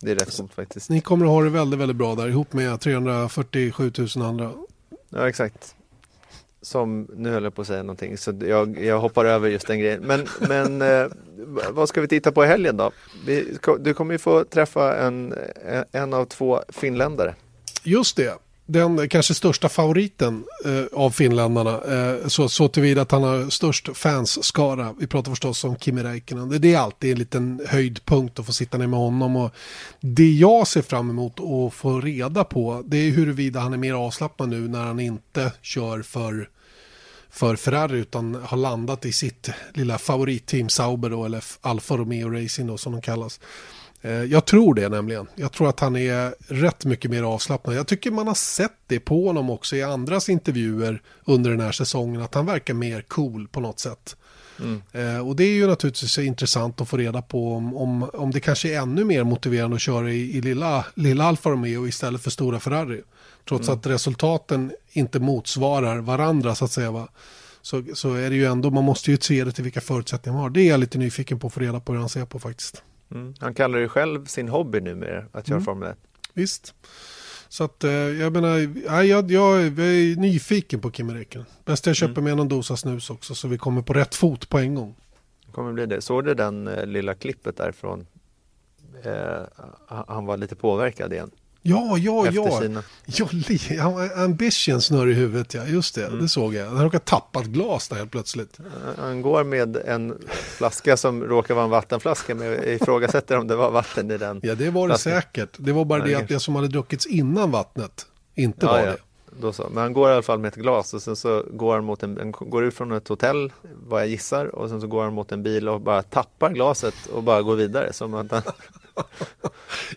Det 0.00 0.10
är 0.10 0.14
rätt 0.14 0.36
coolt 0.36 0.54
faktiskt. 0.54 0.90
Ni 0.90 1.00
kommer 1.00 1.26
att 1.26 1.30
ha 1.30 1.42
det 1.42 1.50
väldigt, 1.50 1.80
väldigt 1.80 1.96
bra 1.96 2.14
där 2.14 2.28
ihop 2.28 2.52
med 2.52 2.80
347 2.80 3.92
000 4.16 4.26
andra. 4.26 4.52
Ja, 5.08 5.28
exakt 5.28 5.74
som, 6.62 7.08
nu 7.16 7.30
höll 7.30 7.44
jag 7.44 7.54
på 7.54 7.62
att 7.62 7.68
säga 7.68 7.82
någonting 7.82 8.18
så 8.18 8.34
jag, 8.40 8.84
jag 8.84 9.00
hoppar 9.00 9.24
över 9.24 9.48
just 9.48 9.66
den 9.66 9.78
grejen. 9.78 10.02
Men, 10.02 10.26
men 10.48 10.82
eh, 10.82 11.06
vad 11.70 11.88
ska 11.88 12.00
vi 12.00 12.08
titta 12.08 12.32
på 12.32 12.44
i 12.44 12.46
helgen 12.46 12.76
då? 12.76 12.90
Vi, 13.26 13.56
du 13.80 13.94
kommer 13.94 14.14
ju 14.14 14.18
få 14.18 14.44
träffa 14.44 14.96
en, 14.96 15.32
eh, 15.68 15.82
en 15.92 16.14
av 16.14 16.24
två 16.24 16.60
finländare. 16.68 17.34
Just 17.84 18.16
det. 18.16 18.38
den 18.66 19.08
kanske 19.08 19.34
största 19.34 19.68
favoriten 19.68 20.44
eh, 20.64 20.98
av 20.98 21.10
finländarna. 21.10 21.70
Eh, 21.70 22.26
så, 22.26 22.48
så 22.48 22.68
tillvida 22.68 23.02
att 23.02 23.10
han 23.10 23.22
har 23.22 23.50
störst 23.50 23.96
fansskara. 23.96 24.94
Vi 24.98 25.06
pratar 25.06 25.32
förstås 25.32 25.64
om 25.64 25.76
Kimi 25.76 26.02
Räikkönen. 26.02 26.48
Det, 26.48 26.58
det 26.58 26.74
är 26.74 26.78
alltid 26.78 27.12
en 27.12 27.18
liten 27.18 27.60
höjdpunkt 27.66 28.38
att 28.38 28.46
få 28.46 28.52
sitta 28.52 28.78
ner 28.78 28.86
med 28.86 28.98
honom. 28.98 29.36
Och 29.36 29.50
det 30.00 30.30
jag 30.30 30.66
ser 30.66 30.82
fram 30.82 31.10
emot 31.10 31.40
att 31.40 31.74
få 31.74 32.00
reda 32.00 32.44
på 32.44 32.82
det 32.86 32.96
är 32.96 33.10
huruvida 33.10 33.60
han 33.60 33.72
är 33.72 33.78
mer 33.78 33.94
avslappnad 33.94 34.48
nu 34.48 34.68
när 34.68 34.84
han 34.84 35.00
inte 35.00 35.52
kör 35.62 36.02
för 36.02 36.48
för 37.32 37.56
Ferrari 37.56 37.98
utan 37.98 38.34
har 38.34 38.56
landat 38.56 39.04
i 39.06 39.12
sitt 39.12 39.50
lilla 39.74 39.98
favoritteam 39.98 40.68
Sauber 40.68 41.10
då, 41.10 41.24
eller 41.24 41.44
Alfa 41.60 41.96
Romeo 41.96 42.30
Racing 42.30 42.66
då 42.66 42.78
som 42.78 42.92
de 42.92 43.02
kallas. 43.02 43.40
Eh, 44.02 44.12
jag 44.12 44.44
tror 44.44 44.74
det 44.74 44.88
nämligen. 44.88 45.26
Jag 45.34 45.52
tror 45.52 45.68
att 45.68 45.80
han 45.80 45.96
är 45.96 46.34
rätt 46.48 46.84
mycket 46.84 47.10
mer 47.10 47.22
avslappnad. 47.22 47.76
Jag 47.76 47.86
tycker 47.86 48.10
man 48.10 48.26
har 48.26 48.34
sett 48.34 48.76
det 48.86 49.00
på 49.00 49.26
honom 49.26 49.50
också 49.50 49.76
i 49.76 49.82
andras 49.82 50.28
intervjuer 50.28 51.02
under 51.24 51.50
den 51.50 51.60
här 51.60 51.72
säsongen. 51.72 52.22
Att 52.22 52.34
han 52.34 52.46
verkar 52.46 52.74
mer 52.74 53.02
cool 53.02 53.48
på 53.48 53.60
något 53.60 53.78
sätt. 53.78 54.16
Mm. 54.60 54.82
Eh, 54.92 55.28
och 55.28 55.36
det 55.36 55.44
är 55.44 55.54
ju 55.54 55.66
naturligtvis 55.66 56.18
intressant 56.18 56.80
att 56.80 56.88
få 56.88 56.96
reda 56.96 57.22
på 57.22 57.54
om, 57.54 57.76
om, 57.76 58.02
om 58.02 58.30
det 58.30 58.40
kanske 58.40 58.74
är 58.74 58.80
ännu 58.80 59.04
mer 59.04 59.24
motiverande 59.24 59.76
att 59.76 59.82
köra 59.82 60.10
i, 60.10 60.36
i 60.36 60.40
lilla, 60.40 60.84
lilla 60.94 61.24
Alfa 61.24 61.50
Romeo 61.50 61.86
istället 61.86 62.22
för 62.22 62.30
stora 62.30 62.60
Ferrari. 62.60 63.02
Trots 63.48 63.68
mm. 63.68 63.78
att 63.78 63.86
resultaten 63.86 64.72
inte 64.92 65.20
motsvarar 65.20 65.98
varandra 65.98 66.54
så 66.54 66.64
att 66.64 66.72
säga. 66.72 66.90
Va? 66.90 67.08
Så, 67.62 67.84
så 67.94 68.14
är 68.14 68.30
det 68.30 68.36
ju 68.36 68.44
ändå, 68.44 68.70
man 68.70 68.84
måste 68.84 69.10
ju 69.10 69.16
se 69.16 69.44
det 69.44 69.52
till 69.52 69.64
vilka 69.64 69.80
förutsättningar 69.80 70.34
man 70.34 70.42
har. 70.42 70.50
Det 70.50 70.60
är 70.60 70.68
jag 70.68 70.80
lite 70.80 70.98
nyfiken 70.98 71.38
på 71.38 71.46
att 71.46 71.52
få 71.52 71.60
reda 71.60 71.80
på 71.80 71.92
hur 71.92 72.00
han 72.00 72.08
ser 72.08 72.24
på 72.24 72.38
faktiskt. 72.38 72.82
Mm. 73.10 73.34
Han 73.38 73.54
kallar 73.54 73.78
det 73.78 73.88
själv 73.88 74.26
sin 74.26 74.48
hobby 74.48 74.80
numera, 74.80 75.24
att 75.32 75.46
köra 75.46 75.56
mm. 75.56 75.64
Formel 75.64 75.90
1. 75.90 75.98
Visst. 76.32 76.74
Så 77.52 77.64
att 77.64 77.84
eh, 77.84 77.90
jag 77.92 78.32
menar, 78.32 78.58
jag, 78.86 79.04
jag, 79.06 79.30
jag 79.30 79.62
är 79.62 80.16
nyfiken 80.16 80.80
på 80.80 80.90
Kimi 80.90 81.14
Räikkönen. 81.14 81.46
Bäst 81.64 81.86
jag 81.86 81.96
köper 81.96 82.12
mm. 82.12 82.24
med 82.24 82.36
någon 82.36 82.48
dosa 82.48 82.76
snus 82.76 83.10
också 83.10 83.34
så 83.34 83.48
vi 83.48 83.58
kommer 83.58 83.82
på 83.82 83.92
rätt 83.92 84.14
fot 84.14 84.48
på 84.48 84.58
en 84.58 84.74
gång. 84.74 84.94
kommer 85.52 85.72
bli 85.72 85.86
det. 85.86 86.00
Såg 86.00 86.24
du 86.24 86.34
den 86.34 86.68
eh, 86.68 86.86
lilla 86.86 87.14
klippet 87.14 87.56
därifrån? 87.56 88.06
Eh, 89.04 89.42
han 89.86 90.26
var 90.26 90.36
lite 90.36 90.54
påverkad 90.54 91.12
igen. 91.12 91.30
Ja, 91.62 91.98
ja, 91.98 92.26
ja. 92.32 92.60
Sina. 92.60 92.82
ja. 93.70 94.08
Ambition 94.24 94.80
snurr 94.80 95.08
i 95.08 95.12
huvudet, 95.12 95.54
ja. 95.54 95.64
Just 95.64 95.94
det, 95.94 96.06
mm. 96.06 96.22
det 96.22 96.28
såg 96.28 96.54
jag. 96.54 96.66
Han 96.66 96.82
råkar 96.84 96.98
tappa 96.98 97.40
ett 97.40 97.46
glas 97.46 97.88
där 97.88 97.96
helt 97.96 98.10
plötsligt. 98.10 98.58
Han 98.98 99.22
går 99.22 99.44
med 99.44 99.76
en 99.76 100.18
flaska 100.32 100.96
som 100.96 101.24
råkar 101.24 101.54
vara 101.54 101.64
en 101.64 101.70
vattenflaska, 101.70 102.34
men 102.34 102.46
jag 102.46 102.68
ifrågasätter 102.68 103.38
om 103.38 103.46
det 103.46 103.56
var 103.56 103.70
vatten 103.70 104.10
i 104.10 104.18
den. 104.18 104.40
Ja, 104.42 104.54
det 104.54 104.70
var 104.70 104.88
det 104.88 104.94
flaskan. 104.94 105.12
säkert. 105.12 105.50
Det 105.56 105.72
var 105.72 105.84
bara 105.84 105.98
ja, 105.98 106.04
det 106.04 106.14
att 106.14 106.28
det 106.28 106.40
som 106.40 106.56
hade 106.56 106.68
druckits 106.68 107.06
innan 107.06 107.50
vattnet 107.50 108.06
inte 108.34 108.66
ja, 108.66 108.72
var 108.72 108.82
det. 108.82 108.96
Då 109.40 109.52
så. 109.52 109.68
Men 109.68 109.82
han 109.82 109.92
går 109.92 110.10
i 110.10 110.12
alla 110.12 110.22
fall 110.22 110.38
med 110.38 110.48
ett 110.48 110.54
glas 110.54 110.94
och 110.94 111.02
sen 111.02 111.16
så 111.16 111.44
går 111.50 111.74
han 111.74 111.84
mot 111.84 112.02
en, 112.02 112.18
en, 112.18 112.32
går 112.32 112.64
ut 112.64 112.74
från 112.74 112.92
ett 112.92 113.08
hotell, 113.08 113.52
vad 113.86 114.00
jag 114.00 114.08
gissar, 114.08 114.54
och 114.54 114.68
sen 114.68 114.80
så 114.80 114.86
går 114.86 115.04
han 115.04 115.14
mot 115.14 115.32
en 115.32 115.42
bil 115.42 115.68
och 115.68 115.80
bara 115.80 116.02
tappar 116.02 116.50
glaset 116.50 116.94
och 117.12 117.22
bara 117.22 117.42
går 117.42 117.56
vidare. 117.56 117.92
Som 117.92 118.14
att 118.14 118.30
han 118.30 118.42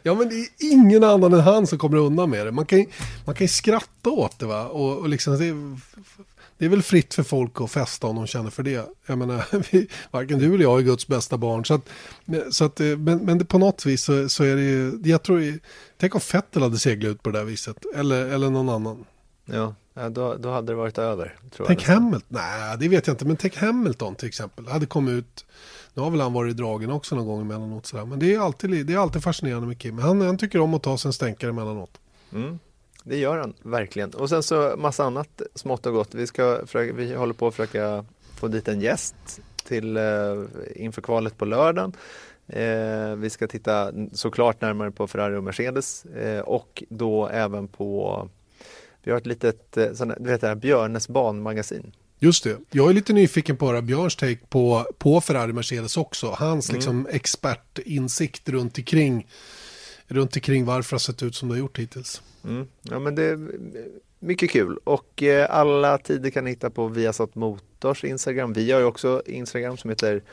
ja 0.04 0.16
men 0.16 0.30
det 0.30 0.36
är 0.36 0.48
ingen 0.60 1.04
annan 1.04 1.34
än 1.34 1.39
han 1.39 1.68
som 1.68 1.78
kommer 1.78 1.98
undan 1.98 2.30
med 2.30 2.46
det. 2.46 2.52
Man 2.52 2.66
kan 2.66 2.80
ju, 2.80 2.86
man 3.26 3.36
kan 3.36 3.48
skratta 3.48 4.10
åt 4.10 4.39
det 4.39 4.46
va. 4.46 4.66
Och, 4.66 4.98
och 4.98 5.10
liksom, 5.10 5.38
det, 5.38 5.46
är, 5.46 5.80
det 6.58 6.66
är 6.66 6.70
väl 6.70 6.84
fritt 6.84 7.14
för 7.14 7.24
folk 7.24 7.62
att 7.62 7.72
festa 7.72 8.08
om 8.08 8.16
de 8.16 8.28
känner 8.28 8.50
för 8.50 8.64
det. 8.64 8.89
Jag 9.06 9.18
menar, 9.18 9.46
vi, 9.72 9.88
varken 10.12 10.39
du 10.39 10.54
eller 10.54 10.64
jag 10.64 10.80
är 10.80 10.84
Guds 10.84 11.08
bästa 11.08 11.38
barn. 11.38 11.66
Så 11.66 11.74
att, 11.74 11.89
så 12.50 12.66
att, 12.66 12.80
men, 12.80 13.18
men 13.18 13.46
på 13.46 13.58
något 13.58 13.86
vis 13.86 14.04
så, 14.04 14.30
så 14.30 14.43
är 14.43 14.56
det 14.56 14.62
ju, 14.62 15.02
jag 15.04 15.24
tror, 15.24 15.60
tänk 15.98 16.16
om 16.16 16.22
Fettel 16.22 16.62
hade 16.62 16.78
seglat 16.78 17.10
ut 17.10 17.24
på 17.24 17.32
det 17.32 17.38
där 17.38 17.46
viset. 17.46 17.78
Eller, 17.96 18.26
eller 18.26 18.50
någon 18.50 18.70
annan. 18.70 19.06
Ja, 19.46 19.76
då, 20.10 20.36
då 20.36 20.52
hade 20.52 20.72
det 20.72 20.76
varit 20.76 20.98
över. 20.98 21.36
tänk 21.68 21.84
Hamilton, 21.88 22.28
nej 22.28 22.78
det 22.80 22.88
vet 22.88 23.08
jag 23.08 23.14
inte, 23.14 23.26
men 23.26 23.38
tänk 23.38 23.58
Hamilton 23.58 24.16
till 24.16 24.28
exempel. 24.28 24.68
Hade 24.68 24.86
kommit 24.86 25.14
ut 25.14 25.46
nu 25.96 26.02
har 26.02 26.12
väl 26.12 26.22
han 26.22 26.34
varit 26.34 26.58
dragen 26.58 26.91
också 26.91 27.16
någon 27.16 27.26
gång 27.26 27.41
emellanåt. 27.41 27.86
Sådär. 27.86 28.06
Men 28.06 28.20
det 28.20 28.34
är, 28.34 28.39
alltid, 28.39 28.86
det 28.86 28.93
är 28.93 28.98
alltid 28.98 29.24
fascinerande 29.24 29.68
med 29.68 29.80
Kim. 29.80 30.00
Han, 30.00 30.22
han 30.22 30.38
tycker 30.38 30.60
om 30.60 30.74
att 30.74 30.84
ta 30.84 30.98
sig 30.98 31.10
en 31.10 31.14
stänkare 31.14 31.50
emellanåt. 31.50 32.00
Mm. 32.34 32.60
Det 33.04 33.18
gör 33.18 33.38
han 33.38 33.54
verkligen. 33.62 34.10
Och 34.10 34.30
sen 34.30 34.43
så 34.43 34.76
massa 34.78 35.04
annat 35.04 35.41
smått 35.56 35.86
och 35.86 35.93
gott. 35.93 36.16
Vi, 36.16 36.28
ska, 36.28 36.60
vi 36.74 37.16
håller 37.16 37.34
på 37.34 37.48
att 37.48 37.56
försöka 37.56 38.06
få 38.36 38.48
dit 38.48 38.68
en 38.68 38.82
gäst 38.82 39.16
till, 39.64 39.98
eh, 39.98 40.04
inför 40.76 41.02
kvalet 41.02 41.38
på 41.38 41.46
lördagen. 41.46 41.93
Eh, 42.48 43.16
vi 43.16 43.30
ska 43.30 43.48
titta 43.48 43.91
såklart 44.12 44.62
närmare 44.62 44.91
på 44.91 45.08
Ferrari 45.08 45.36
och 45.36 45.43
Mercedes 45.43 46.06
eh, 46.06 46.39
och 46.39 46.84
då 46.89 47.28
även 47.28 47.68
på 47.68 48.30
vi 49.04 49.12
har 49.12 49.18
ett 49.18 49.26
litet 49.26 49.78
eh, 49.78 49.93
sån, 49.93 50.14
du 50.20 50.30
vet 50.30 50.41
det 50.41 50.48
här 50.48 50.56
Björnes 50.56 51.08
banmagasin. 51.08 51.91
Just 52.20 52.43
det. 52.43 52.57
Jag 52.72 52.89
är 52.89 52.93
lite 52.93 53.13
nyfiken 53.13 53.57
på 53.57 53.66
att 53.66 53.72
höra 53.72 53.82
Björns 53.82 54.16
take 54.16 54.38
på, 54.49 54.86
på 54.97 55.22
Ferrari 55.22 55.53
Mercedes 55.53 55.97
också. 55.97 56.36
Hans 56.39 56.70
mm. 56.70 56.78
liksom, 56.78 57.07
expertinsikt 57.11 58.49
runt 58.49 58.78
omkring, 58.78 59.28
runt 60.07 60.36
omkring 60.36 60.66
varför 60.66 60.91
det 60.91 60.93
har 60.93 60.99
sett 60.99 61.24
ut 61.24 61.36
som 61.36 61.49
det 61.49 61.55
har 61.55 61.59
gjort 61.59 61.80
hittills. 61.80 62.22
Mm. 62.43 62.68
Ja, 62.82 62.99
men 62.99 63.16
det 63.16 63.24
är 63.24 63.49
mycket 64.20 64.51
kul 64.51 64.78
och 64.84 65.24
eh, 65.24 65.47
alla 65.49 65.97
tider 65.97 66.30
kan 66.30 66.43
ni 66.43 66.49
hitta 66.49 66.70
på 66.70 66.88
Viasat 66.88 67.36
Motors 67.36 68.03
Instagram. 68.03 68.53
Vi 68.53 68.72
har 68.72 68.80
ju 68.80 68.86
också 68.86 69.22
Instagram 69.26 69.78
som 69.78 69.89
heter 69.89 70.24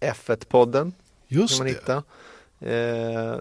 F1podden. 0.00 0.92
Just 1.28 1.58
man 1.58 1.66
det. 1.66 1.72
Hitta. 1.72 2.02
Eh, 2.60 3.36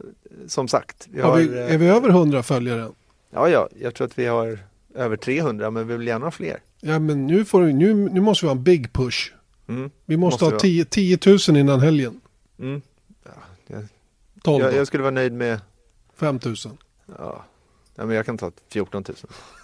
som 0.48 0.68
sagt. 0.68 1.08
Vi 1.12 1.22
har, 1.22 1.38
vi, 1.38 1.58
är 1.58 1.78
vi 1.78 1.88
över 1.88 2.10
100 2.10 2.44
följare? 2.44 2.92
Ja, 3.30 3.50
ja, 3.50 3.70
jag 3.80 3.96
tror 3.96 4.08
att 4.08 4.20
vi 4.20 4.26
har 4.26 4.60
över 4.96 5.18
300 5.18 5.72
men 5.72 5.88
vi 5.88 5.98
vill 5.98 6.08
gärna 6.08 6.26
ha 6.26 6.32
fler. 6.32 6.60
Ja 6.82 7.00
men 7.00 7.28
nu, 7.28 7.46
får, 7.46 7.62
nu, 7.62 7.94
nu 7.94 8.22
måste 8.22 8.46
vi 8.46 8.48
ha 8.50 8.56
en 8.56 8.64
big 8.64 8.94
push. 8.94 9.34
Mm. 9.68 9.92
Vi 10.06 10.18
måste, 10.18 10.44
måste 10.44 10.56
ha 10.56 10.60
10, 10.60 10.86
10 10.86 11.18
000 11.26 11.58
innan 11.58 11.80
helgen. 11.80 12.22
Mm. 12.60 12.82
Ja, 13.24 13.32
jag, 13.68 13.88
12 14.44 14.64
jag, 14.64 14.74
jag, 14.74 14.88
skulle 14.88 15.04
vara 15.04 15.12
nöjd 15.12 15.34
med 15.34 15.60
5 16.16 16.40
000. 16.46 16.56
Ja. 17.18 17.46
ja, 17.96 18.06
men 18.06 18.16
jag 18.16 18.26
kan 18.26 18.38
ta 18.38 18.52
14 18.70 19.04
000. 19.08 19.18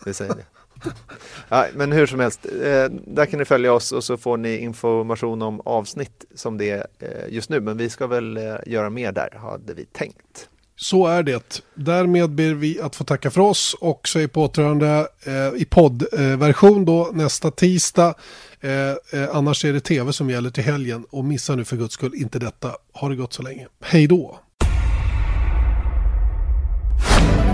Vi 0.06 0.14
säger 0.14 0.36
det. 0.36 0.46
ja, 1.50 1.66
men 1.74 1.92
hur 1.92 2.06
som 2.06 2.20
helst, 2.20 2.46
eh, 2.46 2.86
där 2.90 3.26
kan 3.26 3.40
ni 3.40 3.46
följa 3.46 3.74
oss 3.74 3.92
och 3.92 4.04
så 4.04 4.18
får 4.18 4.38
ni 4.38 4.58
information 4.58 5.42
om 5.42 5.62
avsnitt 5.66 6.26
som 6.36 6.58
det 6.58 6.70
är 6.70 6.88
eh, 7.00 7.34
just 7.34 7.50
nu. 7.50 7.60
Men 7.60 7.78
vi 7.78 7.90
ska 7.90 8.08
väl 8.08 8.38
eh, 8.38 8.56
göra 8.66 8.90
mer 8.90 9.12
där, 9.12 9.30
hade 9.42 9.74
vi 9.74 9.86
tänkt. 9.86 10.50
Så 10.80 11.08
är 11.08 11.24
det. 11.24 11.62
Därmed 11.76 12.30
ber 12.30 12.54
vi 12.54 12.82
att 12.82 12.96
få 12.96 13.04
tacka 13.04 13.32
för 13.32 13.42
oss 13.42 13.76
och 13.80 14.08
så 14.08 14.20
är 14.20 14.28
på 14.28 14.44
återhörande 14.44 15.08
eh, 15.26 15.62
i 15.62 15.66
poddversion 15.66 16.80
eh, 16.80 16.86
då 16.86 17.10
nästa 17.14 17.52
tisdag. 17.52 18.14
Eh, 18.62 19.22
eh, 19.22 19.30
annars 19.34 19.66
är 19.66 19.74
det 19.74 19.80
tv 19.80 20.14
som 20.14 20.30
gäller 20.30 20.50
till 20.50 20.64
helgen 20.64 21.06
och 21.10 21.26
missa 21.26 21.56
nu 21.56 21.66
för 21.66 21.78
guds 21.78 21.94
skull 21.94 22.16
inte 22.16 22.40
detta. 22.40 22.72
Ha 22.94 23.10
det 23.10 23.16
gott 23.16 23.34
så 23.34 23.42
länge. 23.44 23.68
Hej 23.82 24.08
då! 24.08 24.40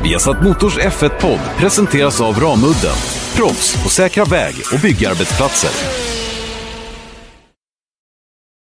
Viasat 0.03 0.43
Motors 0.43 0.78
F1-podd 0.78 1.39
presenteras 1.57 2.21
av 2.21 2.39
Ramudden. 2.39 2.95
Proffs 3.36 3.84
på 3.84 3.89
säkra 3.89 4.26
väg 4.26 4.55
och 4.74 4.80
byggarbetsplatser. 4.80 6.22